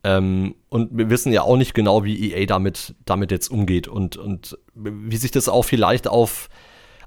Ähm, 0.03 0.55
und 0.69 0.89
wir 0.97 1.09
wissen 1.09 1.31
ja 1.31 1.43
auch 1.43 1.57
nicht 1.57 1.73
genau, 1.73 2.03
wie 2.03 2.33
EA 2.33 2.45
damit, 2.45 2.95
damit 3.05 3.31
jetzt 3.31 3.49
umgeht 3.49 3.87
und, 3.87 4.17
und 4.17 4.57
wie 4.73 5.17
sich 5.17 5.31
das 5.31 5.47
auch 5.47 5.63
vielleicht 5.63 6.07
auf, 6.07 6.49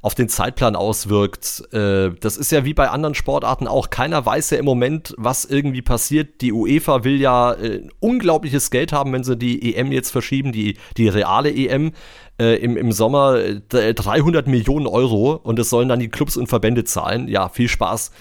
auf 0.00 0.14
den 0.14 0.28
Zeitplan 0.28 0.76
auswirkt. 0.76 1.64
Äh, 1.72 2.10
das 2.20 2.36
ist 2.36 2.52
ja 2.52 2.64
wie 2.64 2.74
bei 2.74 2.90
anderen 2.90 3.14
Sportarten 3.16 3.66
auch. 3.66 3.90
Keiner 3.90 4.24
weiß 4.24 4.50
ja 4.50 4.58
im 4.58 4.64
Moment, 4.64 5.14
was 5.16 5.44
irgendwie 5.44 5.82
passiert. 5.82 6.40
Die 6.40 6.52
UEFA 6.52 7.02
will 7.02 7.20
ja 7.20 7.54
äh, 7.54 7.88
unglaubliches 7.98 8.70
Geld 8.70 8.92
haben, 8.92 9.12
wenn 9.12 9.24
sie 9.24 9.36
die 9.36 9.74
EM 9.74 9.90
jetzt 9.90 10.10
verschieben, 10.10 10.52
die, 10.52 10.76
die 10.96 11.08
reale 11.08 11.52
EM 11.52 11.92
äh, 12.38 12.56
im, 12.62 12.76
im 12.76 12.92
Sommer 12.92 13.38
300 13.70 14.46
äh, 14.46 14.50
Millionen 14.50 14.86
Euro 14.86 15.32
und 15.32 15.58
das 15.58 15.68
sollen 15.68 15.88
dann 15.88 16.00
die 16.00 16.08
Clubs 16.08 16.36
und 16.36 16.46
Verbände 16.46 16.84
zahlen. 16.84 17.26
Ja, 17.26 17.48
viel 17.48 17.68
Spaß. 17.68 18.12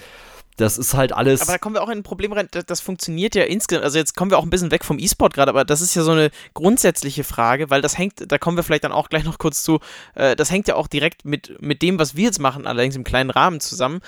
Das 0.56 0.78
ist 0.78 0.94
halt 0.94 1.12
alles. 1.12 1.42
Aber 1.42 1.52
da 1.52 1.58
kommen 1.58 1.74
wir 1.74 1.82
auch 1.82 1.88
in 1.88 1.98
ein 1.98 2.02
Problem 2.04 2.32
rein, 2.32 2.46
das, 2.52 2.64
das 2.64 2.80
funktioniert 2.80 3.34
ja 3.34 3.42
insgesamt. 3.42 3.84
Also 3.84 3.98
jetzt 3.98 4.16
kommen 4.16 4.30
wir 4.30 4.38
auch 4.38 4.44
ein 4.44 4.50
bisschen 4.50 4.70
weg 4.70 4.84
vom 4.84 5.00
E-Sport 5.00 5.34
gerade, 5.34 5.50
aber 5.50 5.64
das 5.64 5.80
ist 5.80 5.96
ja 5.96 6.02
so 6.02 6.12
eine 6.12 6.30
grundsätzliche 6.54 7.24
Frage, 7.24 7.70
weil 7.70 7.82
das 7.82 7.98
hängt, 7.98 8.30
da 8.30 8.38
kommen 8.38 8.56
wir 8.56 8.62
vielleicht 8.62 8.84
dann 8.84 8.92
auch 8.92 9.08
gleich 9.08 9.24
noch 9.24 9.38
kurz 9.38 9.64
zu, 9.64 9.80
äh, 10.14 10.36
das 10.36 10.52
hängt 10.52 10.68
ja 10.68 10.76
auch 10.76 10.86
direkt 10.86 11.24
mit, 11.24 11.60
mit 11.60 11.82
dem, 11.82 11.98
was 11.98 12.14
wir 12.14 12.24
jetzt 12.24 12.38
machen, 12.38 12.66
allerdings 12.66 12.94
im 12.94 13.04
kleinen 13.04 13.30
Rahmen 13.30 13.58
zusammen. 13.58 14.00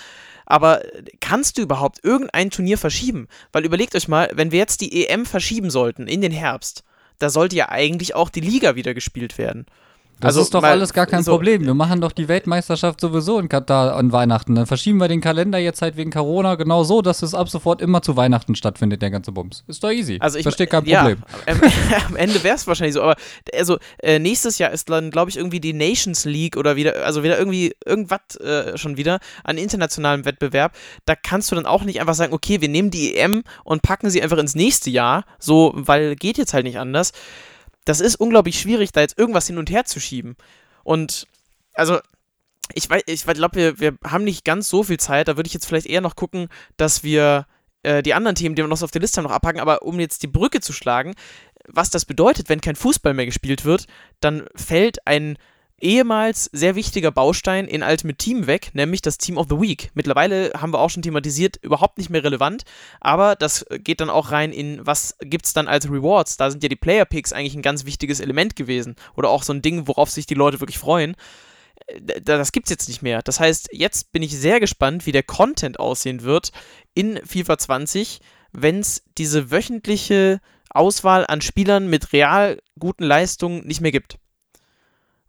Aber 0.44 0.82
kannst 1.20 1.58
du 1.58 1.62
überhaupt 1.62 2.04
irgendein 2.04 2.50
Turnier 2.50 2.78
verschieben? 2.78 3.26
Weil 3.50 3.64
überlegt 3.64 3.96
euch 3.96 4.06
mal, 4.06 4.30
wenn 4.32 4.52
wir 4.52 4.60
jetzt 4.60 4.80
die 4.80 5.04
EM 5.04 5.26
verschieben 5.26 5.70
sollten 5.70 6.06
in 6.06 6.20
den 6.20 6.30
Herbst, 6.30 6.84
da 7.18 7.30
sollte 7.30 7.56
ja 7.56 7.70
eigentlich 7.70 8.14
auch 8.14 8.30
die 8.30 8.40
Liga 8.40 8.76
wieder 8.76 8.94
gespielt 8.94 9.38
werden. 9.38 9.66
Das 10.20 10.28
also, 10.28 10.40
ist 10.40 10.54
doch 10.54 10.62
mal, 10.62 10.70
alles 10.70 10.94
gar 10.94 11.04
kein 11.04 11.22
so, 11.22 11.32
Problem. 11.32 11.66
Wir 11.66 11.74
machen 11.74 12.00
doch 12.00 12.12
die 12.12 12.26
Weltmeisterschaft 12.26 13.00
sowieso 13.00 13.38
in 13.38 13.50
Katar 13.50 13.94
an 13.96 14.12
Weihnachten. 14.12 14.54
Dann 14.54 14.64
verschieben 14.64 14.98
wir 14.98 15.08
den 15.08 15.20
Kalender 15.20 15.58
jetzt 15.58 15.82
halt 15.82 15.98
wegen 15.98 16.10
Corona 16.10 16.54
genau 16.54 16.84
so, 16.84 17.02
dass 17.02 17.20
es 17.22 17.34
ab 17.34 17.50
sofort 17.50 17.82
immer 17.82 18.00
zu 18.00 18.16
Weihnachten 18.16 18.54
stattfindet, 18.54 19.02
der 19.02 19.10
ganze 19.10 19.32
Bums. 19.32 19.62
Ist 19.66 19.84
doch 19.84 19.90
easy. 19.90 20.16
Also 20.20 20.38
ich 20.38 20.44
verstehe 20.44 20.66
kein 20.66 20.84
Problem. 20.84 21.18
Ja, 21.46 21.52
am, 21.52 21.60
am 22.08 22.16
Ende 22.16 22.42
wäre 22.44 22.56
es 22.56 22.66
wahrscheinlich 22.66 22.94
so, 22.94 23.02
aber 23.02 23.16
also 23.54 23.76
äh, 24.02 24.18
nächstes 24.18 24.56
Jahr 24.56 24.70
ist 24.70 24.88
dann, 24.88 25.10
glaube 25.10 25.30
ich, 25.30 25.36
irgendwie 25.36 25.60
die 25.60 25.74
Nations 25.74 26.24
League 26.24 26.56
oder 26.56 26.76
wieder, 26.76 27.04
also 27.04 27.22
wieder 27.22 27.38
irgendwie 27.38 27.74
irgendwas 27.84 28.36
äh, 28.36 28.78
schon 28.78 28.96
wieder 28.96 29.18
an 29.44 29.58
internationalem 29.58 30.24
Wettbewerb. 30.24 30.72
Da 31.04 31.14
kannst 31.14 31.50
du 31.50 31.56
dann 31.56 31.66
auch 31.66 31.84
nicht 31.84 32.00
einfach 32.00 32.14
sagen, 32.14 32.32
okay, 32.32 32.62
wir 32.62 32.70
nehmen 32.70 32.90
die 32.90 33.16
EM 33.16 33.42
und 33.64 33.82
packen 33.82 34.08
sie 34.08 34.22
einfach 34.22 34.38
ins 34.38 34.54
nächste 34.54 34.88
Jahr, 34.88 35.24
so, 35.38 35.72
weil 35.74 36.16
geht 36.16 36.38
jetzt 36.38 36.54
halt 36.54 36.64
nicht 36.64 36.78
anders 36.78 37.12
das 37.86 38.00
ist 38.00 38.16
unglaublich 38.16 38.60
schwierig, 38.60 38.92
da 38.92 39.00
jetzt 39.00 39.18
irgendwas 39.18 39.46
hin 39.46 39.56
und 39.56 39.70
her 39.70 39.86
zu 39.86 40.00
schieben. 40.00 40.36
Und 40.84 41.26
also, 41.72 41.98
ich, 42.74 42.90
weiß, 42.90 43.02
ich 43.06 43.24
glaube, 43.24 43.56
wir, 43.56 43.80
wir 43.80 43.96
haben 44.04 44.24
nicht 44.24 44.44
ganz 44.44 44.68
so 44.68 44.82
viel 44.82 44.98
Zeit. 44.98 45.28
Da 45.28 45.36
würde 45.36 45.46
ich 45.46 45.54
jetzt 45.54 45.66
vielleicht 45.66 45.86
eher 45.86 46.00
noch 46.00 46.16
gucken, 46.16 46.48
dass 46.76 47.04
wir 47.04 47.46
äh, 47.84 48.02
die 48.02 48.12
anderen 48.12 48.34
Themen, 48.34 48.56
die 48.56 48.62
wir 48.62 48.68
noch 48.68 48.82
auf 48.82 48.90
der 48.90 49.00
Liste 49.00 49.18
haben, 49.18 49.28
noch 49.28 49.34
abhaken. 49.34 49.60
Aber 49.60 49.82
um 49.82 50.00
jetzt 50.00 50.24
die 50.24 50.26
Brücke 50.26 50.60
zu 50.60 50.72
schlagen, 50.72 51.14
was 51.68 51.90
das 51.90 52.04
bedeutet, 52.04 52.48
wenn 52.48 52.60
kein 52.60 52.76
Fußball 52.76 53.14
mehr 53.14 53.26
gespielt 53.26 53.64
wird, 53.64 53.86
dann 54.20 54.46
fällt 54.56 55.06
ein 55.06 55.38
ehemals 55.80 56.44
sehr 56.52 56.74
wichtiger 56.74 57.10
Baustein 57.10 57.66
in 57.66 57.82
Ultimate 57.82 58.16
Team 58.16 58.46
weg, 58.46 58.70
nämlich 58.72 59.02
das 59.02 59.18
Team 59.18 59.36
of 59.36 59.46
the 59.50 59.60
Week. 59.60 59.90
Mittlerweile 59.94 60.52
haben 60.56 60.72
wir 60.72 60.78
auch 60.78 60.90
schon 60.90 61.02
thematisiert, 61.02 61.58
überhaupt 61.62 61.98
nicht 61.98 62.10
mehr 62.10 62.24
relevant, 62.24 62.64
aber 63.00 63.36
das 63.36 63.66
geht 63.70 64.00
dann 64.00 64.10
auch 64.10 64.30
rein 64.30 64.52
in, 64.52 64.84
was 64.86 65.16
gibt 65.20 65.46
es 65.46 65.52
dann 65.52 65.68
als 65.68 65.90
Rewards. 65.90 66.36
Da 66.36 66.50
sind 66.50 66.62
ja 66.62 66.68
die 66.68 66.76
Player 66.76 67.04
Picks 67.04 67.32
eigentlich 67.32 67.54
ein 67.54 67.62
ganz 67.62 67.84
wichtiges 67.84 68.20
Element 68.20 68.56
gewesen 68.56 68.96
oder 69.16 69.28
auch 69.28 69.42
so 69.42 69.52
ein 69.52 69.62
Ding, 69.62 69.86
worauf 69.86 70.10
sich 70.10 70.26
die 70.26 70.34
Leute 70.34 70.60
wirklich 70.60 70.78
freuen. 70.78 71.14
Das 72.22 72.52
gibt 72.52 72.66
es 72.66 72.70
jetzt 72.70 72.88
nicht 72.88 73.02
mehr. 73.02 73.22
Das 73.22 73.38
heißt, 73.38 73.68
jetzt 73.72 74.12
bin 74.12 74.22
ich 74.22 74.36
sehr 74.36 74.60
gespannt, 74.60 75.06
wie 75.06 75.12
der 75.12 75.22
Content 75.22 75.78
aussehen 75.78 76.22
wird 76.22 76.50
in 76.94 77.20
FIFA 77.24 77.58
20, 77.58 78.20
wenn 78.52 78.80
es 78.80 79.04
diese 79.18 79.50
wöchentliche 79.50 80.40
Auswahl 80.70 81.26
an 81.26 81.42
Spielern 81.42 81.88
mit 81.88 82.12
real 82.12 82.60
guten 82.78 83.04
Leistungen 83.04 83.66
nicht 83.66 83.82
mehr 83.82 83.92
gibt. 83.92 84.18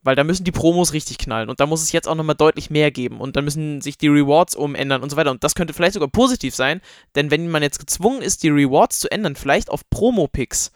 Weil 0.07 0.15
da 0.15 0.23
müssen 0.23 0.45
die 0.45 0.53
Promos 0.53 0.93
richtig 0.93 1.17
knallen 1.17 1.49
und 1.49 1.59
da 1.59 1.65
muss 1.65 1.83
es 1.83 1.91
jetzt 1.91 2.07
auch 2.07 2.15
nochmal 2.15 2.37
deutlich 2.37 2.69
mehr 2.69 2.91
geben 2.91 3.19
und 3.19 3.35
dann 3.35 3.43
müssen 3.43 3.81
sich 3.81 3.97
die 3.97 4.07
Rewards 4.07 4.55
umändern 4.55 5.03
und 5.03 5.09
so 5.09 5.17
weiter. 5.17 5.31
Und 5.31 5.43
das 5.43 5.53
könnte 5.53 5.73
vielleicht 5.73 5.95
sogar 5.95 6.07
positiv 6.07 6.55
sein, 6.55 6.79
denn 7.15 7.29
wenn 7.29 7.49
man 7.49 7.61
jetzt 7.61 7.77
gezwungen 7.77 8.21
ist, 8.21 8.41
die 8.43 8.47
Rewards 8.47 8.99
zu 8.99 9.11
ändern, 9.11 9.35
vielleicht 9.35 9.69
auf 9.69 9.81
Promo-Picks, 9.89 10.71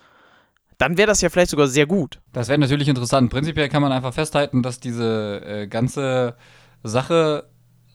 dann 0.77 0.97
wäre 0.97 1.07
das 1.07 1.21
ja 1.21 1.29
vielleicht 1.29 1.51
sogar 1.51 1.67
sehr 1.67 1.85
gut. 1.85 2.19
Das 2.33 2.49
wäre 2.49 2.59
natürlich 2.59 2.89
interessant. 2.89 3.31
Prinzipiell 3.31 3.69
kann 3.69 3.81
man 3.81 3.93
einfach 3.93 4.13
festhalten, 4.13 4.63
dass 4.63 4.81
diese 4.81 5.41
äh, 5.45 5.67
ganze 5.67 6.35
Sache 6.83 7.47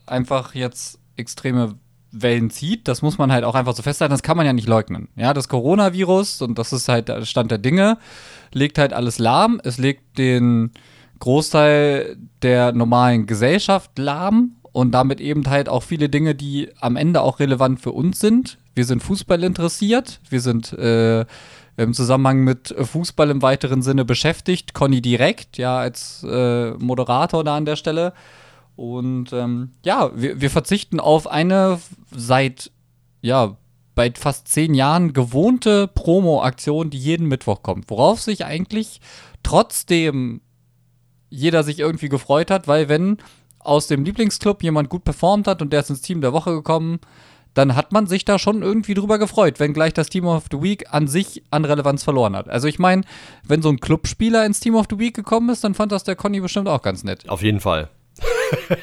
einfach 0.07 0.55
jetzt 0.55 1.01
extreme 1.18 1.75
Wellen 2.12 2.49
zieht, 2.49 2.88
das 2.88 3.03
muss 3.03 3.18
man 3.18 3.31
halt 3.31 3.44
auch 3.44 3.55
einfach 3.55 3.75
so 3.75 3.83
festhalten, 3.83 4.12
das 4.12 4.22
kann 4.22 4.38
man 4.38 4.46
ja 4.46 4.55
nicht 4.55 4.68
leugnen. 4.68 5.09
Ja, 5.16 5.35
das 5.35 5.49
Coronavirus, 5.49 6.40
und 6.40 6.59
das 6.59 6.72
ist 6.72 6.88
halt 6.88 7.09
der 7.09 7.27
Stand 7.27 7.51
der 7.51 7.59
Dinge, 7.59 7.99
legt 8.55 8.79
halt 8.79 8.94
alles 8.94 9.18
lahm. 9.18 9.61
Es 9.62 9.77
legt 9.77 10.16
den 10.16 10.70
Großteil 11.18 12.16
der 12.42 12.72
normalen 12.72 13.26
Gesellschaft 13.26 13.98
lahm 13.98 14.57
und 14.72 14.92
damit 14.92 15.20
eben 15.20 15.48
halt 15.48 15.68
auch 15.68 15.83
viele 15.83 16.09
Dinge, 16.09 16.35
die 16.35 16.68
am 16.81 16.96
Ende 16.96 17.22
auch 17.22 17.40
relevant 17.40 17.81
für 17.81 17.92
uns 17.92 18.20
sind. 18.20 18.59
Wir 18.74 18.85
sind 18.85 19.02
Fußball 19.02 19.42
interessiert, 19.42 20.20
wir 20.29 20.40
sind 20.40 20.72
äh, 20.74 21.24
im 21.79 21.94
Zusammenhang 21.94 22.40
mit 22.44 22.74
Fußball 22.79 23.31
im 23.31 23.42
weiteren 23.42 23.83
Sinne 23.83 24.05
beschäftigt. 24.05 24.74
Conny 24.74 25.00
direkt, 25.00 25.59
ja, 25.59 25.79
als 25.79 26.24
äh, 26.29 26.72
Moderator 26.72 27.44
da 27.44 27.57
an 27.57 27.64
der 27.64 27.76
Stelle. 27.76 28.12
Und 28.76 29.33
ähm, 29.33 29.70
ja, 29.85 30.11
wir, 30.14 30.40
wir 30.40 30.50
verzichten 30.50 31.00
auf 31.00 31.26
eine 31.26 31.79
seit, 32.14 32.70
ja, 33.22 33.57
bei 33.94 34.12
fast 34.14 34.48
zehn 34.48 34.74
Jahren 34.74 35.14
gewohnte 35.14 35.88
Promo-Aktion, 35.88 36.90
die 36.90 36.98
jeden 36.98 37.29
Mittwoch 37.29 37.62
kommt. 37.62 37.88
Worauf 37.88 38.20
sich 38.20 38.44
eigentlich 38.44 39.00
trotzdem 39.42 40.42
jeder 41.29 41.62
sich 41.62 41.79
irgendwie 41.79 42.09
gefreut 42.09 42.51
hat, 42.51 42.69
weil 42.69 42.89
wenn 42.89 43.19
aus 43.59 43.89
dem 43.89 44.05
Lieblingsclub 44.05 44.62
jemand 44.62 44.89
gut 44.89 45.05
performt 45.05 45.49
hat 45.49 45.61
und 45.61 45.73
der 45.73 45.81
ist 45.81 45.91
ins 45.91 46.03
Team 46.03 46.21
der 46.21 46.33
Woche 46.33 46.53
gekommen, 46.53 47.01
dann 47.55 47.75
hat 47.75 47.91
man 47.91 48.07
sich 48.07 48.25
da 48.25 48.39
schon 48.39 48.62
irgendwie 48.62 48.95
drüber 48.95 49.19
gefreut, 49.19 49.59
wenn 49.59 49.73
gleich 49.73 49.95
das 49.95 50.09
Team 50.09 50.27
of 50.27 50.45
the 50.51 50.62
Week 50.62 50.85
an 50.91 51.09
sich 51.09 51.43
an 51.51 51.65
Relevanz 51.65 52.05
verloren 52.05 52.37
hat. 52.37 52.49
Also 52.49 52.69
ich 52.69 52.79
meine, 52.79 53.03
wenn 53.45 53.62
so 53.62 53.71
ein 53.71 53.81
Clubspieler 53.81 54.45
ins 54.45 54.61
Team 54.61 54.75
of 54.75 54.87
the 54.91 54.99
Week 54.99 55.15
gekommen 55.15 55.49
ist, 55.49 55.65
dann 55.65 55.75
fand 55.75 55.91
das 55.91 56.05
der 56.05 56.17
Conny 56.17 56.41
bestimmt 56.41 56.69
auch 56.69 56.83
ganz 56.83 57.03
nett. 57.03 57.29
Auf 57.29 57.43
jeden 57.43 57.61
Fall. 57.61 57.89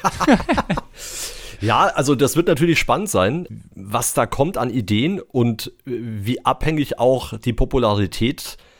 ja, 1.62 1.86
also 1.86 2.16
das 2.16 2.36
wird 2.36 2.48
natürlich 2.48 2.80
spannend 2.80 3.10
sein, 3.10 3.48
was 3.76 4.14
da 4.14 4.26
kommt 4.26 4.58
an 4.58 4.72
Ideen 4.72 5.22
und 5.22 5.72
wie 5.86 6.44
abhängig 6.44 7.00
auch 7.00 7.38
die 7.38 7.54
Popularität 7.54 8.58
äh, 8.58 8.73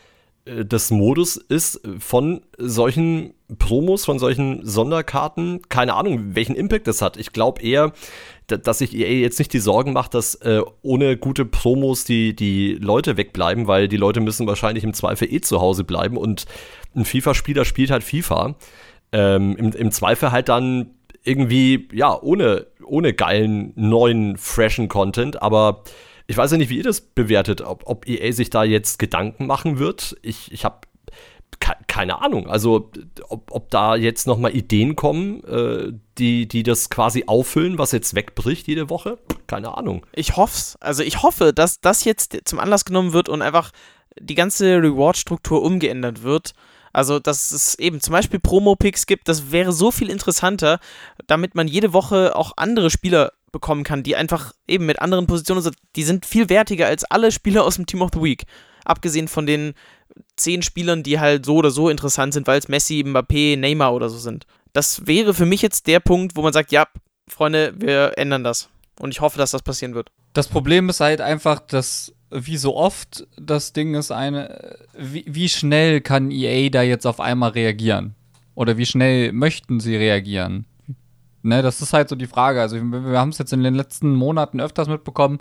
des 0.46 0.92
Modus 0.92 1.38
ist 1.38 1.82
von 2.00 2.42
solchen 2.58 3.34
Promos, 3.60 4.04
von 4.04 4.20
solchen 4.20 4.66
Sonderkarten. 4.66 5.62
Keine 5.70 5.94
Ahnung, 5.94 6.36
welchen 6.36 6.56
Impact 6.56 6.88
das 6.88 7.02
hat. 7.02 7.16
Ich 7.18 7.32
glaube 7.32 7.62
eher, 7.62 7.94
dass 8.48 8.80
sich 8.80 8.94
EA 8.94 9.22
jetzt 9.22 9.40
nicht 9.40 9.54
die 9.54 9.60
Sorgen 9.60 9.94
macht, 9.94 10.14
dass 10.14 10.36
äh, 10.36 10.62
ohne 10.82 11.16
gute 11.16 11.46
Promos 11.46 12.04
die, 12.04 12.36
die 12.36 12.74
Leute 12.74 13.16
wegbleiben, 13.16 13.68
weil 13.68 13.88
die 13.88 13.98
Leute 13.98 14.20
müssen 14.20 14.46
wahrscheinlich 14.46 14.84
im 14.84 14.94
Zweifel 14.94 15.32
eh 15.32 15.40
zu 15.40 15.62
Hause 15.62 15.86
bleiben 15.86 16.18
und 16.18 16.46
ein 16.94 17.06
FIFA-Spieler 17.06 17.64
spielt 17.64 17.92
halt 17.92 18.04
FIFA. 18.04 18.56
Ähm, 19.14 19.56
im, 19.56 19.72
Im 19.72 19.92
Zweifel 19.92 20.32
halt 20.32 20.50
dann 20.50 20.92
irgendwie, 21.24 21.88
ja, 21.94 22.22
ohne, 22.22 22.68
ohne 22.84 23.14
geilen, 23.14 23.72
neuen, 23.76 24.36
freshen 24.38 24.90
Content, 24.90 25.42
aber 25.42 25.84
ich 26.28 26.38
weiß 26.38 26.52
ja 26.52 26.58
nicht, 26.58 26.70
wie 26.70 26.78
ihr 26.78 26.84
das 26.84 27.02
bewertet, 27.02 27.62
ob, 27.62 27.84
ob 27.86 28.08
EA 28.08 28.32
sich 28.32 28.50
da 28.50 28.64
jetzt 28.64 29.00
Gedanken 29.00 29.46
machen 29.46 29.80
wird. 29.80 30.16
Ich, 30.22 30.52
ich 30.52 30.66
habe 30.66 30.82
keine 31.88 32.22
Ahnung. 32.22 32.50
Also, 32.50 32.92
ob, 33.30 33.52
ob 33.52 33.70
da 33.70 33.96
jetzt 33.96 34.28
nochmal 34.28 34.56
Ideen 34.56 34.96
kommen, 34.96 35.44
äh, 35.44 35.94
die, 36.18 36.48
die 36.48 36.64
das 36.64 36.90
quasi 36.90 37.24
auffüllen, 37.28 37.78
was 37.78 37.92
jetzt 37.92 38.16
wegbricht 38.16 38.68
jede 38.68 38.90
Woche? 38.90 39.18
Keine 39.48 39.78
Ahnung. 39.78 40.06
Ich 40.14 40.36
hoffe. 40.36 40.78
Also, 40.80 41.04
ich 41.04 41.24
hoffe, 41.24 41.54
dass 41.54 41.80
das 41.80 42.04
jetzt 42.04 42.38
zum 42.46 42.60
Anlass 42.60 42.86
genommen 42.86 43.14
wird 43.14 43.30
und 43.30 43.42
einfach 43.42 43.72
die 44.20 44.36
ganze 44.36 44.78
Reward-Struktur 44.78 45.62
umgeändert 45.62 46.24
wird. 46.24 46.54
Also, 46.92 47.20
dass 47.20 47.52
es 47.52 47.76
eben 47.80 48.02
zum 48.02 48.12
Beispiel 48.12 48.40
Promo-Picks 48.40 49.08
gibt, 49.08 49.28
das 49.28 49.52
wäre 49.52 49.72
so 49.72 49.90
viel 49.90 50.10
interessanter, 50.10 50.80
damit 51.26 51.56
man 51.56 51.68
jede 51.68 51.94
Woche 51.94 52.36
auch 52.36 52.54
andere 52.58 52.90
Spieler 52.92 53.32
bekommen 53.54 53.86
kann, 53.86 54.04
die 54.04 54.18
einfach 54.18 54.54
eben 54.68 54.86
mit 54.86 55.02
anderen 55.02 55.28
Positionen, 55.28 55.66
die 55.96 56.04
sind 56.04 56.26
viel 56.26 56.50
wertiger 56.50 56.88
als 56.88 57.06
alle 57.06 57.32
Spieler 57.32 57.64
aus 57.64 57.78
dem 57.78 57.86
Team 57.86 58.02
of 58.02 58.10
the 58.14 58.22
Week. 58.22 58.44
Abgesehen 58.84 59.30
von 59.30 59.46
den 59.46 59.74
zehn 60.36 60.62
Spielern, 60.62 61.04
die 61.04 61.20
halt 61.20 61.46
so 61.46 61.56
oder 61.56 61.72
so 61.72 61.88
interessant 61.88 62.34
sind, 62.34 62.48
weil 62.48 62.60
es 62.60 62.68
Messi, 62.68 63.04
Mbappé, 63.06 63.58
Neymar 63.58 63.94
oder 63.94 64.10
so 64.10 64.18
sind. 64.18 64.46
Das 64.74 65.08
wäre 65.08 65.34
für 65.34 65.46
mich 65.46 65.62
jetzt 65.62 65.88
der 65.88 66.02
Punkt, 66.02 66.36
wo 66.36 66.42
man 66.42 66.52
sagt, 66.52 66.74
ja, 66.74 66.88
Freunde, 67.30 67.74
wir 67.78 68.18
ändern 68.18 68.44
das. 68.44 68.70
Und 69.00 69.12
ich 69.12 69.22
hoffe, 69.22 69.38
dass 69.38 69.52
das 69.52 69.62
passieren 69.62 69.96
wird. 69.96 70.12
Das 70.34 70.48
Problem 70.48 70.90
ist 70.90 71.00
halt 71.00 71.22
einfach, 71.22 71.60
dass 71.60 72.14
wie 72.32 72.58
so 72.58 72.76
oft 72.76 73.28
das 73.40 73.74
Ding 73.74 73.94
ist 73.94 74.12
eine, 74.12 74.78
wie, 74.98 75.24
wie 75.28 75.48
schnell 75.48 76.02
kann 76.02 76.32
EA 76.32 76.70
da 76.70 76.82
jetzt 76.82 77.06
auf 77.06 77.20
einmal 77.20 77.52
reagieren? 77.52 78.16
Oder 78.56 78.78
wie 78.78 78.86
schnell 78.86 79.32
möchten 79.32 79.80
sie 79.80 79.96
reagieren? 79.96 80.66
Ne, 81.44 81.62
das 81.62 81.82
ist 81.82 81.94
halt 81.94 82.10
so 82.10 82.16
die 82.16 82.28
Frage. 82.28 82.62
Also 82.62 82.78
wir, 82.78 83.12
wir 83.12 83.20
haben 83.20 83.30
es 83.30 83.38
jetzt 83.38 83.54
in 83.54 83.64
den 83.64 83.76
letzten 83.76 84.16
Monaten 84.16 84.60
öfters 84.60 84.88
mitbekommen. 84.88 85.40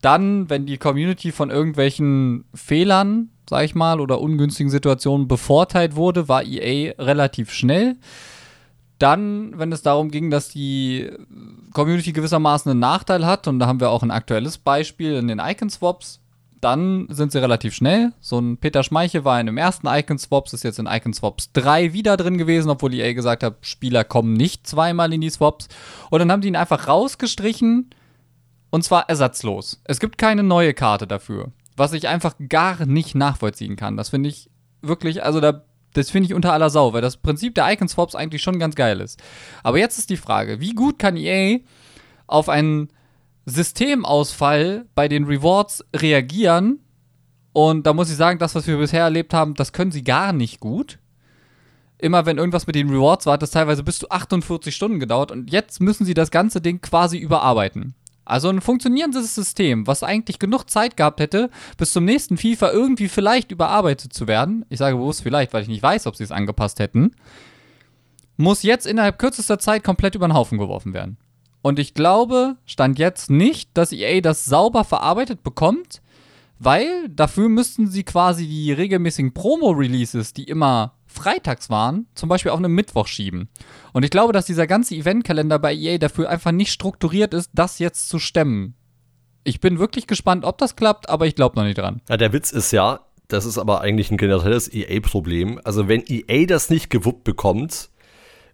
Dann, 0.00 0.50
wenn 0.50 0.66
die 0.66 0.78
Community 0.78 1.32
von 1.32 1.50
irgendwelchen 1.50 2.44
Fehlern 2.54 3.30
sag 3.52 3.66
ich 3.66 3.74
mal, 3.74 4.00
oder 4.00 4.18
ungünstigen 4.18 4.70
Situationen 4.70 5.28
bevorteilt 5.28 5.94
wurde, 5.94 6.26
war 6.26 6.42
EA 6.42 6.94
relativ 6.98 7.52
schnell. 7.52 7.96
Dann, 8.98 9.58
wenn 9.58 9.72
es 9.72 9.82
darum 9.82 10.10
ging, 10.10 10.30
dass 10.30 10.48
die 10.48 11.10
Community 11.74 12.12
gewissermaßen 12.12 12.70
einen 12.70 12.80
Nachteil 12.80 13.26
hat, 13.26 13.48
und 13.48 13.58
da 13.58 13.66
haben 13.66 13.80
wir 13.80 13.90
auch 13.90 14.02
ein 14.02 14.10
aktuelles 14.10 14.56
Beispiel 14.56 15.16
in 15.16 15.28
den 15.28 15.38
Icon-Swaps, 15.38 16.21
dann 16.62 17.06
sind 17.10 17.32
sie 17.32 17.40
relativ 17.40 17.74
schnell. 17.74 18.12
So 18.20 18.38
ein 18.38 18.56
Peter 18.56 18.82
Schmeichel 18.82 19.24
war 19.24 19.38
in 19.38 19.46
dem 19.46 19.58
ersten 19.58 19.86
Icon-Swaps, 19.86 20.54
ist 20.54 20.64
jetzt 20.64 20.78
in 20.78 20.86
Icon-Swaps 20.86 21.52
3 21.52 21.92
wieder 21.92 22.16
drin 22.16 22.38
gewesen, 22.38 22.70
obwohl 22.70 22.94
EA 22.94 23.12
gesagt 23.12 23.42
hat, 23.42 23.56
Spieler 23.60 24.04
kommen 24.04 24.32
nicht 24.32 24.66
zweimal 24.66 25.12
in 25.12 25.20
die 25.20 25.30
Swaps. 25.30 25.68
Und 26.10 26.20
dann 26.20 26.32
haben 26.32 26.40
die 26.40 26.48
ihn 26.48 26.56
einfach 26.56 26.88
rausgestrichen 26.88 27.90
und 28.70 28.84
zwar 28.84 29.08
ersatzlos. 29.08 29.82
Es 29.84 30.00
gibt 30.00 30.16
keine 30.16 30.42
neue 30.42 30.72
Karte 30.72 31.06
dafür 31.06 31.52
was 31.76 31.92
ich 31.92 32.08
einfach 32.08 32.34
gar 32.48 32.84
nicht 32.86 33.14
nachvollziehen 33.14 33.76
kann. 33.76 33.96
Das 33.96 34.10
finde 34.10 34.28
ich 34.28 34.50
wirklich, 34.82 35.24
also 35.24 35.40
da, 35.40 35.64
das 35.94 36.10
finde 36.10 36.26
ich 36.26 36.34
unter 36.34 36.52
aller 36.52 36.70
Sau, 36.70 36.92
weil 36.92 37.02
das 37.02 37.16
Prinzip 37.16 37.54
der 37.54 37.70
Icon 37.72 37.88
Swaps 37.88 38.14
eigentlich 38.14 38.42
schon 38.42 38.58
ganz 38.58 38.74
geil 38.74 39.00
ist. 39.00 39.22
Aber 39.62 39.78
jetzt 39.78 39.98
ist 39.98 40.10
die 40.10 40.16
Frage, 40.16 40.60
wie 40.60 40.74
gut 40.74 40.98
kann 40.98 41.16
EA 41.16 41.58
auf 42.26 42.48
einen 42.48 42.88
Systemausfall 43.46 44.86
bei 44.94 45.08
den 45.08 45.24
Rewards 45.24 45.84
reagieren? 45.94 46.80
Und 47.52 47.86
da 47.86 47.92
muss 47.92 48.10
ich 48.10 48.16
sagen, 48.16 48.38
das, 48.38 48.54
was 48.54 48.66
wir 48.66 48.78
bisher 48.78 49.02
erlebt 49.02 49.34
haben, 49.34 49.54
das 49.54 49.72
können 49.72 49.92
sie 49.92 50.04
gar 50.04 50.32
nicht 50.32 50.60
gut. 50.60 50.98
Immer 51.98 52.26
wenn 52.26 52.38
irgendwas 52.38 52.66
mit 52.66 52.74
den 52.74 52.90
Rewards 52.90 53.26
war, 53.26 53.34
hat 53.34 53.42
das 53.42 53.52
teilweise 53.52 53.84
bis 53.84 53.98
zu 53.98 54.10
48 54.10 54.74
Stunden 54.74 54.98
gedauert 54.98 55.30
und 55.30 55.52
jetzt 55.52 55.80
müssen 55.80 56.04
sie 56.04 56.14
das 56.14 56.30
ganze 56.30 56.60
Ding 56.60 56.80
quasi 56.80 57.18
überarbeiten. 57.18 57.94
Also 58.24 58.48
ein 58.48 58.60
funktionierendes 58.60 59.34
System, 59.34 59.86
was 59.86 60.02
eigentlich 60.02 60.38
genug 60.38 60.70
Zeit 60.70 60.96
gehabt 60.96 61.20
hätte, 61.20 61.50
bis 61.76 61.92
zum 61.92 62.04
nächsten 62.04 62.36
FIFA 62.36 62.70
irgendwie 62.70 63.08
vielleicht 63.08 63.50
überarbeitet 63.50 64.12
zu 64.12 64.26
werden. 64.26 64.64
Ich 64.68 64.78
sage 64.78 64.96
bewusst 64.96 65.22
vielleicht, 65.22 65.52
weil 65.52 65.62
ich 65.62 65.68
nicht 65.68 65.82
weiß, 65.82 66.06
ob 66.06 66.16
sie 66.16 66.24
es 66.24 66.32
angepasst 66.32 66.78
hätten. 66.78 67.14
Muss 68.36 68.62
jetzt 68.62 68.86
innerhalb 68.86 69.18
kürzester 69.18 69.58
Zeit 69.58 69.84
komplett 69.84 70.14
über 70.14 70.26
den 70.26 70.34
Haufen 70.34 70.58
geworfen 70.58 70.94
werden. 70.94 71.18
Und 71.62 71.78
ich 71.78 71.94
glaube, 71.94 72.56
stand 72.66 72.98
jetzt 72.98 73.30
nicht, 73.30 73.70
dass 73.74 73.92
EA 73.92 74.20
das 74.20 74.44
sauber 74.44 74.84
verarbeitet 74.84 75.42
bekommt, 75.42 76.02
weil 76.58 77.08
dafür 77.08 77.48
müssten 77.48 77.88
sie 77.88 78.02
quasi 78.02 78.46
die 78.46 78.72
regelmäßigen 78.72 79.32
Promo-Releases, 79.32 80.32
die 80.32 80.44
immer 80.44 80.94
freitags 81.06 81.70
waren, 81.70 82.06
zum 82.14 82.28
Beispiel 82.28 82.50
auf 82.50 82.58
einen 82.58 82.74
Mittwoch 82.74 83.06
schieben. 83.06 83.48
Und 83.92 84.04
ich 84.04 84.10
glaube, 84.10 84.32
dass 84.32 84.46
dieser 84.46 84.66
ganze 84.66 84.94
Eventkalender 84.94 85.58
bei 85.58 85.74
EA 85.74 85.98
dafür 85.98 86.28
einfach 86.28 86.52
nicht 86.52 86.72
strukturiert 86.72 87.34
ist, 87.34 87.50
das 87.54 87.78
jetzt 87.78 88.08
zu 88.08 88.18
stemmen. 88.18 88.74
Ich 89.44 89.60
bin 89.60 89.78
wirklich 89.78 90.06
gespannt, 90.06 90.44
ob 90.44 90.58
das 90.58 90.76
klappt, 90.76 91.08
aber 91.08 91.26
ich 91.26 91.34
glaube 91.34 91.56
noch 91.56 91.64
nicht 91.64 91.78
dran. 91.78 92.00
Ja, 92.08 92.16
der 92.16 92.32
Witz 92.32 92.50
ist 92.52 92.70
ja, 92.70 93.00
das 93.28 93.44
ist 93.44 93.58
aber 93.58 93.80
eigentlich 93.80 94.10
ein 94.10 94.16
generelles 94.16 94.72
EA-Problem. 94.72 95.60
Also, 95.64 95.88
wenn 95.88 96.04
EA 96.06 96.46
das 96.46 96.70
nicht 96.70 96.90
gewuppt 96.90 97.24
bekommt 97.24 97.90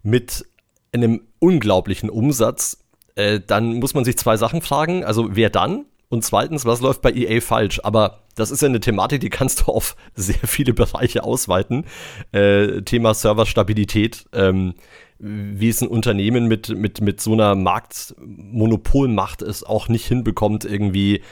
mit 0.03 0.47
einem 0.93 1.21
unglaublichen 1.41 2.09
Umsatz, 2.09 2.79
äh, 3.19 3.41
dann 3.45 3.75
muss 3.75 3.95
man 3.95 4.05
sich 4.05 4.17
zwei 4.17 4.37
Sachen 4.37 4.63
fragen. 4.63 5.05
Also, 5.05 5.29
wer 5.37 5.51
dann? 5.51 5.87
Und 6.09 6.25
zweitens, 6.25 6.65
was 6.65 6.81
läuft 6.81 7.03
bei 7.03 7.13
EA 7.13 7.41
falsch? 7.41 7.81
Aber 7.83 8.21
das 8.35 8.51
ist 8.51 8.63
ja 8.63 8.69
eine 8.69 8.81
Thematik, 8.81 9.21
die 9.21 9.29
kannst 9.29 9.61
du 9.61 9.65
auf 9.73 9.97
sehr 10.15 10.47
viele 10.47 10.73
Bereiche 10.73 11.25
ausweiten. 11.25 11.85
Äh, 12.33 12.83
Thema 12.83 13.15
Serverstabilität. 13.15 14.27
Ähm, 14.33 14.75
wie 15.21 15.69
es 15.69 15.83
ein 15.83 15.89
Unternehmen 15.89 16.47
mit, 16.47 16.69
mit, 16.69 17.01
mit 17.01 17.21
so 17.21 17.33
einer 17.33 17.57
Marktmonopolmacht 17.57 19.43
es 19.43 19.65
auch 19.65 19.89
nicht 19.89 20.07
hinbekommt, 20.07 20.65
irgendwie 20.65 21.23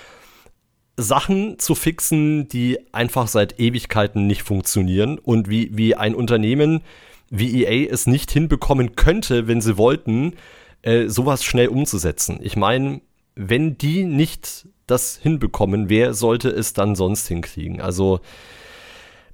Sachen 0.96 1.60
zu 1.60 1.76
fixen, 1.76 2.48
die 2.48 2.80
einfach 2.92 3.28
seit 3.28 3.60
Ewigkeiten 3.60 4.26
nicht 4.26 4.42
funktionieren 4.42 5.20
und 5.20 5.48
wie, 5.48 5.70
wie 5.76 5.94
ein 5.94 6.16
Unternehmen 6.16 6.82
wie 7.30 7.64
EA 7.64 7.88
es 7.90 8.06
nicht 8.06 8.30
hinbekommen 8.30 8.96
könnte, 8.96 9.48
wenn 9.48 9.60
sie 9.60 9.76
wollten, 9.76 10.34
äh, 10.86 11.08
sowas 11.08 11.42
schnell 11.42 11.66
umzusetzen. 11.66 12.38
Ich 12.40 12.56
meine, 12.56 13.00
wenn 13.34 13.76
die 13.76 14.04
nicht 14.04 14.68
das 14.86 15.16
hinbekommen, 15.16 15.88
wer 15.88 16.14
sollte 16.14 16.48
es 16.48 16.74
dann 16.74 16.94
sonst 16.94 17.26
hinkriegen? 17.26 17.80
Also 17.80 18.20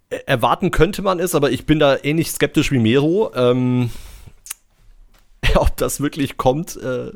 äh, 0.09 0.21
erwarten 0.25 0.71
könnte 0.71 1.03
man 1.03 1.21
es, 1.21 1.35
aber 1.35 1.51
ich 1.51 1.67
bin 1.67 1.79
da 1.79 1.99
ähnlich 2.03 2.31
skeptisch 2.31 2.73
wie 2.73 2.79
Mero. 2.79 3.33
Ähm, 3.35 3.91
ob 5.57 5.77
das 5.77 6.01
wirklich 6.01 6.39
kommt, 6.39 6.77
äh, 6.77 7.13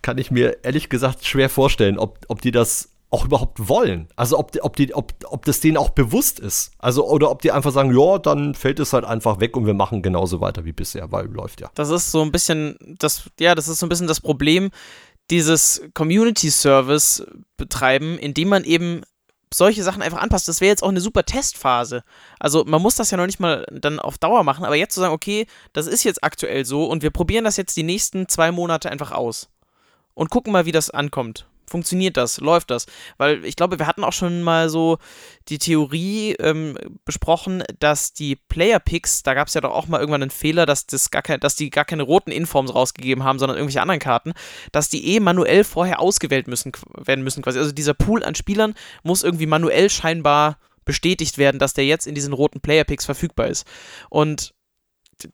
kann 0.00 0.16
ich 0.16 0.30
mir 0.30 0.64
ehrlich 0.64 0.88
gesagt 0.88 1.26
schwer 1.26 1.50
vorstellen, 1.50 1.98
ob, 1.98 2.20
ob 2.28 2.40
die 2.40 2.50
das 2.50 2.93
auch 3.10 3.24
überhaupt 3.24 3.68
wollen. 3.68 4.08
Also 4.16 4.38
ob, 4.38 4.52
ob, 4.62 4.76
die, 4.76 4.92
ob, 4.92 5.12
ob 5.26 5.44
das 5.44 5.60
denen 5.60 5.76
auch 5.76 5.90
bewusst 5.90 6.40
ist. 6.40 6.72
Also, 6.78 7.08
oder 7.08 7.30
ob 7.30 7.42
die 7.42 7.52
einfach 7.52 7.70
sagen, 7.70 7.96
ja, 7.96 8.18
dann 8.18 8.54
fällt 8.54 8.80
es 8.80 8.92
halt 8.92 9.04
einfach 9.04 9.38
weg 9.38 9.56
und 9.56 9.66
wir 9.66 9.74
machen 9.74 10.02
genauso 10.02 10.40
weiter 10.40 10.64
wie 10.64 10.72
bisher, 10.72 11.12
weil 11.12 11.26
läuft 11.26 11.60
ja. 11.60 11.70
Das 11.74 11.90
ist 11.90 12.10
so 12.10 12.22
ein 12.22 12.32
bisschen 12.32 12.76
das, 12.98 13.30
ja, 13.38 13.54
das 13.54 13.68
ist 13.68 13.78
so 13.78 13.86
ein 13.86 13.88
bisschen 13.88 14.08
das 14.08 14.20
Problem, 14.20 14.70
dieses 15.30 15.82
Community 15.94 16.50
Service 16.50 17.24
betreiben, 17.56 18.18
indem 18.18 18.48
man 18.48 18.64
eben 18.64 19.02
solche 19.52 19.84
Sachen 19.84 20.02
einfach 20.02 20.20
anpasst. 20.20 20.48
Das 20.48 20.60
wäre 20.60 20.70
jetzt 20.70 20.82
auch 20.82 20.88
eine 20.88 21.00
super 21.00 21.24
Testphase. 21.24 22.02
Also 22.40 22.64
man 22.64 22.82
muss 22.82 22.96
das 22.96 23.12
ja 23.12 23.16
noch 23.16 23.26
nicht 23.26 23.38
mal 23.38 23.64
dann 23.70 24.00
auf 24.00 24.18
Dauer 24.18 24.42
machen, 24.42 24.64
aber 24.64 24.74
jetzt 24.74 24.94
zu 24.94 25.00
sagen, 25.00 25.14
okay, 25.14 25.46
das 25.72 25.86
ist 25.86 26.02
jetzt 26.02 26.24
aktuell 26.24 26.64
so 26.64 26.86
und 26.86 27.02
wir 27.02 27.10
probieren 27.10 27.44
das 27.44 27.56
jetzt 27.56 27.76
die 27.76 27.84
nächsten 27.84 28.28
zwei 28.28 28.50
Monate 28.50 28.90
einfach 28.90 29.12
aus 29.12 29.48
und 30.14 30.30
gucken 30.30 30.52
mal, 30.52 30.66
wie 30.66 30.72
das 30.72 30.90
ankommt 30.90 31.46
funktioniert 31.68 32.16
das, 32.16 32.40
läuft 32.40 32.70
das? 32.70 32.86
Weil 33.16 33.44
ich 33.44 33.56
glaube, 33.56 33.78
wir 33.78 33.86
hatten 33.86 34.04
auch 34.04 34.12
schon 34.12 34.42
mal 34.42 34.68
so 34.68 34.98
die 35.48 35.58
Theorie 35.58 36.32
ähm, 36.34 36.76
besprochen, 37.04 37.62
dass 37.78 38.12
die 38.12 38.36
Player-Picks, 38.36 39.22
da 39.22 39.34
gab 39.34 39.48
es 39.48 39.54
ja 39.54 39.60
doch 39.60 39.72
auch 39.72 39.86
mal 39.86 40.00
irgendwann 40.00 40.22
einen 40.22 40.30
Fehler, 40.30 40.66
dass, 40.66 40.86
das 40.86 41.10
gar 41.10 41.22
kein, 41.22 41.40
dass 41.40 41.56
die 41.56 41.70
gar 41.70 41.84
keine 41.84 42.02
roten 42.02 42.30
Informs 42.30 42.74
rausgegeben 42.74 43.24
haben, 43.24 43.38
sondern 43.38 43.56
irgendwelche 43.56 43.82
anderen 43.82 44.00
Karten, 44.00 44.32
dass 44.72 44.88
die 44.88 45.14
eh 45.14 45.20
manuell 45.20 45.64
vorher 45.64 46.00
ausgewählt 46.00 46.48
müssen, 46.48 46.72
werden 46.96 47.24
müssen 47.24 47.42
quasi. 47.42 47.58
Also 47.58 47.72
dieser 47.72 47.94
Pool 47.94 48.24
an 48.24 48.34
Spielern 48.34 48.74
muss 49.02 49.22
irgendwie 49.22 49.46
manuell 49.46 49.90
scheinbar 49.90 50.58
bestätigt 50.84 51.38
werden, 51.38 51.58
dass 51.58 51.74
der 51.74 51.86
jetzt 51.86 52.06
in 52.06 52.14
diesen 52.14 52.32
roten 52.32 52.60
Player-Picks 52.60 53.04
verfügbar 53.04 53.48
ist. 53.48 53.66
Und 54.10 54.54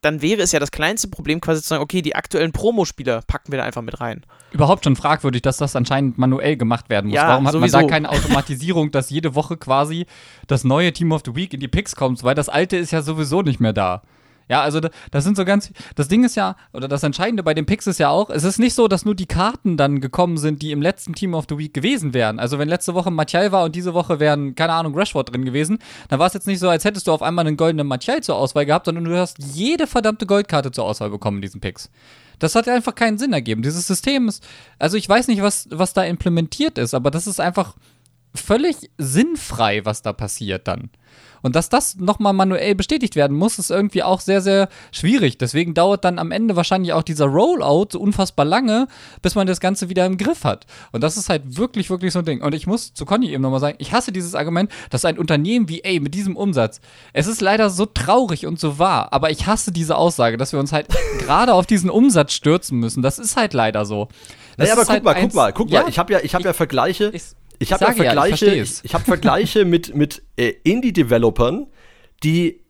dann 0.01 0.21
wäre 0.21 0.41
es 0.41 0.51
ja 0.51 0.59
das 0.59 0.71
kleinste 0.71 1.07
Problem, 1.07 1.41
quasi 1.41 1.61
zu 1.61 1.69
sagen, 1.69 1.83
okay, 1.83 2.01
die 2.01 2.15
aktuellen 2.15 2.51
Promospieler 2.51 3.21
packen 3.27 3.51
wir 3.51 3.59
da 3.59 3.65
einfach 3.65 3.81
mit 3.81 3.99
rein. 4.01 4.25
Überhaupt 4.51 4.83
schon 4.83 4.95
fragwürdig, 4.95 5.41
dass 5.41 5.57
das 5.57 5.75
anscheinend 5.75 6.17
manuell 6.17 6.57
gemacht 6.57 6.89
werden 6.89 7.07
muss. 7.07 7.15
Ja, 7.15 7.29
Warum 7.29 7.45
hat 7.47 7.53
sowieso. 7.53 7.77
man 7.77 7.87
da 7.87 7.93
keine 7.93 8.09
Automatisierung, 8.09 8.91
dass 8.91 9.09
jede 9.09 9.35
Woche 9.35 9.57
quasi 9.57 10.05
das 10.47 10.63
neue 10.63 10.91
Team 10.93 11.11
of 11.11 11.21
the 11.25 11.35
Week 11.35 11.53
in 11.53 11.59
die 11.59 11.67
Picks 11.67 11.95
kommt? 11.95 12.23
Weil 12.23 12.35
das 12.35 12.49
alte 12.49 12.77
ist 12.77 12.91
ja 12.91 13.01
sowieso 13.01 13.41
nicht 13.41 13.59
mehr 13.59 13.73
da. 13.73 14.01
Ja, 14.51 14.63
also 14.63 14.81
das 14.81 15.23
sind 15.23 15.37
so 15.37 15.45
ganz. 15.45 15.71
Das 15.95 16.09
Ding 16.09 16.25
ist 16.25 16.35
ja, 16.35 16.57
oder 16.73 16.89
das 16.89 17.03
Entscheidende 17.03 17.41
bei 17.41 17.53
den 17.53 17.65
Picks 17.65 17.87
ist 17.87 17.99
ja 17.99 18.09
auch, 18.09 18.29
es 18.29 18.43
ist 18.43 18.59
nicht 18.59 18.73
so, 18.73 18.89
dass 18.89 19.05
nur 19.05 19.15
die 19.15 19.25
Karten 19.25 19.77
dann 19.77 20.01
gekommen 20.01 20.35
sind, 20.35 20.61
die 20.61 20.73
im 20.73 20.81
letzten 20.81 21.13
Team 21.13 21.35
of 21.35 21.45
the 21.47 21.57
Week 21.57 21.73
gewesen 21.73 22.13
wären. 22.13 22.37
Also 22.37 22.59
wenn 22.59 22.67
letzte 22.67 22.93
Woche 22.93 23.11
Mathieu 23.11 23.53
war 23.53 23.63
und 23.63 23.77
diese 23.77 23.93
Woche 23.93 24.19
wären, 24.19 24.53
keine 24.53 24.73
Ahnung, 24.73 24.93
Rashford 24.93 25.31
drin 25.31 25.45
gewesen, 25.45 25.79
dann 26.09 26.19
war 26.19 26.27
es 26.27 26.33
jetzt 26.33 26.47
nicht 26.47 26.59
so, 26.59 26.67
als 26.67 26.83
hättest 26.83 27.07
du 27.07 27.13
auf 27.13 27.21
einmal 27.21 27.47
einen 27.47 27.55
goldenen 27.55 27.87
Mathieu 27.87 28.19
zur 28.19 28.35
Auswahl 28.35 28.65
gehabt, 28.65 28.87
sondern 28.87 29.05
du 29.05 29.17
hast 29.17 29.37
jede 29.39 29.87
verdammte 29.87 30.25
Goldkarte 30.25 30.71
zur 30.71 30.83
Auswahl 30.83 31.11
bekommen 31.11 31.37
in 31.37 31.43
diesen 31.43 31.61
Picks. 31.61 31.89
Das 32.39 32.53
hat 32.53 32.67
einfach 32.67 32.93
keinen 32.93 33.17
Sinn 33.17 33.31
ergeben. 33.31 33.61
Dieses 33.61 33.87
System 33.87 34.27
ist, 34.27 34.45
also 34.79 34.97
ich 34.97 35.07
weiß 35.07 35.29
nicht, 35.29 35.41
was, 35.41 35.69
was 35.71 35.93
da 35.93 36.03
implementiert 36.03 36.77
ist, 36.77 36.93
aber 36.93 37.09
das 37.09 37.25
ist 37.25 37.39
einfach 37.39 37.77
völlig 38.35 38.75
sinnfrei, 38.97 39.85
was 39.85 40.01
da 40.01 40.11
passiert 40.11 40.67
dann. 40.67 40.89
Und 41.41 41.55
dass 41.55 41.69
das 41.69 41.95
nochmal 41.97 42.33
manuell 42.33 42.75
bestätigt 42.75 43.15
werden 43.15 43.35
muss, 43.37 43.59
ist 43.59 43.71
irgendwie 43.71 44.03
auch 44.03 44.21
sehr, 44.21 44.41
sehr 44.41 44.69
schwierig. 44.91 45.37
Deswegen 45.37 45.73
dauert 45.73 46.05
dann 46.05 46.19
am 46.19 46.31
Ende 46.31 46.55
wahrscheinlich 46.55 46.93
auch 46.93 47.03
dieser 47.03 47.25
Rollout 47.25 47.87
so 47.91 47.99
unfassbar 47.99 48.45
lange, 48.45 48.87
bis 49.21 49.35
man 49.35 49.47
das 49.47 49.59
Ganze 49.59 49.89
wieder 49.89 50.05
im 50.05 50.17
Griff 50.17 50.43
hat. 50.43 50.65
Und 50.91 51.01
das 51.01 51.17
ist 51.17 51.29
halt 51.29 51.57
wirklich, 51.57 51.89
wirklich 51.89 52.13
so 52.13 52.19
ein 52.19 52.25
Ding. 52.25 52.41
Und 52.41 52.53
ich 52.53 52.67
muss 52.67 52.93
zu 52.93 53.05
Conny 53.05 53.31
eben 53.31 53.41
nochmal 53.41 53.59
sagen, 53.59 53.75
ich 53.79 53.93
hasse 53.93 54.11
dieses 54.11 54.35
Argument, 54.35 54.71
dass 54.89 55.05
ein 55.05 55.17
Unternehmen 55.17 55.69
wie, 55.69 55.83
ey, 55.83 55.99
mit 55.99 56.13
diesem 56.13 56.35
Umsatz, 56.35 56.81
es 57.13 57.27
ist 57.27 57.41
leider 57.41 57.69
so 57.69 57.85
traurig 57.85 58.45
und 58.45 58.59
so 58.59 58.79
wahr, 58.79 59.11
aber 59.11 59.31
ich 59.31 59.47
hasse 59.47 59.71
diese 59.71 59.95
Aussage, 59.95 60.37
dass 60.37 60.53
wir 60.53 60.59
uns 60.59 60.71
halt 60.71 60.87
gerade 61.19 61.53
auf 61.53 61.65
diesen 61.65 61.89
Umsatz 61.89 62.33
stürzen 62.33 62.79
müssen. 62.79 63.01
Das 63.01 63.19
ist 63.19 63.37
halt 63.37 63.53
leider 63.53 63.85
so. 63.85 64.07
Das 64.57 64.69
naja, 64.69 64.73
aber 64.73 64.81
guck 64.81 64.89
halt 64.91 65.03
mal, 65.03 65.15
guck 65.15 65.33
mal, 65.33 65.53
guck 65.53 65.69
ja, 65.69 65.81
mal, 65.81 65.89
ich 65.89 65.97
habe 65.97 66.13
ja, 66.13 66.19
ich 66.21 66.35
hab 66.35 66.43
ja 66.43 66.53
Vergleiche. 66.53 67.11
Ich, 67.13 67.23
ich 67.61 67.73
habe 67.73 67.85
ja 67.85 67.93
Vergleiche, 67.93 68.55
ja, 68.55 68.63
ich, 68.63 68.83
ich 68.83 68.93
habe 68.93 69.03
Vergleiche 69.03 69.65
mit, 69.65 69.95
mit 69.95 70.23
äh, 70.35 70.53
Indie-Developern, 70.63 71.67
die 72.23 72.61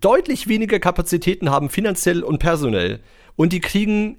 deutlich 0.00 0.48
weniger 0.48 0.78
Kapazitäten 0.78 1.50
haben, 1.50 1.70
finanziell 1.70 2.22
und 2.22 2.38
personell. 2.38 3.00
Und 3.36 3.52
die 3.52 3.60
kriegen 3.60 4.18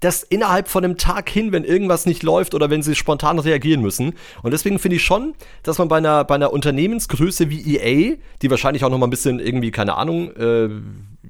das 0.00 0.22
innerhalb 0.22 0.68
von 0.68 0.84
einem 0.84 0.96
Tag 0.96 1.28
hin, 1.28 1.50
wenn 1.50 1.64
irgendwas 1.64 2.06
nicht 2.06 2.22
läuft 2.22 2.54
oder 2.54 2.70
wenn 2.70 2.82
sie 2.82 2.94
spontan 2.94 3.38
reagieren 3.38 3.82
müssen. 3.82 4.14
Und 4.42 4.52
deswegen 4.52 4.78
finde 4.78 4.96
ich 4.96 5.04
schon, 5.04 5.34
dass 5.64 5.78
man 5.78 5.88
bei 5.88 5.96
einer, 5.96 6.24
bei 6.24 6.36
einer 6.36 6.52
Unternehmensgröße 6.52 7.50
wie 7.50 7.76
EA, 7.76 8.16
die 8.40 8.50
wahrscheinlich 8.50 8.84
auch 8.84 8.90
noch 8.90 8.98
mal 8.98 9.08
ein 9.08 9.10
bisschen 9.10 9.40
irgendwie, 9.40 9.72
keine 9.72 9.96
Ahnung, 9.96 10.30
äh, 10.36 10.68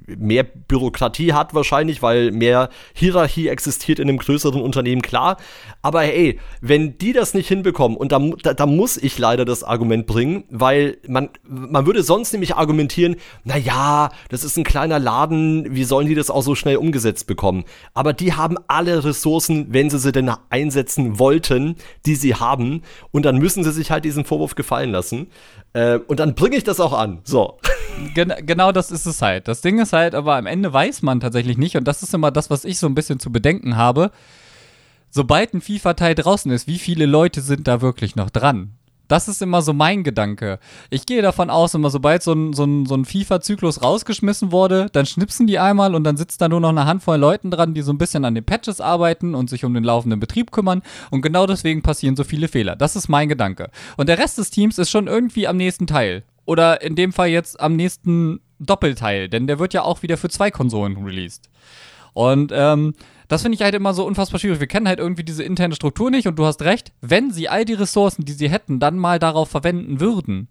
mehr 0.07 0.45
Bürokratie 0.45 1.33
hat 1.33 1.55
wahrscheinlich, 1.55 2.03
weil 2.03 2.31
mehr 2.31 2.69
Hierarchie 2.93 3.49
existiert 3.49 3.99
in 3.99 4.09
einem 4.09 4.19
größeren 4.19 4.61
Unternehmen, 4.61 5.03
klar. 5.03 5.39
Aber 5.81 6.03
hey, 6.03 6.41
wenn 6.61 6.99
die 6.99 7.13
das 7.13 7.35
nicht 7.35 7.47
hinbekommen, 7.47 7.97
und 7.97 8.11
da, 8.11 8.19
da, 8.43 8.53
da 8.53 8.67
muss 8.67 8.97
ich 8.97 9.17
leider 9.17 9.45
das 9.45 9.63
Argument 9.63 10.07
bringen, 10.07 10.43
weil 10.51 10.99
man, 11.07 11.31
man 11.45 11.87
würde 11.87 12.03
sonst 12.03 12.33
nämlich 12.33 12.57
argumentieren, 12.57 13.17
na 13.45 13.57
ja, 13.57 14.11
das 14.29 14.43
ist 14.43 14.57
ein 14.57 14.65
kleiner 14.65 14.99
Laden, 14.99 15.75
wie 15.75 15.85
sollen 15.85 16.09
die 16.09 16.17
das 16.17 16.31
auch 16.31 16.43
so 16.43 16.57
schnell 16.57 16.77
umgesetzt 16.77 17.29
bekommen? 17.29 17.65
Aber 17.95 18.13
die 18.13 18.33
haben 18.33 18.57
alle 18.67 19.05
Ressourcen, 19.05 19.67
wenn 19.71 19.89
sie 19.89 20.01
sie 20.01 20.11
denn 20.11 20.33
einsetzen 20.51 21.21
wollten, 21.21 21.77
die 22.07 22.17
sie 22.17 22.35
haben, 22.35 22.83
und 23.13 23.25
dann 23.25 23.39
müssen 23.39 23.63
sie 23.63 23.73
sich 23.73 23.93
halt 23.93 24.05
diesen 24.05 24.25
Vorwurf 24.25 24.57
gefallen 24.57 24.91
lassen. 24.91 25.29
Äh, 25.75 25.99
und 26.09 26.19
dann 26.19 26.35
bringe 26.35 26.57
ich 26.57 26.65
das 26.65 26.81
auch 26.81 26.93
an. 26.93 27.21
So. 27.23 27.59
Gen 28.15 28.35
genau 28.47 28.73
das 28.73 28.91
ist 28.91 29.07
es 29.07 29.23
halt. 29.23 29.47
Das 29.47 29.61
Ding 29.61 29.79
ist 29.79 29.93
halt, 29.93 30.15
aber 30.17 30.37
am 30.37 30.47
Ende 30.47 30.73
weiß 30.73 31.03
man 31.03 31.21
tatsächlich 31.21 31.57
nicht, 31.57 31.77
und 31.77 31.87
das 31.87 32.03
ist 32.03 32.15
immer 32.15 32.33
das, 32.33 32.51
was 32.51 32.65
ich 32.65 32.79
so 32.79 32.89
ein 32.89 32.97
bisschen 32.97 33.21
zu 33.21 33.31
bedenken 33.31 33.77
habe. 33.77 34.11
Sobald 35.11 35.55
ein 35.55 35.61
FIFA-Teil 35.61 36.15
draußen 36.15 36.51
ist, 36.51 36.67
wie 36.67 36.79
viele 36.79 37.07
Leute 37.07 37.41
sind 37.41 37.67
da 37.69 37.81
wirklich 37.81 38.17
noch 38.17 38.31
dran? 38.31 38.79
Das 39.09 39.27
ist 39.27 39.41
immer 39.41 39.63
so 39.63 39.73
mein 39.73 40.05
Gedanke. 40.05 40.59
Ich 40.91 41.07
gehe 41.07 41.23
davon 41.23 41.49
aus, 41.49 41.73
immer 41.73 41.89
sobald 41.89 42.23
so 42.23 42.33
ein, 42.35 42.53
so 42.53 42.65
ein, 42.65 42.85
so 42.85 42.95
ein 42.95 43.07
FIFA-Zyklus 43.07 43.83
rausgeschmissen 43.83 44.53
wurde, 44.53 44.89
dann 44.93 45.07
schnipsen 45.07 45.47
die 45.47 45.59
einmal 45.59 45.95
und 45.95 46.05
dann 46.05 46.19
sitzt 46.19 46.43
da 46.43 46.49
nur 46.49 46.61
noch 46.61 46.69
eine 46.69 46.85
Handvoll 46.85 47.17
Leuten 47.17 47.51
dran, 47.51 47.73
die 47.73 47.81
so 47.81 47.91
ein 47.91 47.99
bisschen 47.99 48.27
an 48.27 48.35
den 48.35 48.45
Patches 48.45 48.83
arbeiten 48.83 49.35
und 49.35 49.49
sich 49.49 49.65
um 49.65 49.73
den 49.73 49.83
laufenden 49.83 50.21
Betrieb 50.21 50.53
kümmern. 50.53 50.83
Und 51.11 51.23
genau 51.23 51.47
deswegen 51.47 51.81
passieren 51.81 52.17
so 52.17 52.25
viele 52.25 52.49
Fehler. 52.49 52.77
Das 52.77 52.97
ist 52.97 53.09
mein 53.09 53.31
Gedanke. 53.31 53.71
Und 53.97 54.11
der 54.11 54.19
Rest 54.19 54.37
des 54.37 54.51
Teams 54.51 54.77
ist 54.77 54.91
schon 54.91 55.07
irgendwie 55.07 55.49
am 55.49 55.57
nächsten 55.57 55.87
Teil. 55.87 56.25
Oder 56.45 56.83
in 56.83 56.95
dem 56.95 57.15
Fall 57.15 57.29
jetzt 57.29 57.59
am 57.61 57.77
nächsten 57.77 58.41
Doppelteil, 58.59 59.29
denn 59.29 59.47
der 59.47 59.59
wird 59.59 59.73
ja 59.73 59.83
auch 59.83 60.03
wieder 60.03 60.17
für 60.17 60.29
zwei 60.29 60.51
Konsolen 60.51 60.97
released. 61.05 61.49
Und 62.13 62.53
ähm, 62.55 62.95
das 63.29 63.43
finde 63.43 63.57
ich 63.57 63.63
halt 63.63 63.75
immer 63.75 63.95
so 63.95 64.07
unfassbar 64.07 64.41
schwierig. 64.41 64.61
Wir 64.61 64.67
kennen 64.67 64.89
halt 64.89 64.99
irgendwie 64.99 65.25
diese 65.25 65.45
interne 65.45 65.75
Struktur 65.75 66.11
nicht 66.11 66.27
und 66.27 66.39
du 66.39 66.47
hast 66.47 66.63
recht, 66.63 66.93
wenn 67.01 67.31
sie 67.31 67.49
all 67.49 67.65
die 67.65 67.75
Ressourcen, 67.75 68.25
die 68.25 68.33
sie 68.33 68.49
hätten, 68.49 68.81
dann 68.81 68.97
mal 68.97 69.19
darauf 69.19 69.51
verwenden 69.51 70.01
würden, 70.01 70.49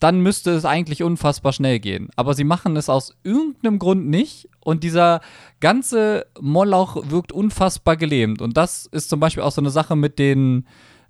dann 0.00 0.20
müsste 0.20 0.50
es 0.50 0.64
eigentlich 0.64 1.02
unfassbar 1.02 1.52
schnell 1.52 1.78
gehen. 1.78 2.08
Aber 2.16 2.34
sie 2.34 2.44
machen 2.44 2.76
es 2.76 2.88
aus 2.88 3.16
irgendeinem 3.22 3.78
Grund 3.78 4.06
nicht 4.08 4.48
und 4.60 4.82
dieser 4.82 5.20
ganze 5.60 6.26
Moloch 6.40 7.10
wirkt 7.10 7.32
unfassbar 7.32 7.96
gelähmt. 7.96 8.42
Und 8.42 8.56
das 8.56 8.86
ist 8.86 9.08
zum 9.08 9.20
Beispiel 9.20 9.42
auch 9.42 9.52
so 9.52 9.60
eine 9.60 9.70
Sache 9.70 9.96
mit 9.96 10.18
den 10.18 10.66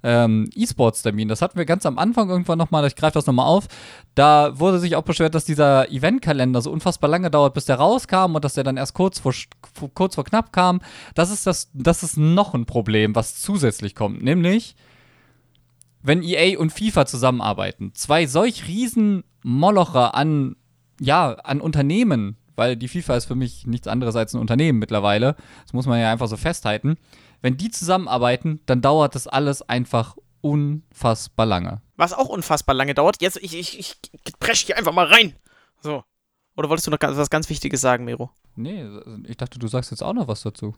ähm, 0.06 0.48
E-Sports-Termin. 0.54 1.26
Das 1.26 1.42
hatten 1.42 1.58
wir 1.58 1.64
ganz 1.64 1.84
am 1.84 1.98
Anfang 1.98 2.30
irgendwann 2.30 2.58
nochmal, 2.58 2.86
ich 2.86 2.94
greife 2.94 3.14
das 3.14 3.26
nochmal 3.26 3.46
auf. 3.46 3.66
Da 4.14 4.58
wurde 4.58 4.78
sich 4.78 4.94
auch 4.94 5.02
beschwert, 5.02 5.34
dass 5.34 5.44
dieser 5.44 5.90
Eventkalender 5.90 6.62
so 6.62 6.70
unfassbar 6.70 7.10
lange 7.10 7.28
dauert, 7.28 7.54
bis 7.54 7.64
der 7.64 7.76
rauskam 7.76 8.36
und 8.36 8.44
dass 8.44 8.54
der 8.54 8.62
dann 8.62 8.76
erst 8.76 8.94
kurz 8.94 9.18
vor, 9.18 9.34
kurz 9.94 10.14
vor 10.14 10.24
knapp 10.24 10.52
kam. 10.52 10.80
Das 11.16 11.32
ist, 11.32 11.44
das, 11.44 11.70
das 11.74 12.04
ist 12.04 12.16
noch 12.16 12.54
ein 12.54 12.66
Problem, 12.66 13.16
was 13.16 13.40
zusätzlich 13.40 13.96
kommt. 13.96 14.22
Nämlich, 14.22 14.76
wenn 16.02 16.22
EA 16.22 16.56
und 16.56 16.72
FIFA 16.72 17.06
zusammenarbeiten, 17.06 17.90
zwei 17.94 18.26
solch 18.26 18.68
riesen 18.68 19.24
Molocher 19.42 20.14
an, 20.14 20.54
ja, 21.00 21.32
an 21.32 21.60
Unternehmen, 21.60 22.36
weil 22.54 22.76
die 22.76 22.88
FIFA 22.88 23.16
ist 23.16 23.24
für 23.24 23.34
mich 23.34 23.66
nichts 23.66 23.88
anderes 23.88 24.14
als 24.14 24.34
ein 24.34 24.40
Unternehmen 24.40 24.78
mittlerweile. 24.78 25.34
Das 25.64 25.72
muss 25.72 25.86
man 25.86 26.00
ja 26.00 26.12
einfach 26.12 26.28
so 26.28 26.36
festhalten 26.36 26.96
wenn 27.46 27.56
die 27.56 27.70
zusammenarbeiten, 27.70 28.58
dann 28.66 28.82
dauert 28.82 29.14
das 29.14 29.28
alles 29.28 29.62
einfach 29.62 30.16
unfassbar 30.40 31.46
lange. 31.46 31.80
Was 31.94 32.12
auch 32.12 32.28
unfassbar 32.28 32.74
lange 32.74 32.92
dauert, 32.92 33.22
jetzt, 33.22 33.36
ich, 33.36 33.56
ich, 33.56 33.78
ich 33.78 34.00
presche 34.40 34.66
hier 34.66 34.76
einfach 34.76 34.92
mal 34.92 35.06
rein. 35.06 35.32
So. 35.80 36.02
Oder 36.56 36.68
wolltest 36.68 36.88
du 36.88 36.90
noch 36.90 36.98
was 37.00 37.30
ganz 37.30 37.48
Wichtiges 37.48 37.80
sagen, 37.80 38.04
Miro? 38.04 38.32
Nee, 38.56 38.84
ich 39.28 39.36
dachte, 39.36 39.60
du 39.60 39.68
sagst 39.68 39.92
jetzt 39.92 40.02
auch 40.02 40.12
noch 40.12 40.26
was 40.26 40.42
dazu. 40.42 40.74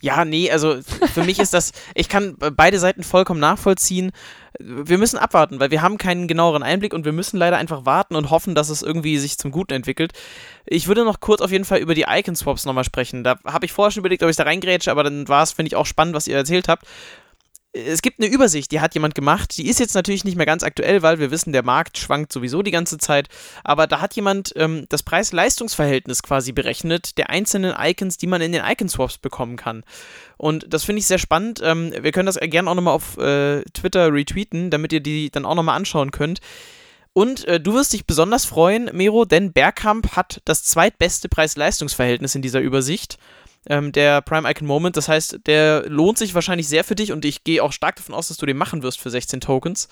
Ja, 0.00 0.24
nee, 0.24 0.50
also 0.50 0.78
für 1.12 1.24
mich 1.24 1.40
ist 1.40 1.54
das, 1.54 1.72
ich 1.94 2.08
kann 2.08 2.36
beide 2.36 2.78
Seiten 2.78 3.02
vollkommen 3.02 3.40
nachvollziehen. 3.40 4.12
Wir 4.60 4.96
müssen 4.96 5.18
abwarten, 5.18 5.58
weil 5.58 5.72
wir 5.72 5.82
haben 5.82 5.98
keinen 5.98 6.28
genaueren 6.28 6.62
Einblick 6.62 6.94
und 6.94 7.04
wir 7.04 7.12
müssen 7.12 7.36
leider 7.36 7.56
einfach 7.56 7.84
warten 7.84 8.14
und 8.14 8.30
hoffen, 8.30 8.54
dass 8.54 8.68
es 8.68 8.82
irgendwie 8.82 9.18
sich 9.18 9.38
zum 9.38 9.50
Guten 9.50 9.72
entwickelt. 9.72 10.12
Ich 10.66 10.86
würde 10.86 11.04
noch 11.04 11.18
kurz 11.18 11.40
auf 11.40 11.50
jeden 11.50 11.64
Fall 11.64 11.78
über 11.78 11.94
die 11.94 12.06
Icon-Swaps 12.08 12.64
nochmal 12.64 12.84
sprechen. 12.84 13.24
Da 13.24 13.38
habe 13.44 13.66
ich 13.66 13.72
vorher 13.72 13.90
schon 13.90 14.02
überlegt, 14.02 14.22
ob 14.22 14.30
ich 14.30 14.36
da 14.36 14.44
reingrätsche, 14.44 14.90
aber 14.90 15.02
dann 15.02 15.26
war 15.26 15.42
es, 15.42 15.52
finde 15.52 15.68
ich, 15.68 15.76
auch 15.76 15.86
spannend, 15.86 16.14
was 16.14 16.28
ihr 16.28 16.36
erzählt 16.36 16.68
habt 16.68 16.86
es 17.72 18.00
gibt 18.00 18.18
eine 18.18 18.32
Übersicht, 18.32 18.72
die 18.72 18.80
hat 18.80 18.94
jemand 18.94 19.14
gemacht. 19.14 19.56
Die 19.58 19.68
ist 19.68 19.78
jetzt 19.78 19.94
natürlich 19.94 20.24
nicht 20.24 20.36
mehr 20.36 20.46
ganz 20.46 20.62
aktuell, 20.62 21.02
weil 21.02 21.18
wir 21.18 21.30
wissen, 21.30 21.52
der 21.52 21.62
Markt 21.62 21.98
schwankt 21.98 22.32
sowieso 22.32 22.62
die 22.62 22.70
ganze 22.70 22.96
Zeit. 22.98 23.28
Aber 23.62 23.86
da 23.86 24.00
hat 24.00 24.14
jemand 24.14 24.52
ähm, 24.56 24.86
das 24.88 25.02
Preis-Leistungs-Verhältnis 25.02 26.22
quasi 26.22 26.52
berechnet 26.52 27.18
der 27.18 27.30
einzelnen 27.30 27.74
Icons, 27.78 28.16
die 28.16 28.26
man 28.26 28.40
in 28.40 28.52
den 28.52 28.64
Icon-Swaps 28.64 29.18
bekommen 29.18 29.56
kann. 29.56 29.84
Und 30.38 30.72
das 30.72 30.84
finde 30.84 31.00
ich 31.00 31.06
sehr 31.06 31.18
spannend. 31.18 31.60
Ähm, 31.62 31.92
wir 32.00 32.12
können 32.12 32.26
das 32.26 32.38
gerne 32.40 32.70
auch 32.70 32.74
nochmal 32.74 32.94
auf 32.94 33.18
äh, 33.18 33.62
Twitter 33.74 34.12
retweeten, 34.12 34.70
damit 34.70 34.92
ihr 34.92 35.00
die 35.00 35.30
dann 35.30 35.44
auch 35.44 35.54
nochmal 35.54 35.76
anschauen 35.76 36.10
könnt. 36.10 36.40
Und 37.12 37.46
äh, 37.46 37.60
du 37.60 37.74
wirst 37.74 37.92
dich 37.92 38.06
besonders 38.06 38.44
freuen, 38.44 38.90
Mero, 38.92 39.24
denn 39.24 39.52
Bergkamp 39.52 40.16
hat 40.16 40.40
das 40.44 40.64
zweitbeste 40.64 41.28
Preis-Leistungs-Verhältnis 41.28 42.34
in 42.34 42.42
dieser 42.42 42.60
Übersicht 42.60 43.18
ähm, 43.68 43.92
der 43.92 44.22
Prime 44.22 44.50
Icon 44.50 44.66
Moment. 44.66 44.96
Das 44.96 45.08
heißt, 45.08 45.40
der 45.46 45.88
lohnt 45.88 46.18
sich 46.18 46.34
wahrscheinlich 46.34 46.68
sehr 46.68 46.84
für 46.84 46.94
dich 46.94 47.12
und 47.12 47.24
ich 47.24 47.44
gehe 47.44 47.62
auch 47.62 47.72
stark 47.72 47.96
davon 47.96 48.14
aus, 48.14 48.28
dass 48.28 48.36
du 48.36 48.46
den 48.46 48.56
machen 48.56 48.82
wirst 48.82 49.00
für 49.00 49.10
16 49.10 49.40
Tokens. 49.40 49.88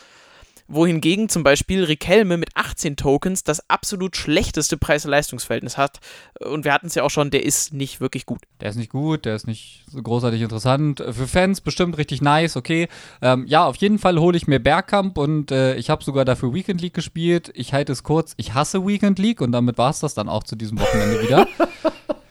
Wohingegen 0.68 1.28
zum 1.28 1.44
Beispiel 1.44 1.84
Rikelme 1.84 2.36
mit 2.36 2.50
18 2.54 2.96
Tokens 2.96 3.44
das 3.44 3.70
absolut 3.70 4.16
schlechteste 4.16 4.76
Preis-Leistungsverhältnis 4.76 5.78
hat. 5.78 6.00
Und 6.40 6.64
wir 6.64 6.72
hatten 6.72 6.88
es 6.88 6.96
ja 6.96 7.04
auch 7.04 7.10
schon, 7.10 7.30
der 7.30 7.44
ist 7.44 7.72
nicht 7.72 8.00
wirklich 8.00 8.26
gut. 8.26 8.40
Der 8.60 8.70
ist 8.70 8.76
nicht 8.76 8.90
gut, 8.90 9.26
der 9.26 9.36
ist 9.36 9.46
nicht 9.46 9.84
so 9.88 10.02
großartig 10.02 10.42
interessant. 10.42 10.98
Für 10.98 11.28
Fans 11.28 11.60
bestimmt 11.60 11.98
richtig 11.98 12.20
nice, 12.20 12.56
okay. 12.56 12.88
Ähm, 13.22 13.46
ja, 13.46 13.64
auf 13.64 13.76
jeden 13.76 14.00
Fall 14.00 14.18
hole 14.18 14.36
ich 14.36 14.48
mir 14.48 14.58
Bergkamp 14.58 15.18
und 15.18 15.52
äh, 15.52 15.76
ich 15.76 15.88
habe 15.88 16.02
sogar 16.02 16.24
dafür 16.24 16.52
Weekend 16.52 16.80
League 16.80 16.94
gespielt. 16.94 17.52
Ich 17.54 17.72
halte 17.72 17.92
es 17.92 18.02
kurz, 18.02 18.34
ich 18.36 18.54
hasse 18.54 18.84
Weekend 18.84 19.20
League 19.20 19.40
und 19.40 19.52
damit 19.52 19.78
war 19.78 19.90
es 19.90 20.00
das 20.00 20.14
dann 20.14 20.28
auch 20.28 20.42
zu 20.42 20.56
diesem 20.56 20.80
Wochenende 20.80 21.22
wieder. 21.22 21.46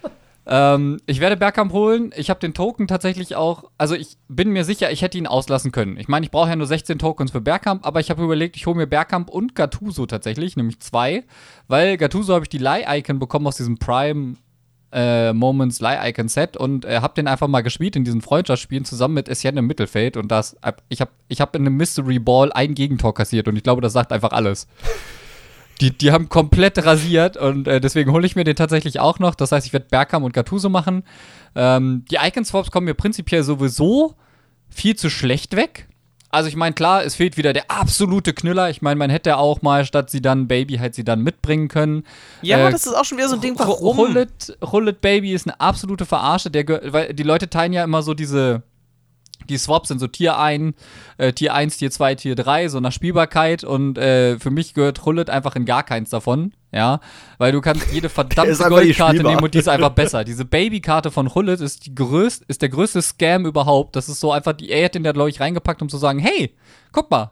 Ähm, 0.48 1.00
ich 1.08 1.20
werde 1.20 1.38
Bergkamp 1.38 1.72
holen. 1.72 2.14
Ich 2.16 2.30
habe 2.30 2.40
den 2.40 2.54
Token 2.54 2.88
tatsächlich 2.88 3.36
auch, 3.36 3.66
also 3.78 3.96
ich 3.96 4.18
bin 4.28 4.50
mir 4.50 4.64
sicher, 4.64 4.92
ich 4.92 5.02
hätte 5.02 5.18
ihn 5.18 5.28
auslassen 5.28 5.72
können. 5.72 5.98
Ich 5.98 6.08
meine, 6.08 6.26
ich 6.26 6.32
brauche 6.32 6.50
ja 6.50 6.56
nur 6.56 6.68
16 6.68 7.00
Tokens 7.00 7.32
für 7.32 7.42
Bergkamp, 7.42 7.86
aber 7.86 8.00
ich 8.00 8.10
habe 8.10 8.24
überlegt, 8.24 8.56
ich 8.56 8.68
hole 8.68 8.76
mir 8.76 8.88
Bergkamp 8.88 9.30
und 9.30 9.56
Gattuso 9.56 10.06
tatsächlich, 10.06 10.56
nämlich 10.56 10.80
zwei, 10.80 11.24
weil 11.68 11.98
Gattuso 11.98 12.34
habe 12.34 12.46
ich 12.46 12.50
die 12.50 12.60
Leih-Icon 12.60 13.18
bekommen 13.18 13.48
aus 13.48 13.58
diesem 13.58 13.78
Prime 13.78 14.36
äh, 14.92 15.34
Moments 15.34 15.82
Leih-Icon 15.82 16.28
Set 16.28 16.56
und 16.56 16.86
äh, 16.86 17.00
habe 17.02 17.16
den 17.16 17.28
einfach 17.28 17.48
mal 17.48 17.62
gespielt 17.62 17.96
in 17.96 18.04
diesen 18.04 18.22
Freundschaftsspielen 18.22 18.86
zusammen 18.86 19.16
mit 19.16 19.28
Etienne 19.28 19.60
im 19.60 19.68
Mittelfeld 19.68 20.16
und 20.16 20.32
das, 20.32 20.56
ich 20.90 21.02
habe 21.02 21.12
ich 21.28 21.42
hab 21.42 21.56
in 21.56 21.64
einem 21.64 21.76
Mystery 21.76 22.20
Ball 22.20 22.54
ein 22.54 22.76
Gegentor 22.76 23.14
kassiert 23.14 23.48
und 23.48 23.56
ich 23.56 23.64
glaube, 23.64 23.82
das 23.82 23.94
sagt 23.94 24.12
einfach 24.12 24.32
alles. 24.32 24.68
Die, 25.82 25.92
die 25.92 26.12
haben 26.12 26.30
komplett 26.30 26.86
rasiert 26.86 27.36
und 27.38 27.68
äh, 27.68 27.82
deswegen 27.82 28.12
hole 28.12 28.26
ich 28.26 28.36
mir 28.36 28.44
den 28.44 28.56
tatsächlich 28.56 29.00
auch 29.00 29.20
noch. 29.20 29.36
Das 29.36 29.52
heißt, 29.52 29.68
ich 29.68 29.74
werde 29.74 29.88
Bergham 29.90 30.24
und 30.24 30.34
Gattuso 30.34 30.70
machen. 30.70 31.04
Ähm, 31.56 32.06
die 32.10 32.16
Icon-Swaps 32.16 32.72
kommen 32.72 32.86
mir 32.86 32.94
prinzipiell 32.94 33.44
sowieso 33.44 34.16
viel 34.70 34.96
zu 34.96 35.10
schlecht 35.10 35.56
weg. 35.56 35.88
Also 36.36 36.50
ich 36.50 36.58
meine, 36.58 36.74
klar, 36.74 37.06
es 37.06 37.16
fehlt 37.16 37.38
wieder 37.38 37.54
der 37.54 37.72
absolute 37.72 38.34
Knüller. 38.34 38.70
Ich 38.70 38.82
meine, 38.82 38.98
man 38.98 39.10
hätte 39.10 39.38
auch 39.38 39.62
mal 39.62 39.86
statt 39.86 40.10
sie 40.10 40.22
dann 40.22 40.48
Baby 40.50 40.76
halt 40.76 40.94
sie 40.94 41.06
dann 41.06 41.24
mitbringen 41.24 41.70
können. 41.70 42.04
Ja, 42.42 42.68
äh, 42.68 42.72
das 42.72 42.86
ist 42.86 42.94
auch 42.94 43.06
schon 43.06 43.18
wieder 43.18 43.30
so 43.30 43.36
ein 43.36 43.42
Ding, 43.42 43.58
warum? 43.58 43.96
Hullet, 43.96 44.58
Hullet 44.62 45.00
Baby 45.00 45.34
ist 45.34 45.48
eine 45.48 45.58
absolute 45.62 46.06
Verarsche. 46.06 46.52
Der, 46.52 46.66
weil 46.92 47.14
die 47.14 47.24
Leute 47.24 47.50
teilen 47.50 47.72
ja 47.72 47.86
immer 47.86 48.02
so 48.02 48.14
diese 48.14 48.64
die 49.50 49.58
Swaps 49.58 49.90
sind 49.90 50.00
so 50.00 50.08
Tier 50.08 50.38
1, 50.38 50.76
äh, 51.18 51.34
Tier 51.34 51.54
1, 51.54 51.78
Tier 51.78 51.92
2, 51.92 52.16
Tier 52.16 52.36
3, 52.36 52.70
so 52.70 52.80
nach 52.80 52.92
Spielbarkeit 52.92 53.64
und 53.64 53.98
äh, 53.98 54.40
für 54.40 54.52
mich 54.52 54.74
gehört 54.74 55.06
Hullet 55.06 55.30
einfach 55.30 55.56
in 55.56 55.66
gar 55.66 55.84
keins 55.84 56.10
davon, 56.10 56.54
ja, 56.72 57.00
weil 57.38 57.52
du 57.52 57.62
kannst 57.62 57.92
jede 57.92 58.10
verdammte 58.10 58.56
Goldkarte 58.70 59.24
nehmen 59.24 59.44
und 59.44 59.54
die 59.54 59.60
ist 59.60 59.70
einfach 59.70 59.90
besser. 59.96 60.24
Diese 60.24 60.46
Babykarte 60.46 61.12
von 61.12 61.34
Hullet 61.34 61.62
ist, 61.62 61.86
die 61.86 61.96
größt, 61.96 62.44
ist 62.48 62.62
der 62.62 62.70
größte 62.70 63.02
Scam 63.02 63.46
überhaupt. 63.46 63.96
Das 63.96 64.10
ist 64.10 64.20
so 64.20 64.32
einfach, 64.32 64.54
die 64.54 64.72
EA 64.72 64.86
hat 64.86 64.96
den 64.96 65.04
da, 65.04 65.12
glaube 65.12 65.30
ich, 65.30 65.40
reingepackt, 65.40 65.82
um 65.82 65.90
zu 65.90 65.98
sagen, 65.98 66.20
hey, 66.20 66.56
guck 66.92 67.10
mal, 67.12 67.32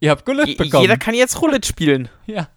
ihr 0.00 0.10
habt 0.10 0.28
Hullet 0.28 0.56
bekommen. 0.56 0.82
Jeder 0.82 0.96
kann 0.96 1.14
jetzt 1.14 1.40
Hullet 1.40 1.66
spielen. 1.66 2.08
Ja. 2.26 2.48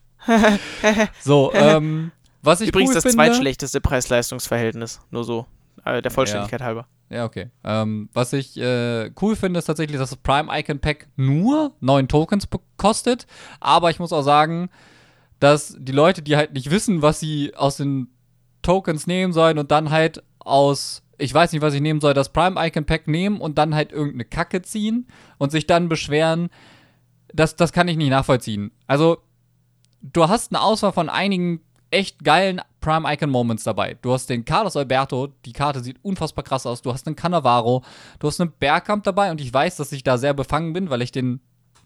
so, 1.22 1.54
ähm, 1.54 2.12
was 2.42 2.62
ich 2.62 2.70
Übrigens 2.70 2.90
cool 2.90 2.96
das 2.96 3.04
finde, 3.04 3.18
zweitschlechteste 3.18 3.80
Preis-Leistungs-Verhältnis, 3.80 5.02
nur 5.12 5.24
so, 5.24 5.46
äh, 5.86 6.02
der 6.02 6.12
Vollständigkeit 6.12 6.60
ja. 6.60 6.66
halber. 6.66 6.88
Ja, 7.10 7.26
okay. 7.26 7.50
Ähm, 7.64 8.10
was 8.14 8.34
ich 8.34 8.58
äh, 8.58 9.12
cool 9.22 9.36
finde, 9.36 9.60
ist 9.60 9.66
tatsächlich, 9.66 9.98
dass 9.98 10.10
das 10.10 10.18
Prime 10.20 10.50
Icon 10.52 10.80
Pack 10.80 11.08
nur 11.16 11.74
9 11.80 12.08
Tokens 12.08 12.48
kostet. 12.78 13.28
Aber 13.60 13.92
ich 13.92 14.00
muss 14.00 14.12
auch 14.12 14.24
sagen, 14.24 14.70
dass 15.40 15.76
die 15.80 15.92
Leute, 15.92 16.22
die 16.22 16.36
halt 16.36 16.54
nicht 16.54 16.72
wissen, 16.72 17.02
was 17.02 17.20
sie 17.20 17.54
aus 17.56 17.78
den 17.78 18.08
Tokens 18.64 19.06
nehmen 19.06 19.32
sollen 19.32 19.60
und 19.60 19.70
dann 19.70 19.92
halt 19.92 20.24
aus, 20.40 21.04
ich 21.20 21.34
weiß 21.34 21.52
nicht, 21.54 21.62
was 21.62 21.76
ich 21.76 21.82
nehmen 21.82 22.02
soll, 22.02 22.16
das 22.16 22.34
Prime 22.34 22.60
Icon 22.66 22.86
Pack 22.86 23.08
nehmen 23.08 23.40
und 23.40 23.58
dann 23.58 23.76
halt 23.76 23.92
irgendeine 23.92 24.26
Kacke 24.26 24.64
ziehen 24.64 25.08
und 25.38 25.52
sich 25.52 25.68
dann 25.68 25.88
beschweren, 25.88 26.50
das, 27.32 27.56
das 27.56 27.72
kann 27.72 27.88
ich 27.88 27.98
nicht 27.98 28.10
nachvollziehen. 28.10 28.72
Also, 28.88 29.20
du 30.02 30.28
hast 30.28 30.52
eine 30.52 30.62
Auswahl 30.62 30.94
von 30.94 31.10
einigen 31.10 31.62
echt 31.92 32.24
geilen 32.24 32.62
Prime 32.86 33.12
Icon 33.12 33.32
Moments 33.32 33.64
dabei. 33.64 33.98
Du 34.04 34.14
hast 34.14 34.30
den 34.30 34.46
Carlos 34.46 34.78
Alberto, 34.78 35.30
die 35.44 35.54
Karte 35.54 35.80
sieht 35.80 35.98
unfassbar 36.04 36.44
krass 36.44 36.68
aus. 36.68 36.84
Du 36.84 36.94
hast 36.94 37.08
einen 37.08 37.16
Cannavaro, 37.16 37.84
du 38.20 38.28
hast 38.28 38.40
einen 38.40 38.52
Bergkamp 38.52 39.04
dabei 39.04 39.32
und 39.32 39.42
ich 39.42 39.52
weiß, 39.52 39.78
dass 39.78 39.92
ich 39.92 40.04
da 40.04 40.20
sehr 40.20 40.36
befangen 40.36 40.72
bin, 40.74 40.92
weil 40.92 41.02
ich 41.02 41.12
den 41.12 41.40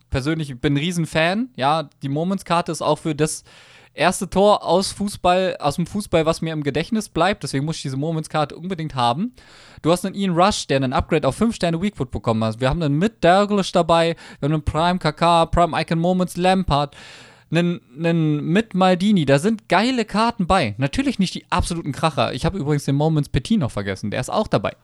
persönlich 0.10 0.60
bin 0.60 0.74
ein 0.74 0.78
Riesenfan. 0.78 1.52
Ja, 1.56 1.90
die 2.04 2.10
Moments-Karte 2.10 2.74
ist 2.74 2.82
auch 2.82 2.98
für 2.98 3.16
das 3.16 3.46
erste 3.94 4.30
Tor 4.30 4.66
aus 4.66 4.92
Fußball, 4.92 5.56
aus 5.62 5.78
dem 5.78 5.88
Fußball, 5.88 6.26
was 6.26 6.42
mir 6.42 6.52
im 6.52 6.64
Gedächtnis 6.64 7.08
bleibt. 7.08 7.44
Deswegen 7.44 7.64
muss 7.64 7.78
ich 7.78 7.84
diese 7.84 7.96
Moments-Karte 7.96 8.58
unbedingt 8.58 8.94
haben. 8.94 9.34
Du 9.82 9.94
hast 9.94 10.06
einen 10.06 10.16
Ian 10.16 10.38
Rush, 10.38 10.68
der 10.68 10.78
einen 10.78 10.92
Upgrade 10.92 11.26
auf 11.26 11.36
5 11.36 11.56
Sterne 11.56 11.82
Weakfoot 11.82 12.12
bekommen 12.12 12.44
hat. 12.44 12.60
Wir 12.60 12.70
haben 12.70 12.84
einen 12.84 12.98
mit 12.98 13.24
Douglas 13.24 13.72
dabei, 13.72 14.18
wir 14.40 14.48
haben 14.48 14.54
einen 14.54 14.66
Prime 14.66 15.00
KK, 15.00 15.46
Prime 15.46 15.82
Icon 15.82 16.00
Moments 16.00 16.36
Lampard 16.36 16.94
einen, 17.52 17.82
einen 17.98 18.44
mit 18.44 18.76
Maldini, 18.76 19.26
da 19.26 19.40
sind 19.40 19.70
geile 19.70 20.06
Karten 20.06 20.48
bei. 20.48 20.76
Natürlich 20.78 21.20
nicht 21.20 21.34
die 21.34 21.46
absoluten 21.50 21.92
Kracher. 21.92 22.34
Ich 22.34 22.46
habe 22.46 22.58
übrigens 22.58 22.86
den 22.86 22.96
Moments 22.96 23.30
Petit 23.30 23.60
noch 23.60 23.72
vergessen, 23.72 24.12
der 24.12 24.22
ist 24.22 24.30
auch 24.30 24.48
dabei. 24.48 24.76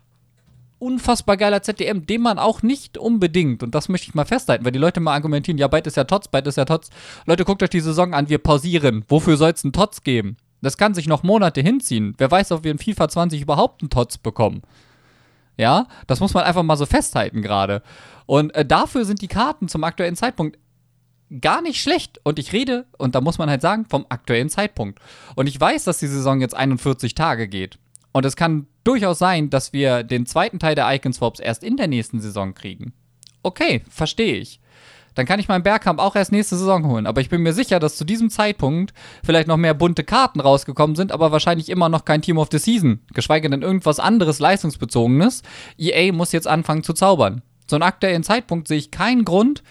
Unfassbar 0.78 1.38
geiler 1.38 1.62
ZDM, 1.62 2.06
den 2.06 2.22
man 2.22 2.38
auch 2.38 2.62
nicht 2.62 2.98
unbedingt, 2.98 3.64
und 3.64 3.74
das 3.74 3.88
möchte 3.88 4.10
ich 4.10 4.16
mal 4.16 4.26
festhalten, 4.26 4.66
weil 4.66 4.72
die 4.72 4.80
Leute 4.80 5.00
mal 5.00 5.14
argumentieren, 5.14 5.58
ja, 5.58 5.68
bald 5.68 5.88
ist 5.88 5.98
ja 5.98 6.04
Tots, 6.04 6.28
bald 6.28 6.48
ist 6.48 6.58
ja 6.58 6.66
Tots. 6.66 6.90
Leute, 7.26 7.46
guckt 7.46 7.64
euch 7.64 7.70
die 7.70 7.80
Saison 7.80 8.14
an, 8.14 8.30
wir 8.30 8.40
pausieren. 8.40 9.06
Wofür 9.08 9.38
soll 9.38 9.52
es 9.52 9.64
einen 9.64 9.74
Tots 9.74 10.04
geben? 10.04 10.38
Das 10.62 10.78
kann 10.78 10.94
sich 10.94 11.08
noch 11.08 11.24
Monate 11.24 11.62
hinziehen. 11.62 12.14
Wer 12.18 12.32
weiß, 12.32 12.52
ob 12.52 12.64
wir 12.64 12.72
in 12.72 12.80
FIFA 12.80 13.08
20 13.08 13.42
überhaupt 13.42 13.82
einen 13.82 13.90
Tots 13.90 14.18
bekommen. 14.18 14.64
Ja, 15.58 15.88
das 16.08 16.20
muss 16.20 16.34
man 16.34 16.44
einfach 16.44 16.64
mal 16.64 16.76
so 16.76 16.86
festhalten 16.86 17.42
gerade. 17.42 17.82
Und 18.26 18.54
äh, 18.56 18.66
dafür 18.66 19.06
sind 19.06 19.22
die 19.22 19.28
Karten 19.28 19.68
zum 19.68 19.84
aktuellen 19.84 20.16
Zeitpunkt 20.16 20.58
gar 21.42 21.62
nicht 21.62 21.82
schlecht. 21.82 22.20
Und 22.24 22.40
ich 22.40 22.54
rede, 22.54 22.86
und 22.98 23.16
da 23.16 23.22
muss 23.22 23.38
man 23.38 23.50
halt 23.50 23.62
sagen, 23.62 23.86
vom 23.86 24.06
aktuellen 24.10 24.50
Zeitpunkt. 24.50 25.00
Und 25.36 25.48
ich 25.48 25.60
weiß, 25.60 25.84
dass 25.84 26.00
die 26.00 26.08
Saison 26.08 26.42
jetzt 26.42 26.56
41 26.56 27.16
Tage 27.16 27.48
geht. 27.48 27.78
Und 28.12 28.26
es 28.26 28.36
kann 28.36 28.68
durchaus 28.84 29.20
sein, 29.20 29.50
dass 29.50 29.74
wir 29.74 30.04
den 30.04 30.26
zweiten 30.26 30.60
Teil 30.60 30.76
der 30.76 30.94
Icon 30.94 31.14
Swaps 31.14 31.40
erst 31.40 31.64
in 31.64 31.78
der 31.78 31.88
nächsten 31.88 32.22
Saison 32.22 32.54
kriegen. 32.54 32.94
Okay, 33.44 33.84
verstehe 33.90 34.36
ich. 34.36 34.60
Dann 35.16 35.26
kann 35.26 35.40
ich 35.40 35.48
meinen 35.48 35.64
Bergkamp 35.64 36.00
auch 36.00 36.16
erst 36.16 36.32
nächste 36.32 36.58
Saison 36.58 36.86
holen. 36.88 37.08
Aber 37.08 37.22
ich 37.22 37.30
bin 37.30 37.42
mir 37.42 37.54
sicher, 37.54 37.80
dass 37.80 37.96
zu 37.96 38.04
diesem 38.04 38.30
Zeitpunkt 38.30 38.94
vielleicht 39.24 39.48
noch 39.48 39.58
mehr 39.58 39.74
bunte 39.74 40.04
Karten 40.04 40.42
rausgekommen 40.42 40.96
sind, 40.96 41.12
aber 41.12 41.32
wahrscheinlich 41.32 41.70
immer 41.70 41.90
noch 41.90 42.06
kein 42.06 42.22
Team 42.22 42.38
of 42.38 42.50
the 42.52 42.58
Season. 42.58 43.00
Geschweige 43.14 43.50
denn 43.50 43.62
irgendwas 43.62 44.00
anderes 44.00 44.40
leistungsbezogenes. 44.40 45.42
EA 45.78 46.12
muss 46.12 46.34
jetzt 46.34 46.48
anfangen 46.48 46.84
zu 46.84 46.94
zaubern. 46.94 47.42
Zu 47.66 47.76
einem 47.76 47.84
aktuellen 47.84 48.24
Zeitpunkt 48.24 48.68
sehe 48.68 48.78
ich 48.78 48.92
keinen 48.92 49.26
Grund, 49.26 49.64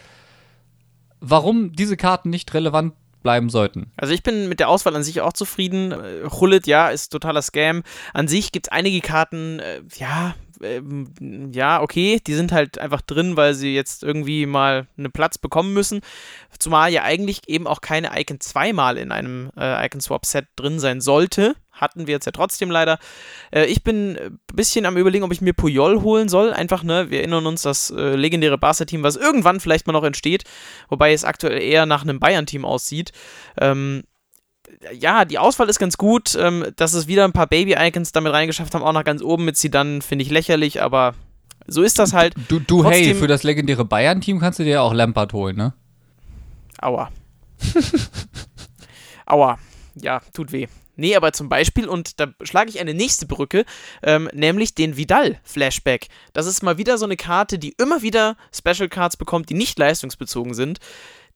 warum 1.20 1.72
diese 1.72 1.96
Karten 1.96 2.30
nicht 2.30 2.52
relevant 2.54 2.94
bleiben 3.22 3.48
sollten. 3.48 3.90
Also 3.96 4.12
ich 4.12 4.22
bin 4.22 4.48
mit 4.48 4.60
der 4.60 4.68
Auswahl 4.68 4.94
an 4.94 5.02
sich 5.02 5.22
auch 5.22 5.32
zufrieden. 5.32 5.94
Hullet, 6.30 6.66
ja, 6.66 6.90
ist 6.90 7.08
totaler 7.08 7.42
Scam. 7.42 7.82
An 8.12 8.28
sich 8.28 8.52
gibt 8.52 8.66
es 8.66 8.72
einige 8.72 9.00
Karten, 9.00 9.58
äh, 9.60 9.80
ja, 9.96 10.34
ähm, 10.64 11.52
ja, 11.52 11.80
okay, 11.82 12.20
die 12.26 12.34
sind 12.34 12.52
halt 12.52 12.78
einfach 12.78 13.00
drin, 13.00 13.36
weil 13.36 13.54
sie 13.54 13.74
jetzt 13.74 14.02
irgendwie 14.02 14.46
mal 14.46 14.86
einen 14.96 15.12
Platz 15.12 15.38
bekommen 15.38 15.72
müssen. 15.72 16.00
Zumal 16.58 16.92
ja 16.92 17.02
eigentlich 17.02 17.42
eben 17.48 17.66
auch 17.66 17.80
keine 17.80 18.18
Icon 18.18 18.40
zweimal 18.40 18.96
in 18.96 19.12
einem 19.12 19.50
äh, 19.56 19.86
Icon 19.86 20.00
Swap 20.00 20.26
Set 20.26 20.46
drin 20.56 20.80
sein 20.80 21.00
sollte. 21.00 21.54
Hatten 21.70 22.06
wir 22.06 22.14
jetzt 22.14 22.26
ja 22.26 22.32
trotzdem 22.32 22.70
leider. 22.70 22.98
Äh, 23.50 23.66
ich 23.66 23.82
bin 23.82 24.16
ein 24.16 24.38
bisschen 24.52 24.86
am 24.86 24.96
überlegen, 24.96 25.24
ob 25.24 25.32
ich 25.32 25.40
mir 25.40 25.52
Puyol 25.52 26.02
holen 26.02 26.28
soll. 26.28 26.52
Einfach, 26.52 26.82
ne, 26.84 27.10
wir 27.10 27.18
erinnern 27.18 27.46
uns, 27.46 27.62
das 27.62 27.90
äh, 27.90 28.14
legendäre 28.14 28.58
Barca-Team, 28.58 29.02
was 29.02 29.16
irgendwann 29.16 29.60
vielleicht 29.60 29.86
mal 29.86 29.92
noch 29.92 30.04
entsteht, 30.04 30.44
wobei 30.88 31.12
es 31.12 31.24
aktuell 31.24 31.60
eher 31.60 31.86
nach 31.86 32.02
einem 32.02 32.20
Bayern-Team 32.20 32.64
aussieht. 32.64 33.12
Ähm, 33.60 34.04
ja, 34.92 35.24
die 35.24 35.38
Auswahl 35.38 35.68
ist 35.68 35.78
ganz 35.78 35.96
gut. 35.96 36.34
Ähm, 36.38 36.66
dass 36.76 36.94
es 36.94 37.06
wieder 37.06 37.24
ein 37.24 37.32
paar 37.32 37.46
Baby-Icons 37.46 38.12
damit 38.12 38.32
reingeschafft 38.32 38.74
haben, 38.74 38.82
auch 38.82 38.92
nach 38.92 39.04
ganz 39.04 39.22
oben 39.22 39.44
mit 39.44 39.56
sie 39.56 39.70
dann, 39.70 40.02
finde 40.02 40.24
ich 40.24 40.30
lächerlich, 40.30 40.82
aber 40.82 41.14
so 41.66 41.82
ist 41.82 41.98
das 41.98 42.12
halt. 42.12 42.34
Du, 42.48 42.60
du 42.60 42.84
hey, 42.84 43.14
für 43.14 43.26
das 43.26 43.42
legendäre 43.42 43.84
Bayern-Team 43.84 44.40
kannst 44.40 44.58
du 44.58 44.64
dir 44.64 44.82
auch 44.82 44.92
Lampard 44.92 45.32
holen, 45.32 45.56
ne? 45.56 45.74
Aua. 46.80 47.10
Aua. 49.26 49.58
Ja, 49.94 50.20
tut 50.32 50.52
weh. 50.52 50.66
Nee, 50.96 51.16
aber 51.16 51.32
zum 51.32 51.48
Beispiel, 51.48 51.88
und 51.88 52.20
da 52.20 52.28
schlage 52.42 52.70
ich 52.70 52.80
eine 52.80 52.94
nächste 52.94 53.26
Brücke, 53.26 53.64
ähm, 54.02 54.28
nämlich 54.32 54.74
den 54.74 54.96
Vidal-Flashback. 54.96 56.08
Das 56.32 56.46
ist 56.46 56.62
mal 56.62 56.78
wieder 56.78 56.98
so 56.98 57.04
eine 57.04 57.16
Karte, 57.16 57.58
die 57.58 57.74
immer 57.78 58.02
wieder 58.02 58.36
Special 58.52 58.88
Cards 58.88 59.16
bekommt, 59.16 59.48
die 59.48 59.54
nicht 59.54 59.78
leistungsbezogen 59.78 60.54
sind, 60.54 60.78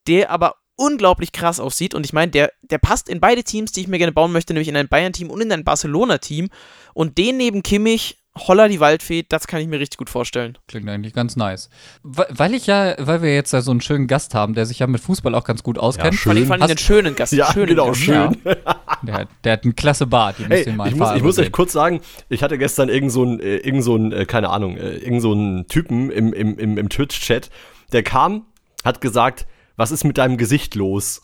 der 0.07 0.31
aber 0.31 0.57
unglaublich 0.79 1.33
krass 1.33 1.61
aussieht. 1.61 1.95
Und 1.95 2.07
ich 2.07 2.13
meine, 2.13 2.31
der, 2.31 2.53
der 2.63 2.79
passt 2.79 3.09
in 3.09 3.21
beide 3.21 3.45
Teams, 3.45 3.73
die 3.73 3.83
ich 3.83 3.89
mir 3.89 3.99
gerne 3.99 4.13
bauen 4.13 4.33
möchte, 4.33 4.55
nämlich 4.55 4.69
in 4.69 4.77
ein 4.77 4.89
Bayern-Team 4.89 5.31
und 5.31 5.41
in 5.41 5.53
ein 5.53 5.65
Barcelona-Team. 5.65 6.49
Und 6.95 7.19
den 7.19 7.37
neben 7.37 7.63
Kimmich 7.63 8.17
Holla 8.47 8.69
die 8.69 8.79
Waldfee, 8.79 9.25
das 9.29 9.47
kann 9.47 9.61
ich 9.61 9.67
mir 9.67 9.81
richtig 9.81 9.99
gut 9.99 10.11
vorstellen. 10.11 10.57
Klingt 10.69 10.89
eigentlich 10.89 11.13
ganz 11.13 11.35
nice. 11.35 11.71
Weil 12.03 12.55
ich 12.55 12.67
ja, 12.67 12.95
weil 12.99 13.23
wir 13.23 13.35
jetzt 13.35 13.53
ja 13.53 13.63
so 13.63 13.71
einen 13.71 13.81
schönen 13.81 14.07
Gast 14.07 14.35
haben, 14.35 14.55
der 14.55 14.67
sich 14.67 14.79
ja 14.79 14.87
mit 14.87 15.01
Fußball 15.01 15.35
auch 15.35 15.45
ganz 15.45 15.63
gut 15.63 15.79
auskennt. 15.79 16.15
Ja, 16.15 16.19
schön. 16.21 16.33
Fand 16.33 16.41
ich 16.41 16.49
fand 16.49 16.63
einen 16.63 16.79
schönen 16.79 17.17
Gast. 17.17 17.33
Ja, 17.33 17.53
schönen 17.53 17.67
genau, 17.67 17.89
Gast. 17.89 18.01
schön. 18.01 18.37
Ja. 18.45 18.55
Der, 19.03 19.29
der, 19.45 19.53
hat 19.53 19.65
einen 19.65 19.75
klasse 19.75 20.07
Bart. 20.07 20.37
Hey, 20.39 20.69
ich 20.69 20.95
muss, 20.95 21.15
ich 21.17 21.23
muss 21.23 21.39
euch 21.39 21.53
kurz 21.53 21.73
sagen, 21.73 22.01
ich 22.29 22.43
hatte 22.43 22.59
gestern 22.59 22.89
irgend 22.89 23.13
so 23.13 23.25
ein, 23.25 23.41
äh, 23.41 23.57
irgend 23.57 23.85
so 23.85 23.97
ein 23.97 24.13
äh, 24.13 24.25
keine 24.25 24.51
Ahnung, 24.51 24.77
äh, 24.77 24.97
irgend 24.97 25.23
so 25.23 25.33
einen 25.33 25.67
Typen 25.67 26.11
im, 26.11 26.33
im, 26.33 26.59
im, 26.59 26.79
im 26.79 26.89
Twitch-Chat, 26.89 27.51
der 27.93 28.03
kam, 28.03 28.47
hat 28.85 29.01
gesagt, 29.01 29.47
was 29.79 29.93
ist 29.93 30.05
mit 30.05 30.19
deinem 30.19 30.37
Gesicht 30.37 30.75
los? 30.75 31.23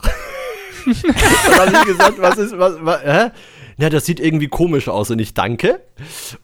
Dann 0.86 1.74
habe 1.74 1.76
ich 1.76 1.84
gesagt, 1.84 2.18
was 2.18 2.38
ist, 2.38 2.58
was, 2.58 2.74
was 2.80 3.02
hä? 3.02 3.30
ja, 3.78 3.90
das 3.90 4.06
sieht 4.06 4.20
irgendwie 4.20 4.48
komisch 4.48 4.88
aus 4.88 5.10
und 5.10 5.18
ich 5.18 5.34
danke. 5.34 5.80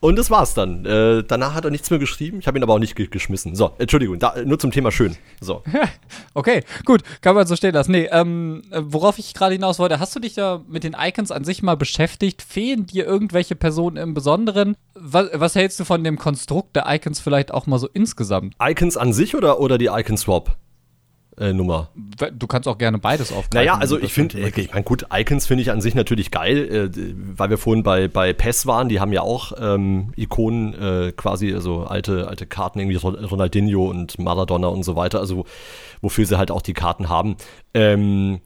Und 0.01 0.17
das 0.17 0.29
war's 0.29 0.53
dann. 0.53 0.85
Äh, 0.85 1.23
danach 1.23 1.53
hat 1.53 1.63
er 1.63 1.71
nichts 1.71 1.89
mehr 1.89 1.99
geschrieben. 1.99 2.39
Ich 2.39 2.47
habe 2.47 2.59
ihn 2.59 2.63
aber 2.63 2.73
auch 2.73 2.79
nicht 2.79 2.95
ge 2.95 3.07
geschmissen. 3.07 3.55
So, 3.55 3.71
Entschuldigung, 3.77 4.19
da, 4.19 4.35
nur 4.43 4.59
zum 4.59 4.71
Thema 4.71 4.91
schön. 4.91 5.15
So. 5.39 5.63
okay, 6.33 6.63
gut, 6.83 7.01
kann 7.21 7.35
man 7.35 7.47
so 7.47 7.55
stehen 7.55 7.73
lassen. 7.73 7.91
Nee, 7.91 8.09
ähm, 8.11 8.63
worauf 8.71 9.17
ich 9.17 9.33
gerade 9.33 9.53
hinaus 9.53 9.79
wollte, 9.79 9.99
hast 9.99 10.13
du 10.15 10.19
dich 10.19 10.33
da 10.33 10.61
mit 10.67 10.83
den 10.83 10.95
Icons 10.99 11.31
an 11.31 11.45
sich 11.45 11.63
mal 11.63 11.77
beschäftigt? 11.77 12.41
Fehlen 12.41 12.87
dir 12.87 13.05
irgendwelche 13.05 13.55
Personen 13.55 13.95
im 13.95 14.13
Besonderen? 14.13 14.75
Was, 14.95 15.29
was 15.33 15.55
hältst 15.55 15.79
du 15.79 15.85
von 15.85 16.03
dem 16.03 16.17
Konstrukt 16.17 16.75
der 16.75 16.85
Icons 16.87 17.21
vielleicht 17.21 17.53
auch 17.53 17.67
mal 17.67 17.79
so 17.79 17.87
insgesamt? 17.93 18.55
Icons 18.61 18.97
an 18.97 19.13
sich 19.13 19.35
oder, 19.35 19.61
oder 19.61 19.77
die 19.77 19.87
Icon 19.87 20.17
Swap? 20.17 20.57
Äh, 21.41 21.53
Nummer. 21.53 21.89
Du 22.33 22.47
kannst 22.47 22.67
auch 22.67 22.77
gerne 22.77 22.99
beides 22.99 23.31
aufgreifen. 23.31 23.65
Naja, 23.65 23.77
also 23.77 23.99
ich 23.99 24.13
finde, 24.13 24.39
ich 24.39 24.71
meine, 24.71 24.83
gut, 24.83 25.05
Icons 25.13 25.47
finde 25.47 25.63
ich 25.63 25.71
an 25.71 25.81
sich 25.81 25.95
natürlich 25.95 26.31
geil, 26.31 26.91
äh, 26.95 27.13
weil 27.35 27.49
wir 27.49 27.57
vorhin 27.57 27.83
bei, 27.83 28.07
bei 28.07 28.31
PES 28.33 28.67
waren, 28.67 28.89
die 28.89 28.99
haben 28.99 29.11
ja 29.11 29.21
auch 29.21 29.53
ähm, 29.59 30.13
Ikonen, 30.15 30.73
äh, 30.73 31.11
quasi, 31.11 31.53
also 31.53 31.83
alte, 31.83 32.27
alte 32.27 32.45
Karten, 32.45 32.79
irgendwie 32.79 32.97
Ronaldinho 32.97 33.89
und 33.89 34.19
Maradona 34.19 34.67
und 34.67 34.83
so 34.83 34.95
weiter, 34.95 35.19
also 35.19 35.45
wofür 36.01 36.25
sie 36.25 36.37
halt 36.37 36.51
auch 36.51 36.61
die 36.61 36.73
Karten 36.73 37.09
haben. 37.09 37.35
Ähm, 37.73 38.41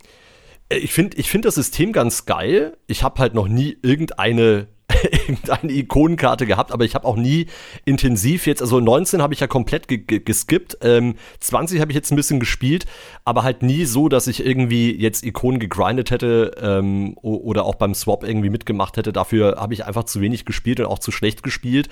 ich 0.70 0.94
finde 0.94 1.18
ich 1.18 1.30
find 1.30 1.46
das 1.46 1.56
System 1.56 1.92
ganz 1.92 2.26
geil. 2.26 2.78
Ich 2.88 3.04
habe 3.04 3.20
halt 3.20 3.34
noch 3.34 3.48
nie 3.48 3.78
irgendeine 3.84 4.68
irgendeine 5.28 5.72
Ikonenkarte 5.72 6.46
gehabt, 6.46 6.72
aber 6.72 6.86
ich 6.86 6.96
habe 6.96 7.06
auch 7.06 7.16
nie 7.16 7.48
intensiv 7.86 8.48
jetzt, 8.48 8.62
also 8.62 8.80
19 8.80 9.22
habe 9.22 9.34
ich 9.34 9.40
ja 9.40 9.48
komplett 9.48 9.88
ge 9.88 9.98
ge 9.98 10.20
geskippt, 10.20 10.78
ähm, 10.82 11.16
20 11.40 11.82
habe 11.82 11.92
ich 11.92 11.96
jetzt 11.96 12.12
ein 12.12 12.16
bisschen 12.16 12.40
gespielt, 12.40 12.86
aber 13.24 13.44
halt 13.44 13.64
nie 13.64 13.86
so, 13.86 14.10
dass 14.10 14.28
ich 14.28 14.46
irgendwie 14.46 14.96
jetzt 14.96 15.24
Ikonen 15.24 15.60
gegrindet 15.60 16.12
hätte 16.12 16.52
ähm, 16.62 17.16
oder 17.22 17.66
auch 17.66 17.76
beim 17.76 17.94
Swap 17.94 18.24
irgendwie 18.24 18.50
mitgemacht 18.50 18.98
hätte. 18.98 19.14
Dafür 19.14 19.58
habe 19.58 19.74
ich 19.74 19.86
einfach 19.86 20.06
zu 20.06 20.22
wenig 20.22 20.46
gespielt 20.46 20.80
und 20.80 20.86
auch 20.88 21.00
zu 21.00 21.12
schlecht 21.12 21.44
gespielt. 21.44 21.90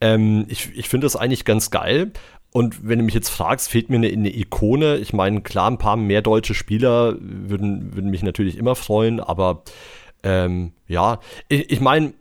Ähm, 0.00 0.46
ich 0.48 0.70
ich 0.74 0.88
finde 0.88 1.06
das 1.06 1.16
eigentlich 1.16 1.44
ganz 1.44 1.70
geil. 1.70 2.12
Und 2.52 2.86
wenn 2.86 2.98
du 2.98 3.04
mich 3.04 3.14
jetzt 3.14 3.30
fragst, 3.30 3.70
fehlt 3.70 3.88
mir 3.88 3.96
eine, 3.96 4.08
eine, 4.08 4.34
Ikone. 4.34 4.98
Ich 4.98 5.14
meine, 5.14 5.40
klar, 5.40 5.70
ein 5.70 5.78
paar 5.78 5.96
mehr 5.96 6.20
deutsche 6.20 6.52
Spieler 6.52 7.16
würden, 7.18 7.94
würden 7.94 8.10
mich 8.10 8.22
natürlich 8.22 8.58
immer 8.58 8.74
freuen, 8.74 9.20
aber 9.20 9.62
ähm, 10.22 10.72
ja, 10.86 11.20
ich, 11.48 11.70
ich 11.70 11.80
meine, 11.80 12.12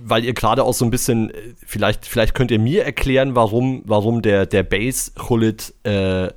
weil 0.00 0.24
ihr 0.24 0.34
gerade 0.34 0.64
auch 0.64 0.74
so 0.74 0.84
ein 0.84 0.90
bisschen, 0.90 1.30
äh, 1.30 1.54
vielleicht, 1.64 2.06
vielleicht 2.06 2.34
könnt 2.34 2.50
ihr 2.50 2.58
mir 2.58 2.84
erklären, 2.84 3.34
warum, 3.34 3.82
warum 3.84 4.22
der, 4.22 4.46
der 4.46 4.62
Base 4.62 5.12
Hullet 5.28 5.74
äh, 5.84 6.28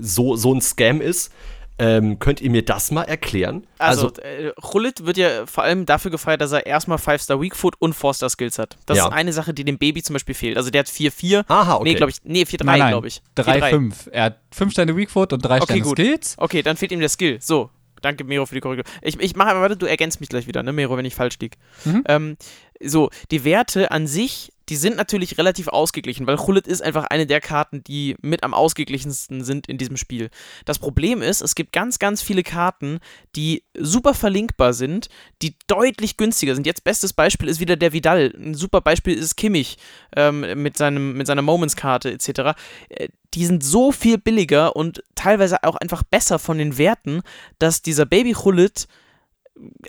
so, 0.00 0.36
so 0.36 0.54
ein 0.54 0.60
Scam 0.60 1.00
ist. 1.00 1.32
Ähm, 1.78 2.18
könnt 2.18 2.42
ihr 2.42 2.50
mir 2.50 2.62
das 2.62 2.90
mal 2.90 3.04
erklären? 3.04 3.66
Also, 3.78 4.08
also 4.08 4.20
äh, 4.20 5.06
wird 5.06 5.16
ja 5.16 5.46
vor 5.46 5.64
allem 5.64 5.86
dafür 5.86 6.10
gefeiert, 6.10 6.42
dass 6.42 6.52
er 6.52 6.66
erstmal 6.66 6.98
5-Star 6.98 7.40
Weakfoot 7.40 7.74
und 7.78 7.96
4-Star 7.96 8.28
Skills 8.28 8.58
hat. 8.58 8.76
Das 8.84 8.98
ja. 8.98 9.06
ist 9.06 9.12
eine 9.14 9.32
Sache, 9.32 9.54
die 9.54 9.64
dem 9.64 9.78
Baby 9.78 10.02
zum 10.02 10.12
Beispiel 10.12 10.34
fehlt. 10.34 10.58
Also 10.58 10.68
der 10.68 10.80
hat 10.80 10.88
4-4. 10.88 11.44
Aha, 11.48 11.76
okay. 11.76 11.84
Nee, 11.84 11.94
glaube 11.94 12.10
ich. 12.10 12.18
Nee, 12.22 12.42
4-3, 12.42 12.88
glaube 12.90 13.08
ich. 13.08 13.22
3-5. 13.34 14.10
Er 14.10 14.24
hat 14.24 14.40
5 14.52 14.72
Sterne 14.72 14.94
Weakfoot 14.94 15.32
und 15.32 15.42
3 15.42 15.56
okay, 15.56 15.64
Sterne 15.64 15.80
gut. 15.80 15.98
Skills. 15.98 16.34
Okay, 16.36 16.62
dann 16.62 16.76
fehlt 16.76 16.92
ihm 16.92 17.00
der 17.00 17.08
Skill. 17.08 17.38
So, 17.40 17.70
Danke, 18.00 18.24
Mero, 18.24 18.46
für 18.46 18.54
die 18.54 18.60
Korrektur. 18.60 18.84
Ich, 19.02 19.18
ich 19.20 19.36
mache 19.36 19.50
aber 19.50 19.62
weiter, 19.62 19.76
du 19.76 19.86
ergänzt 19.86 20.20
mich 20.20 20.28
gleich 20.28 20.46
wieder, 20.46 20.62
ne, 20.62 20.72
Mero, 20.72 20.96
wenn 20.96 21.04
ich 21.04 21.14
falsch 21.14 21.38
liege. 21.40 21.56
Mhm. 21.84 22.04
Ähm, 22.06 22.36
so, 22.82 23.10
die 23.30 23.44
Werte 23.44 23.90
an 23.90 24.06
sich 24.06 24.52
die 24.70 24.76
sind 24.76 24.96
natürlich 24.96 25.36
relativ 25.36 25.66
ausgeglichen, 25.66 26.28
weil 26.28 26.36
Chullet 26.36 26.68
ist 26.68 26.80
einfach 26.80 27.04
eine 27.04 27.26
der 27.26 27.40
Karten, 27.40 27.82
die 27.82 28.16
mit 28.22 28.44
am 28.44 28.54
ausgeglichensten 28.54 29.42
sind 29.42 29.66
in 29.66 29.78
diesem 29.78 29.96
Spiel. 29.96 30.30
Das 30.64 30.78
Problem 30.78 31.22
ist, 31.22 31.40
es 31.42 31.56
gibt 31.56 31.72
ganz, 31.72 31.98
ganz 31.98 32.22
viele 32.22 32.44
Karten, 32.44 33.00
die 33.34 33.64
super 33.76 34.14
verlinkbar 34.14 34.72
sind, 34.72 35.08
die 35.42 35.56
deutlich 35.66 36.16
günstiger 36.16 36.54
sind. 36.54 36.66
Jetzt 36.66 36.84
bestes 36.84 37.12
Beispiel 37.12 37.48
ist 37.48 37.58
wieder 37.58 37.74
der 37.74 37.92
Vidal. 37.92 38.32
Ein 38.36 38.54
super 38.54 38.80
Beispiel 38.80 39.14
ist 39.14 39.36
Kimmich 39.36 39.76
ähm, 40.16 40.46
mit, 40.62 40.76
seinem, 40.76 41.14
mit 41.14 41.26
seiner 41.26 41.42
Moments-Karte 41.42 42.12
etc. 42.12 42.56
Äh, 42.90 43.08
die 43.34 43.46
sind 43.46 43.64
so 43.64 43.90
viel 43.90 44.18
billiger 44.18 44.76
und 44.76 45.02
teilweise 45.16 45.64
auch 45.64 45.76
einfach 45.76 46.04
besser 46.04 46.38
von 46.38 46.58
den 46.58 46.78
Werten, 46.78 47.22
dass 47.58 47.82
dieser 47.82 48.06
Baby 48.06 48.34
Chullet 48.34 48.86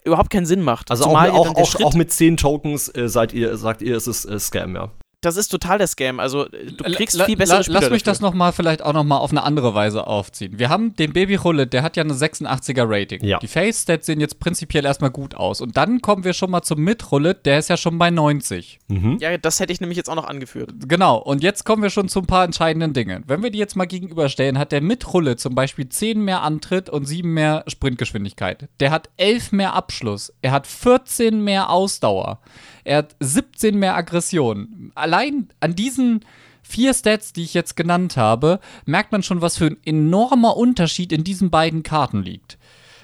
überhaupt 0.04 0.30
keinen 0.30 0.46
Sinn 0.46 0.62
macht. 0.62 0.92
Also 0.92 1.06
auch, 1.06 1.16
auch, 1.16 1.56
auch, 1.56 1.76
auch, 1.84 1.94
mit 1.94 2.12
10 2.12 2.38
Tokens 2.38 2.90
äh, 2.90 3.08
seid 3.08 3.34
ihr, 3.34 3.56
sagt 3.58 3.82
ihr, 3.82 3.96
es 3.96 4.08
ist 4.08 4.26
äh, 4.26 4.40
Scam, 4.40 4.76
ja 4.76 4.92
das 5.22 5.38
ist 5.38 5.50
total 5.50 5.78
der 5.78 5.86
Scam. 5.86 6.20
Also 6.20 6.46
du 6.46 6.84
kriegst 6.84 7.16
la, 7.16 7.26
viel 7.26 7.38
bessere 7.38 7.58
la, 7.58 7.64
Spieler 7.64 7.82
Lass 7.82 7.90
mich 7.92 8.04
dafür. 8.04 8.14
das 8.14 8.22
noch 8.22 8.34
mal 8.34 8.52
vielleicht 8.52 8.82
auch 8.82 8.94
noch 8.94 9.04
mal 9.04 9.18
auf 9.18 9.30
eine 9.30 9.44
andere 9.44 9.76
Weise 9.76 10.08
aufziehen. 10.08 10.58
Wir 10.58 10.70
haben 10.70 10.96
den 10.96 11.14
Baby 11.14 11.36
Hullet, 11.36 11.72
der 11.72 11.84
hat 11.84 11.96
ja 11.96 12.04
eine 12.04 12.14
86er 12.14 12.86
Rating. 12.88 13.24
Ja. 13.24 13.38
Die 13.38 13.48
Face 13.48 13.84
Stats 13.84 14.08
sehen 14.08 14.20
jetzt 14.20 14.40
prinzipiell 14.40 14.84
erstmal 14.84 15.12
gut 15.12 15.36
aus. 15.36 15.62
Und 15.62 15.78
dann 15.78 16.02
kommen 16.02 16.24
wir 16.24 16.34
schon 16.34 16.50
mal 16.50 16.64
zum 16.64 16.82
Mid 16.82 17.12
Hullet, 17.12 17.46
der 17.46 17.60
ist 17.60 17.70
ja 17.70 17.78
schon 17.78 18.00
bei 18.00 18.10
90. 18.10 18.80
Mhm. 18.88 19.20
Ja, 19.22 19.38
das 19.38 19.60
hätte 19.60 19.72
ich 19.72 19.80
nämlich 19.80 19.98
jetzt 19.98 20.10
auch 20.10 20.16
noch 20.16 20.28
angeführt. 20.28 20.72
Genau. 20.88 21.18
Und 21.18 21.44
jetzt 21.44 21.66
kommen 21.66 21.84
wir 21.84 21.92
schon 21.92 22.10
zu 22.10 22.20
ein 22.20 22.28
paar 22.28 22.44
entscheidenden 22.44 22.94
Dingen. 22.94 23.24
Wenn 23.28 23.44
wir 23.44 23.52
die 23.52 23.60
jetzt 23.60 23.76
mal 23.76 23.86
gegenüberstellen, 23.86 24.58
hat 24.58 24.72
der 24.72 24.82
Mid 24.82 25.06
Hullet 25.06 25.40
zum 25.40 25.54
Beispiel 25.54 25.88
10 25.88 26.20
mehr 26.20 26.42
Antritt 26.42 26.90
und 26.90 27.06
7 27.06 27.32
mehr 27.32 27.64
Sprintgeschwindigkeit. 27.68 28.70
Der 28.80 28.90
hat 28.90 29.10
11 29.18 29.52
mehr 29.52 29.76
Abschluss. 29.76 30.34
Er 30.42 30.52
hat 30.52 30.66
14 30.66 31.44
mehr 31.44 31.70
Ausdauer. 31.70 32.40
Er 32.84 32.98
hat 32.98 33.16
17 33.20 33.78
mehr 33.78 33.96
Aggression. 33.96 34.92
Allein 34.96 35.50
an 35.60 35.76
diesen 35.76 36.26
vier 36.64 36.94
Stats, 36.94 37.34
die 37.34 37.44
ich 37.44 37.54
jetzt 37.54 37.76
genannt 37.76 38.18
habe, 38.18 38.60
merkt 38.86 39.12
man 39.12 39.24
schon, 39.24 39.42
was 39.42 39.58
für 39.58 39.68
ein 39.68 39.78
enormer 39.86 40.58
Unterschied 40.58 41.12
in 41.12 41.24
diesen 41.24 41.50
beiden 41.50 41.84
Karten 41.84 42.24
liegt. 42.24 42.58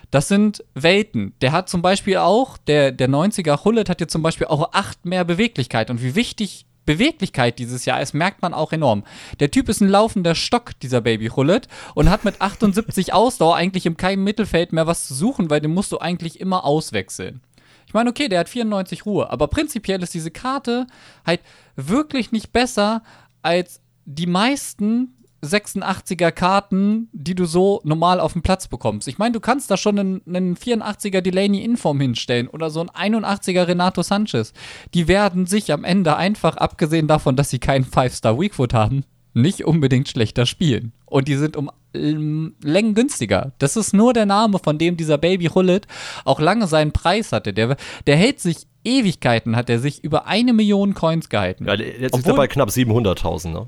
Das 0.09 0.29
sind 0.29 0.63
Welten. 0.73 1.33
Der 1.41 1.51
hat 1.51 1.67
zum 1.67 1.81
Beispiel 1.81 2.17
auch, 2.17 2.57
der, 2.57 2.91
der 2.91 3.09
90er 3.09 3.63
Hullet 3.65 3.89
hat 3.89 3.99
jetzt 3.99 4.13
zum 4.13 4.23
Beispiel 4.23 4.47
auch 4.47 4.71
8 4.73 5.05
mehr 5.05 5.25
Beweglichkeit. 5.25 5.89
Und 5.89 6.01
wie 6.01 6.15
wichtig 6.15 6.65
Beweglichkeit 6.85 7.59
dieses 7.59 7.83
Jahr 7.83 8.01
ist, 8.01 8.13
merkt 8.13 8.41
man 8.41 8.53
auch 8.53 8.71
enorm. 8.71 9.03
Der 9.41 9.51
Typ 9.51 9.67
ist 9.67 9.81
ein 9.81 9.89
laufender 9.89 10.33
Stock, 10.33 10.71
dieser 10.79 11.01
Baby 11.01 11.27
Hullet, 11.27 11.67
und 11.93 12.09
hat 12.09 12.23
mit 12.23 12.41
78 12.41 13.13
Ausdauer 13.13 13.57
eigentlich 13.57 13.85
im 13.85 13.97
keinem 13.97 14.23
Mittelfeld 14.23 14.71
mehr 14.71 14.87
was 14.87 15.07
zu 15.07 15.13
suchen, 15.13 15.49
weil 15.49 15.59
den 15.59 15.73
musst 15.73 15.91
du 15.91 15.99
eigentlich 15.99 16.39
immer 16.39 16.63
auswechseln. 16.63 17.41
Ich 17.87 17.93
meine, 17.93 18.09
okay, 18.09 18.27
der 18.27 18.41
hat 18.41 18.49
94 18.49 19.05
Ruhe, 19.05 19.31
aber 19.31 19.47
prinzipiell 19.47 20.03
ist 20.03 20.13
diese 20.13 20.29
Karte 20.29 20.87
halt 21.25 21.41
wirklich 21.75 22.31
nicht 22.31 22.51
besser 22.51 23.01
als 23.41 23.81
die 24.05 24.27
meisten 24.27 25.13
86er 25.43 26.31
Karten, 26.31 27.09
die 27.13 27.35
du 27.35 27.45
so 27.45 27.79
normal 27.83 28.19
auf 28.19 28.33
dem 28.33 28.41
Platz 28.41 28.67
bekommst. 28.67 29.07
Ich 29.07 29.19
meine, 29.19 29.33
du 29.33 29.39
kannst 29.39 29.71
da 29.71 29.77
schon 29.77 29.99
einen, 29.99 30.21
einen 30.27 30.55
84er 30.57 31.21
Delaney 31.21 31.63
Inform 31.63 32.01
hinstellen 32.01 32.47
oder 32.47 32.69
so 32.69 32.81
ein 32.81 33.13
81er 33.13 33.67
Renato 33.67 34.01
Sanchez. 34.01 34.53
Die 34.93 35.07
werden 35.07 35.45
sich 35.45 35.71
am 35.71 35.83
Ende 35.83 36.17
einfach, 36.17 36.57
abgesehen 36.57 37.07
davon, 37.07 37.35
dass 37.35 37.49
sie 37.49 37.59
keinen 37.59 37.85
5-Star 37.85 38.39
Weakfoot 38.39 38.73
haben, 38.73 39.03
nicht 39.37 39.65
unbedingt 39.65 40.09
schlechter 40.09 40.45
spielen. 40.45 40.91
Und 41.05 41.27
die 41.27 41.35
sind 41.35 41.55
um 41.55 41.71
ähm, 41.93 42.55
Längen 42.61 42.93
günstiger. 42.93 43.53
Das 43.59 43.77
ist 43.77 43.93
nur 43.93 44.13
der 44.13 44.25
Name, 44.25 44.59
von 44.59 44.77
dem 44.77 44.97
dieser 44.97 45.17
Baby 45.17 45.45
Hullet 45.45 45.87
auch 46.25 46.39
lange 46.39 46.67
seinen 46.67 46.91
Preis 46.91 47.31
hatte. 47.31 47.53
Der, 47.53 47.77
der 48.05 48.15
hält 48.15 48.39
sich 48.39 48.67
Ewigkeiten, 48.83 49.55
hat 49.55 49.69
er 49.69 49.79
sich 49.79 50.03
über 50.03 50.27
eine 50.27 50.53
Million 50.53 50.93
Coins 50.93 51.29
gehalten. 51.29 51.65
Ja, 51.65 51.75
jetzt 51.75 52.13
Obwohl, 52.13 52.19
ist 52.19 52.27
er 52.27 52.35
bei 52.35 52.47
knapp 52.47 52.69
700.000, 52.69 53.49
ne? 53.49 53.67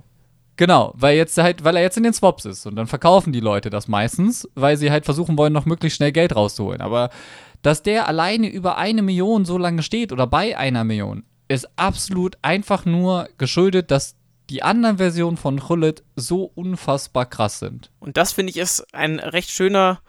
Genau, 0.55 0.93
weil 0.97 1.15
jetzt 1.15 1.37
halt, 1.37 1.63
weil 1.63 1.77
er 1.77 1.83
jetzt 1.83 1.95
in 1.95 2.03
den 2.03 2.13
Swaps 2.13 2.43
ist 2.43 2.65
und 2.65 2.75
dann 2.75 2.87
verkaufen 2.87 3.31
die 3.31 3.39
Leute 3.39 3.69
das 3.69 3.87
meistens, 3.87 4.45
weil 4.55 4.75
sie 4.75 4.91
halt 4.91 5.05
versuchen 5.05 5.37
wollen, 5.37 5.53
noch 5.53 5.65
möglichst 5.65 5.95
schnell 5.95 6.11
Geld 6.11 6.35
rauszuholen. 6.35 6.81
Aber 6.81 7.11
dass 7.61 7.81
der 7.81 8.09
alleine 8.09 8.49
über 8.49 8.77
eine 8.77 9.01
Million 9.01 9.45
so 9.45 9.57
lange 9.57 9.83
steht 9.83 10.11
oder 10.11 10.27
bei 10.27 10.57
einer 10.57 10.83
Million, 10.83 11.23
ist 11.47 11.69
absolut 11.77 12.37
einfach 12.41 12.85
nur 12.85 13.27
geschuldet, 13.37 13.89
dass 13.89 14.15
die 14.49 14.63
anderen 14.63 14.97
Versionen 14.97 15.37
von 15.37 15.69
Hullet 15.69 16.03
so 16.15 16.43
unfassbar 16.43 17.25
krass 17.25 17.59
sind. 17.59 17.91
Und 17.99 18.17
das 18.17 18.33
finde 18.33 18.51
ich 18.51 18.57
ist 18.57 18.93
ein 18.93 19.19
recht 19.19 19.49
schöner 19.49 20.01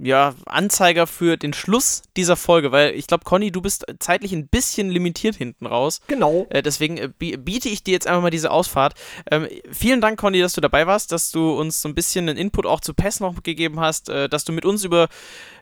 ja, 0.00 0.34
Anzeiger 0.46 1.06
für 1.06 1.36
den 1.36 1.52
Schluss 1.52 2.02
dieser 2.16 2.36
Folge, 2.36 2.72
weil 2.72 2.94
ich 2.94 3.06
glaube, 3.06 3.24
Conny, 3.24 3.50
du 3.50 3.60
bist 3.60 3.84
zeitlich 3.98 4.32
ein 4.32 4.48
bisschen 4.48 4.90
limitiert 4.90 5.34
hinten 5.34 5.66
raus. 5.66 6.00
Genau. 6.06 6.46
Äh, 6.50 6.62
deswegen 6.62 6.98
äh, 6.98 7.08
biete 7.08 7.68
ich 7.68 7.82
dir 7.82 7.92
jetzt 7.92 8.06
einfach 8.06 8.22
mal 8.22 8.30
diese 8.30 8.50
Ausfahrt. 8.50 8.94
Ähm, 9.30 9.48
vielen 9.70 10.00
Dank, 10.00 10.18
Conny, 10.18 10.40
dass 10.40 10.52
du 10.52 10.60
dabei 10.60 10.86
warst, 10.86 11.12
dass 11.12 11.30
du 11.30 11.52
uns 11.52 11.82
so 11.82 11.88
ein 11.88 11.94
bisschen 11.94 12.28
einen 12.28 12.38
Input 12.38 12.66
auch 12.66 12.80
zu 12.80 12.94
PES 12.94 13.20
noch 13.20 13.42
gegeben 13.42 13.80
hast, 13.80 14.08
äh, 14.08 14.28
dass 14.28 14.44
du 14.44 14.52
mit 14.52 14.64
uns 14.64 14.84
über 14.84 15.08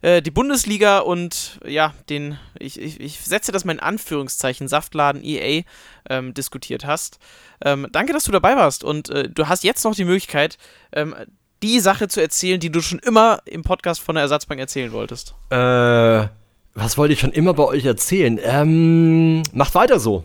äh, 0.02 0.20
die 0.20 0.30
Bundesliga 0.30 0.98
und 0.98 1.58
ja, 1.64 1.94
den, 2.10 2.38
ich, 2.58 2.80
ich, 2.80 3.00
ich, 3.00 3.20
setze 3.20 3.52
das 3.52 3.64
mal 3.64 3.72
in 3.72 3.80
Anführungszeichen, 3.80 4.68
Saftladen 4.68 5.22
EA 5.24 5.62
ähm, 6.10 6.34
diskutiert 6.34 6.84
hast. 6.84 7.18
Ähm, 7.64 7.86
danke, 7.92 8.12
dass 8.12 8.24
du 8.24 8.32
dabei 8.32 8.56
warst 8.56 8.84
und 8.84 9.08
äh, 9.08 9.28
du 9.28 9.48
hast 9.48 9.64
jetzt 9.64 9.84
noch 9.84 9.94
die 9.94 10.04
Möglichkeit, 10.04 10.58
ähm, 10.92 11.14
die 11.62 11.80
Sache 11.80 12.08
zu 12.08 12.20
erzählen, 12.20 12.60
die 12.60 12.70
du 12.70 12.80
schon 12.80 12.98
immer 12.98 13.40
im 13.44 13.62
Podcast 13.62 14.00
von 14.00 14.14
der 14.14 14.22
Ersatzbank 14.22 14.60
erzählen 14.60 14.92
wolltest? 14.92 15.34
Äh, 15.50 16.28
was 16.74 16.98
wollte 16.98 17.14
ich 17.14 17.20
schon 17.20 17.32
immer 17.32 17.54
bei 17.54 17.64
euch 17.64 17.84
erzählen? 17.84 18.38
Ähm, 18.42 19.42
macht 19.52 19.74
weiter 19.74 19.98
so. 19.98 20.24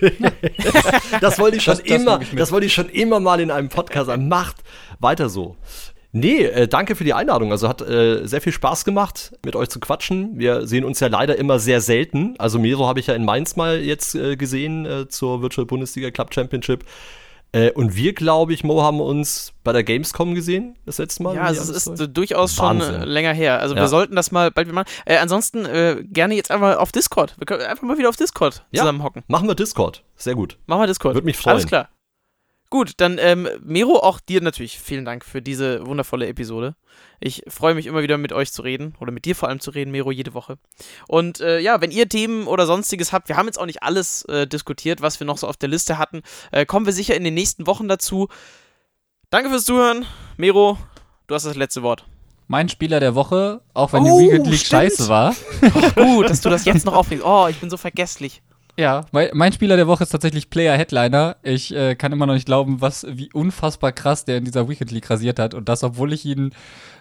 das 1.20 1.38
wollte 1.38 1.56
ich 1.56 1.62
schon 1.62 1.78
das, 1.78 1.84
immer, 1.84 2.18
das, 2.18 2.28
das 2.34 2.52
wollte 2.52 2.66
ich 2.66 2.72
schon 2.72 2.88
immer 2.88 3.20
mal 3.20 3.40
in 3.40 3.50
einem 3.50 3.68
Podcast 3.68 4.06
sagen. 4.06 4.28
Macht 4.28 4.56
weiter 4.98 5.28
so. 5.28 5.56
Nee, 6.12 6.44
äh, 6.44 6.66
danke 6.66 6.96
für 6.96 7.04
die 7.04 7.14
Einladung. 7.14 7.52
Also 7.52 7.68
hat 7.68 7.82
äh, 7.82 8.26
sehr 8.26 8.40
viel 8.40 8.52
Spaß 8.52 8.84
gemacht, 8.84 9.32
mit 9.44 9.54
euch 9.54 9.68
zu 9.68 9.78
quatschen. 9.78 10.38
Wir 10.38 10.66
sehen 10.66 10.84
uns 10.84 10.98
ja 10.98 11.06
leider 11.06 11.36
immer 11.36 11.60
sehr 11.60 11.80
selten. 11.80 12.34
Also 12.38 12.58
Mero 12.58 12.88
habe 12.88 12.98
ich 12.98 13.06
ja 13.06 13.14
in 13.14 13.24
Mainz 13.24 13.54
mal 13.54 13.78
jetzt 13.80 14.16
äh, 14.16 14.36
gesehen 14.36 14.86
äh, 14.86 15.08
zur 15.08 15.40
Virtual 15.40 15.66
Bundesliga 15.66 16.10
Club 16.10 16.34
Championship. 16.34 16.84
Äh, 17.52 17.72
und 17.72 17.96
wir, 17.96 18.12
glaube 18.12 18.52
ich, 18.52 18.62
Mo, 18.62 18.82
haben 18.82 19.00
uns 19.00 19.52
bei 19.64 19.72
der 19.72 19.82
Gamescom 19.82 20.34
gesehen, 20.34 20.76
das 20.86 20.98
letzte 20.98 21.22
Mal. 21.24 21.34
Ja, 21.34 21.42
also 21.42 21.72
es 21.72 21.86
ist 21.86 22.08
durchaus 22.12 22.56
Wahnsinn. 22.58 23.00
schon 23.00 23.08
länger 23.08 23.32
her. 23.32 23.60
Also 23.60 23.74
ja. 23.74 23.80
wir 23.80 23.88
sollten 23.88 24.14
das 24.14 24.30
mal 24.30 24.50
bald 24.50 24.72
machen. 24.72 24.88
Äh, 25.04 25.16
ansonsten 25.16 25.66
äh, 25.66 26.04
gerne 26.04 26.34
jetzt 26.34 26.50
einfach 26.50 26.78
auf 26.78 26.92
Discord. 26.92 27.34
Wir 27.38 27.46
können 27.46 27.62
einfach 27.62 27.82
mal 27.82 27.98
wieder 27.98 28.08
auf 28.08 28.16
Discord 28.16 28.64
ja, 28.70 28.82
zusammenhocken. 28.82 29.24
Machen 29.26 29.48
wir 29.48 29.54
Discord. 29.56 30.04
Sehr 30.16 30.34
gut. 30.34 30.58
Machen 30.66 30.82
wir 30.82 30.86
Discord. 30.86 31.14
Würde 31.14 31.24
mich 31.24 31.36
freuen. 31.36 31.54
Alles 31.54 31.66
klar. 31.66 31.88
Gut, 32.70 32.92
dann 32.98 33.18
ähm, 33.18 33.48
Mero, 33.64 33.98
auch 33.98 34.20
dir 34.20 34.40
natürlich 34.40 34.78
vielen 34.78 35.04
Dank 35.04 35.24
für 35.24 35.42
diese 35.42 35.84
wundervolle 35.84 36.28
Episode. 36.28 36.76
Ich 37.18 37.42
freue 37.48 37.74
mich 37.74 37.86
immer 37.86 38.02
wieder 38.02 38.16
mit 38.16 38.32
euch 38.32 38.52
zu 38.52 38.62
reden 38.62 38.94
oder 39.00 39.10
mit 39.10 39.24
dir 39.24 39.34
vor 39.34 39.48
allem 39.48 39.58
zu 39.58 39.72
reden, 39.72 39.90
Mero, 39.90 40.12
jede 40.12 40.34
Woche. 40.34 40.56
Und 41.08 41.40
äh, 41.40 41.58
ja, 41.58 41.80
wenn 41.80 41.90
ihr 41.90 42.08
Themen 42.08 42.46
oder 42.46 42.66
sonstiges 42.66 43.12
habt, 43.12 43.28
wir 43.28 43.36
haben 43.36 43.46
jetzt 43.46 43.58
auch 43.58 43.66
nicht 43.66 43.82
alles 43.82 44.22
äh, 44.26 44.46
diskutiert, 44.46 45.02
was 45.02 45.18
wir 45.18 45.26
noch 45.26 45.36
so 45.36 45.48
auf 45.48 45.56
der 45.56 45.68
Liste 45.68 45.98
hatten, 45.98 46.22
äh, 46.52 46.64
kommen 46.64 46.86
wir 46.86 46.92
sicher 46.92 47.16
in 47.16 47.24
den 47.24 47.34
nächsten 47.34 47.66
Wochen 47.66 47.88
dazu. 47.88 48.28
Danke 49.30 49.50
fürs 49.50 49.64
Zuhören. 49.64 50.06
Mero, 50.36 50.78
du 51.26 51.34
hast 51.34 51.46
das 51.46 51.56
letzte 51.56 51.82
Wort. 51.82 52.06
Mein 52.46 52.68
Spieler 52.68 53.00
der 53.00 53.16
Woche, 53.16 53.62
auch 53.74 53.92
wenn 53.92 54.04
oh, 54.04 54.18
die 54.18 54.26
Weekend 54.26 54.46
League 54.46 54.60
stimmt. 54.60 54.82
scheiße 54.82 55.08
war. 55.08 55.34
Oh, 55.96 56.02
gut, 56.16 56.30
dass 56.30 56.40
du 56.40 56.48
das 56.48 56.64
jetzt 56.64 56.86
noch 56.86 56.94
auflegst. 56.94 57.24
Oh, 57.24 57.48
ich 57.48 57.58
bin 57.58 57.68
so 57.68 57.76
vergesslich. 57.76 58.42
Ja, 58.76 59.06
mein, 59.12 59.30
mein, 59.34 59.52
Spieler 59.52 59.76
der 59.76 59.86
Woche 59.86 60.04
ist 60.04 60.10
tatsächlich 60.10 60.50
Player 60.50 60.76
Headliner. 60.76 61.36
Ich 61.42 61.74
äh, 61.74 61.94
kann 61.94 62.12
immer 62.12 62.26
noch 62.26 62.34
nicht 62.34 62.46
glauben, 62.46 62.80
was, 62.80 63.06
wie 63.08 63.30
unfassbar 63.32 63.92
krass 63.92 64.24
der 64.24 64.38
in 64.38 64.44
dieser 64.44 64.68
Weekend 64.68 64.90
League 64.90 65.10
rasiert 65.10 65.38
hat. 65.38 65.54
Und 65.54 65.68
das, 65.68 65.82
obwohl 65.82 66.12
ich 66.12 66.24
ihn, 66.24 66.52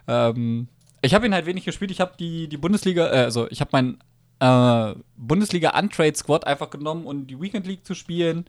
ähm, 0.08 0.68
ich 1.02 1.14
habe 1.14 1.26
ihn 1.26 1.34
halt 1.34 1.46
wenig 1.46 1.66
gespielt. 1.66 1.92
Ich 1.92 2.02
habe 2.02 2.14
die, 2.20 2.48
die 2.50 2.58
Bundesliga, 2.58 3.08
äh, 3.08 3.24
also 3.24 3.48
ich 3.50 3.62
habe 3.62 3.70
meinen 3.72 4.00
äh, 4.40 4.96
Bundesliga 5.16 5.78
Untrade 5.78 6.16
Squad 6.16 6.46
einfach 6.46 6.70
genommen, 6.70 7.06
um 7.06 7.28
die 7.28 7.40
Weekend 7.40 7.68
League 7.68 7.86
zu 7.86 7.94
spielen. 7.94 8.46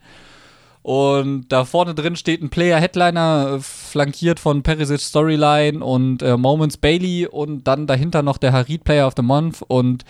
Und 0.82 1.48
da 1.50 1.66
vorne 1.66 1.94
drin 1.94 2.16
steht 2.16 2.42
ein 2.42 2.48
Player 2.48 2.80
Headliner, 2.80 3.56
äh, 3.56 3.60
flankiert 3.60 4.40
von 4.40 4.62
Perisic 4.62 5.00
Storyline 5.00 5.84
und 5.84 6.22
äh, 6.22 6.36
Moments 6.36 6.78
Bailey 6.78 7.26
und 7.26 7.64
dann 7.64 7.86
dahinter 7.86 8.22
noch 8.22 8.38
der 8.38 8.52
Harid 8.52 8.84
Player 8.84 9.06
of 9.06 9.14
the 9.16 9.22
Month. 9.22 9.62
Und 9.68 10.04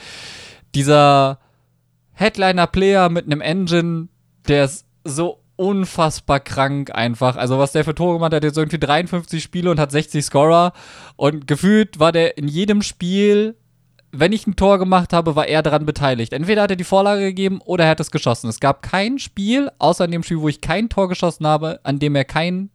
dieser 0.74 1.40
Headliner-Player 2.20 3.08
mit 3.08 3.26
einem 3.26 3.40
Engine, 3.40 4.08
der 4.46 4.64
ist 4.64 4.86
so 5.04 5.40
unfassbar 5.56 6.40
krank 6.40 6.94
einfach. 6.94 7.36
Also 7.36 7.58
was 7.58 7.72
der 7.72 7.84
für 7.84 7.94
Tore 7.94 8.14
gemacht 8.14 8.32
hat, 8.32 8.42
der 8.42 8.48
hat 8.48 8.56
jetzt 8.56 8.58
irgendwie 8.58 8.78
53 8.78 9.42
Spiele 9.42 9.70
und 9.70 9.78
hat 9.78 9.90
60 9.90 10.24
Scorer. 10.24 10.72
Und 11.16 11.46
gefühlt 11.46 11.98
war 11.98 12.12
der 12.12 12.38
in 12.38 12.48
jedem 12.48 12.82
Spiel, 12.82 13.56
wenn 14.12 14.32
ich 14.32 14.46
ein 14.46 14.56
Tor 14.56 14.78
gemacht 14.78 15.12
habe, 15.12 15.36
war 15.36 15.46
er 15.46 15.62
daran 15.62 15.84
beteiligt. 15.84 16.32
Entweder 16.32 16.62
hat 16.62 16.70
er 16.70 16.76
die 16.76 16.84
Vorlage 16.84 17.20
gegeben 17.20 17.60
oder 17.64 17.84
er 17.84 17.90
hat 17.90 18.00
es 18.00 18.10
geschossen. 18.10 18.48
Es 18.48 18.60
gab 18.60 18.82
kein 18.82 19.18
Spiel, 19.18 19.70
außer 19.78 20.06
in 20.06 20.12
dem 20.12 20.22
Spiel, 20.22 20.40
wo 20.40 20.48
ich 20.48 20.60
kein 20.60 20.88
Tor 20.88 21.08
geschossen 21.08 21.46
habe, 21.46 21.80
an 21.82 21.98
dem 21.98 22.14
er 22.14 22.24
keine 22.24 22.68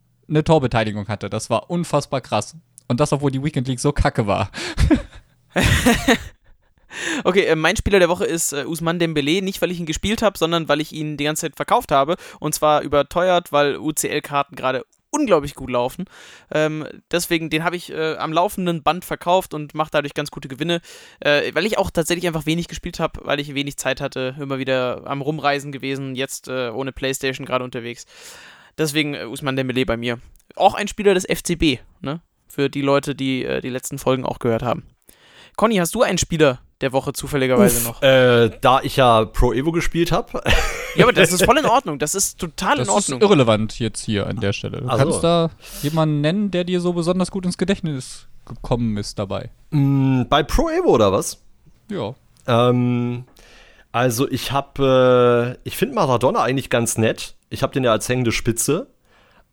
Torbeteiligung 0.43 1.07
hatte. 1.07 1.29
Das 1.29 1.49
war 1.49 1.69
unfassbar 1.69 2.21
krass. 2.21 2.55
Und 2.87 2.99
das, 2.99 3.13
obwohl 3.13 3.31
die 3.31 3.43
Weekend 3.43 3.67
League 3.67 3.79
so 3.79 3.91
kacke 3.91 4.27
war. 4.27 4.49
Okay, 7.23 7.45
äh, 7.45 7.55
mein 7.55 7.75
Spieler 7.75 7.99
der 7.99 8.09
Woche 8.09 8.25
ist 8.25 8.53
äh, 8.53 8.65
Usman 8.65 8.99
Dembele, 8.99 9.41
nicht 9.41 9.61
weil 9.61 9.71
ich 9.71 9.79
ihn 9.79 9.85
gespielt 9.85 10.21
habe, 10.21 10.37
sondern 10.37 10.69
weil 10.69 10.81
ich 10.81 10.91
ihn 10.91 11.17
die 11.17 11.23
ganze 11.23 11.41
Zeit 11.41 11.55
verkauft 11.55 11.91
habe 11.91 12.15
und 12.39 12.53
zwar 12.53 12.81
überteuert, 12.81 13.51
weil 13.51 13.77
UCL-Karten 13.77 14.55
gerade 14.55 14.85
unglaublich 15.15 15.55
gut 15.55 15.69
laufen. 15.69 16.05
Ähm, 16.51 16.85
deswegen, 17.09 17.49
den 17.49 17.63
habe 17.63 17.75
ich 17.75 17.91
äh, 17.91 18.15
am 18.17 18.33
laufenden 18.33 18.83
Band 18.83 19.05
verkauft 19.05 19.53
und 19.53 19.73
mache 19.73 19.89
dadurch 19.91 20.13
ganz 20.13 20.29
gute 20.29 20.47
Gewinne, 20.47 20.81
äh, 21.21 21.53
weil 21.53 21.65
ich 21.65 21.77
auch 21.77 21.89
tatsächlich 21.89 22.27
einfach 22.27 22.45
wenig 22.45 22.67
gespielt 22.67 22.99
habe, 22.99 23.21
weil 23.23 23.39
ich 23.39 23.55
wenig 23.55 23.77
Zeit 23.77 24.01
hatte, 24.01 24.35
immer 24.39 24.59
wieder 24.59 25.03
am 25.05 25.21
Rumreisen 25.21 25.71
gewesen, 25.71 26.15
jetzt 26.15 26.47
äh, 26.47 26.69
ohne 26.69 26.91
Playstation 26.91 27.45
gerade 27.45 27.63
unterwegs. 27.63 28.05
Deswegen 28.77 29.13
äh, 29.13 29.25
Usman 29.25 29.55
Dembele 29.55 29.85
bei 29.85 29.97
mir. 29.97 30.19
Auch 30.55 30.73
ein 30.73 30.87
Spieler 30.87 31.13
des 31.13 31.25
FCB, 31.25 31.79
ne? 32.01 32.21
Für 32.47 32.69
die 32.69 32.81
Leute, 32.81 33.15
die 33.15 33.43
äh, 33.43 33.61
die 33.61 33.69
letzten 33.69 33.97
Folgen 33.97 34.25
auch 34.25 34.39
gehört 34.39 34.63
haben. 34.63 34.83
Conny, 35.55 35.77
hast 35.77 35.95
du 35.95 36.03
einen 36.03 36.17
Spieler 36.17 36.59
der 36.81 36.91
Woche 36.91 37.13
zufälligerweise 37.13 37.77
Uff, 37.77 37.87
noch? 37.87 38.01
Äh, 38.01 38.51
da 38.61 38.81
ich 38.81 38.97
ja 38.97 39.25
Pro 39.25 39.53
Evo 39.53 39.71
gespielt 39.71 40.11
habe. 40.11 40.41
ja, 40.95 41.05
aber 41.05 41.13
das 41.13 41.31
ist 41.31 41.45
voll 41.45 41.57
in 41.57 41.65
Ordnung. 41.65 41.99
Das 41.99 42.15
ist 42.15 42.39
total 42.39 42.77
das 42.77 42.87
in 42.87 42.93
Ordnung. 42.93 43.19
Das 43.19 43.27
ist 43.27 43.31
irrelevant 43.31 43.79
jetzt 43.79 44.03
hier 44.03 44.27
an 44.27 44.39
der 44.39 44.53
Stelle. 44.53 44.81
Du 44.81 44.87
also. 44.87 45.03
kannst 45.03 45.23
da 45.23 45.51
jemanden 45.81 46.21
nennen, 46.21 46.51
der 46.51 46.63
dir 46.63 46.81
so 46.81 46.93
besonders 46.93 47.31
gut 47.31 47.45
ins 47.45 47.57
Gedächtnis 47.57 48.27
gekommen 48.45 48.97
ist 48.97 49.17
dabei. 49.17 49.49
Mm, 49.71 50.23
bei 50.29 50.43
Pro 50.43 50.69
Evo 50.69 50.89
oder 50.89 51.11
was? 51.11 51.41
Ja. 51.89 52.13
Ähm, 52.47 53.25
also 53.91 54.29
ich 54.29 54.51
habe, 54.51 55.55
äh, 55.63 55.67
ich 55.67 55.77
finde 55.77 55.95
Maradona 55.95 56.41
eigentlich 56.41 56.69
ganz 56.69 56.97
nett. 56.97 57.35
Ich 57.49 57.63
habe 57.63 57.73
den 57.73 57.83
ja 57.83 57.91
als 57.91 58.09
hängende 58.09 58.31
Spitze. 58.31 58.87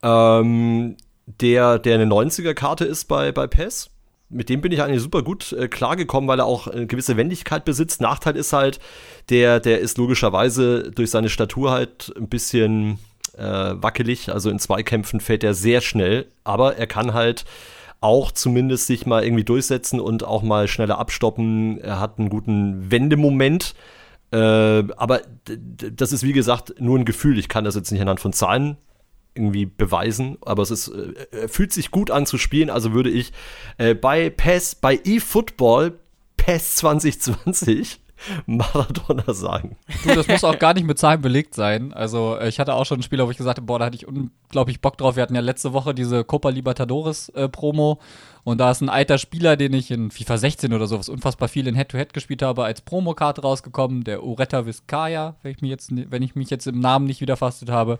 Ähm, 0.02 0.96
der, 1.26 1.78
der 1.78 1.94
eine 1.94 2.06
90er-Karte 2.06 2.84
ist 2.84 3.04
bei, 3.04 3.30
bei 3.30 3.46
PES 3.46 3.91
mit 4.32 4.48
dem 4.48 4.60
bin 4.60 4.72
ich 4.72 4.82
eigentlich 4.82 5.02
super 5.02 5.22
gut 5.22 5.52
äh, 5.52 5.68
klargekommen, 5.68 6.28
weil 6.28 6.40
er 6.40 6.46
auch 6.46 6.66
eine 6.66 6.86
gewisse 6.86 7.16
Wendigkeit 7.16 7.64
besitzt. 7.64 8.00
Nachteil 8.00 8.36
ist 8.36 8.52
halt, 8.52 8.80
der, 9.28 9.60
der 9.60 9.80
ist 9.80 9.98
logischerweise 9.98 10.90
durch 10.90 11.10
seine 11.10 11.28
Statur 11.28 11.70
halt 11.70 12.12
ein 12.16 12.28
bisschen 12.28 12.98
äh, 13.36 13.42
wackelig. 13.42 14.32
Also 14.32 14.50
in 14.50 14.58
Zweikämpfen 14.58 15.20
fällt 15.20 15.44
er 15.44 15.54
sehr 15.54 15.80
schnell, 15.80 16.26
aber 16.44 16.76
er 16.76 16.86
kann 16.86 17.14
halt 17.14 17.44
auch 18.00 18.32
zumindest 18.32 18.88
sich 18.88 19.06
mal 19.06 19.22
irgendwie 19.22 19.44
durchsetzen 19.44 20.00
und 20.00 20.24
auch 20.24 20.42
mal 20.42 20.66
schneller 20.66 20.98
abstoppen. 20.98 21.80
Er 21.80 22.00
hat 22.00 22.18
einen 22.18 22.30
guten 22.30 22.90
Wendemoment. 22.90 23.74
Äh, 24.32 24.36
aber 24.96 25.20
das 25.46 26.12
ist 26.12 26.24
wie 26.24 26.32
gesagt 26.32 26.74
nur 26.80 26.98
ein 26.98 27.04
Gefühl. 27.04 27.38
Ich 27.38 27.48
kann 27.48 27.64
das 27.64 27.74
jetzt 27.74 27.92
nicht 27.92 28.00
anhand 28.00 28.20
von 28.20 28.32
Zahlen 28.32 28.76
irgendwie 29.34 29.66
beweisen, 29.66 30.38
aber 30.42 30.62
es 30.62 30.70
ist, 30.70 30.88
äh, 30.88 31.48
fühlt 31.48 31.72
sich 31.72 31.90
gut 31.90 32.10
an 32.10 32.26
zu 32.26 32.38
spielen, 32.38 32.70
also 32.70 32.92
würde 32.92 33.10
ich 33.10 33.32
äh, 33.78 33.94
bei 33.94 34.30
PES, 34.30 34.76
bei 34.76 35.00
eFootball 35.04 35.98
PES 36.36 36.76
2020 36.76 38.00
Maradona 38.46 39.32
sagen. 39.32 39.76
Du, 40.04 40.14
das 40.14 40.28
muss 40.28 40.44
auch 40.44 40.58
gar 40.58 40.74
nicht 40.74 40.86
mit 40.86 40.98
Zahlen 40.98 41.20
belegt 41.20 41.54
sein. 41.54 41.92
Also, 41.92 42.36
äh, 42.36 42.48
ich 42.48 42.58
hatte 42.60 42.74
auch 42.74 42.86
schon 42.86 43.00
ein 43.00 43.02
Spieler, 43.02 43.26
wo 43.26 43.30
ich 43.30 43.36
gesagt 43.36 43.58
habe, 43.58 43.66
boah, 43.66 43.78
da 43.78 43.86
hatte 43.86 43.96
ich 43.96 44.06
unglaublich 44.06 44.80
Bock 44.80 44.96
drauf. 44.98 45.16
Wir 45.16 45.22
hatten 45.22 45.34
ja 45.34 45.40
letzte 45.40 45.72
Woche 45.72 45.94
diese 45.94 46.24
Copa 46.24 46.50
Libertadores 46.50 47.28
äh, 47.30 47.48
Promo 47.48 47.98
und 48.44 48.58
da 48.58 48.70
ist 48.70 48.80
ein 48.80 48.88
alter 48.88 49.18
Spieler, 49.18 49.56
den 49.56 49.72
ich 49.72 49.90
in 49.90 50.10
FIFA 50.10 50.38
16 50.38 50.72
oder 50.72 50.86
sowas 50.86 51.08
unfassbar 51.08 51.48
viel 51.48 51.66
in 51.66 51.74
Head-to-Head 51.74 52.10
-Head 52.10 52.14
gespielt 52.14 52.42
habe, 52.42 52.64
als 52.64 52.80
Promokarte 52.80 53.42
rausgekommen, 53.42 54.04
der 54.04 54.22
Ureta 54.24 54.66
Vizcaya, 54.66 55.36
wenn 55.42 55.52
ich 55.52 55.62
mich 55.62 55.70
jetzt, 55.70 55.90
wenn 55.92 56.22
ich 56.22 56.34
mich 56.34 56.50
jetzt 56.50 56.66
im 56.66 56.80
Namen 56.80 57.06
nicht 57.06 57.20
wiederfastet 57.20 57.70
habe. 57.70 57.98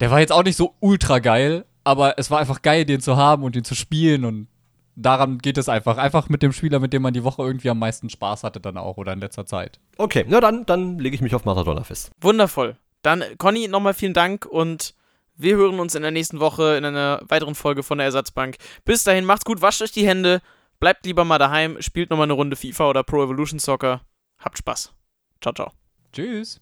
Der 0.00 0.10
war 0.10 0.20
jetzt 0.20 0.32
auch 0.32 0.44
nicht 0.44 0.56
so 0.56 0.74
ultra 0.80 1.18
geil, 1.18 1.64
aber 1.84 2.18
es 2.18 2.30
war 2.30 2.38
einfach 2.38 2.62
geil, 2.62 2.84
den 2.84 3.00
zu 3.00 3.16
haben 3.16 3.42
und 3.42 3.54
den 3.54 3.64
zu 3.64 3.74
spielen 3.74 4.24
und 4.24 4.48
daran 4.94 5.38
geht 5.38 5.58
es 5.58 5.68
einfach. 5.68 5.96
Einfach 5.96 6.28
mit 6.28 6.42
dem 6.42 6.52
Spieler, 6.52 6.80
mit 6.80 6.92
dem 6.92 7.02
man 7.02 7.14
die 7.14 7.24
Woche 7.24 7.42
irgendwie 7.42 7.70
am 7.70 7.78
meisten 7.78 8.10
Spaß 8.10 8.44
hatte, 8.44 8.60
dann 8.60 8.76
auch 8.76 8.96
oder 8.96 9.12
in 9.12 9.20
letzter 9.20 9.46
Zeit. 9.46 9.80
Okay, 9.96 10.24
na 10.28 10.40
dann, 10.40 10.66
dann 10.66 10.98
lege 10.98 11.14
ich 11.14 11.22
mich 11.22 11.34
auf 11.34 11.44
Maradona 11.44 11.84
fest. 11.84 12.10
Wundervoll. 12.20 12.76
Dann, 13.02 13.24
Conny, 13.38 13.68
nochmal 13.68 13.94
vielen 13.94 14.14
Dank 14.14 14.44
und 14.44 14.94
wir 15.36 15.56
hören 15.56 15.78
uns 15.78 15.94
in 15.94 16.02
der 16.02 16.10
nächsten 16.10 16.40
Woche 16.40 16.76
in 16.76 16.84
einer 16.84 17.20
weiteren 17.28 17.54
Folge 17.54 17.82
von 17.82 17.98
der 17.98 18.06
Ersatzbank. 18.06 18.56
Bis 18.84 19.04
dahin, 19.04 19.24
macht's 19.24 19.44
gut, 19.44 19.62
wascht 19.62 19.82
euch 19.82 19.92
die 19.92 20.06
Hände, 20.06 20.40
bleibt 20.80 21.06
lieber 21.06 21.24
mal 21.24 21.38
daheim, 21.38 21.80
spielt 21.80 22.10
nochmal 22.10 22.24
eine 22.24 22.32
Runde 22.32 22.56
FIFA 22.56 22.90
oder 22.90 23.04
Pro 23.04 23.22
Evolution 23.22 23.60
Soccer. 23.60 24.00
Habt 24.40 24.58
Spaß. 24.58 24.92
Ciao, 25.40 25.54
ciao. 25.54 25.72
Tschüss. 26.12 26.60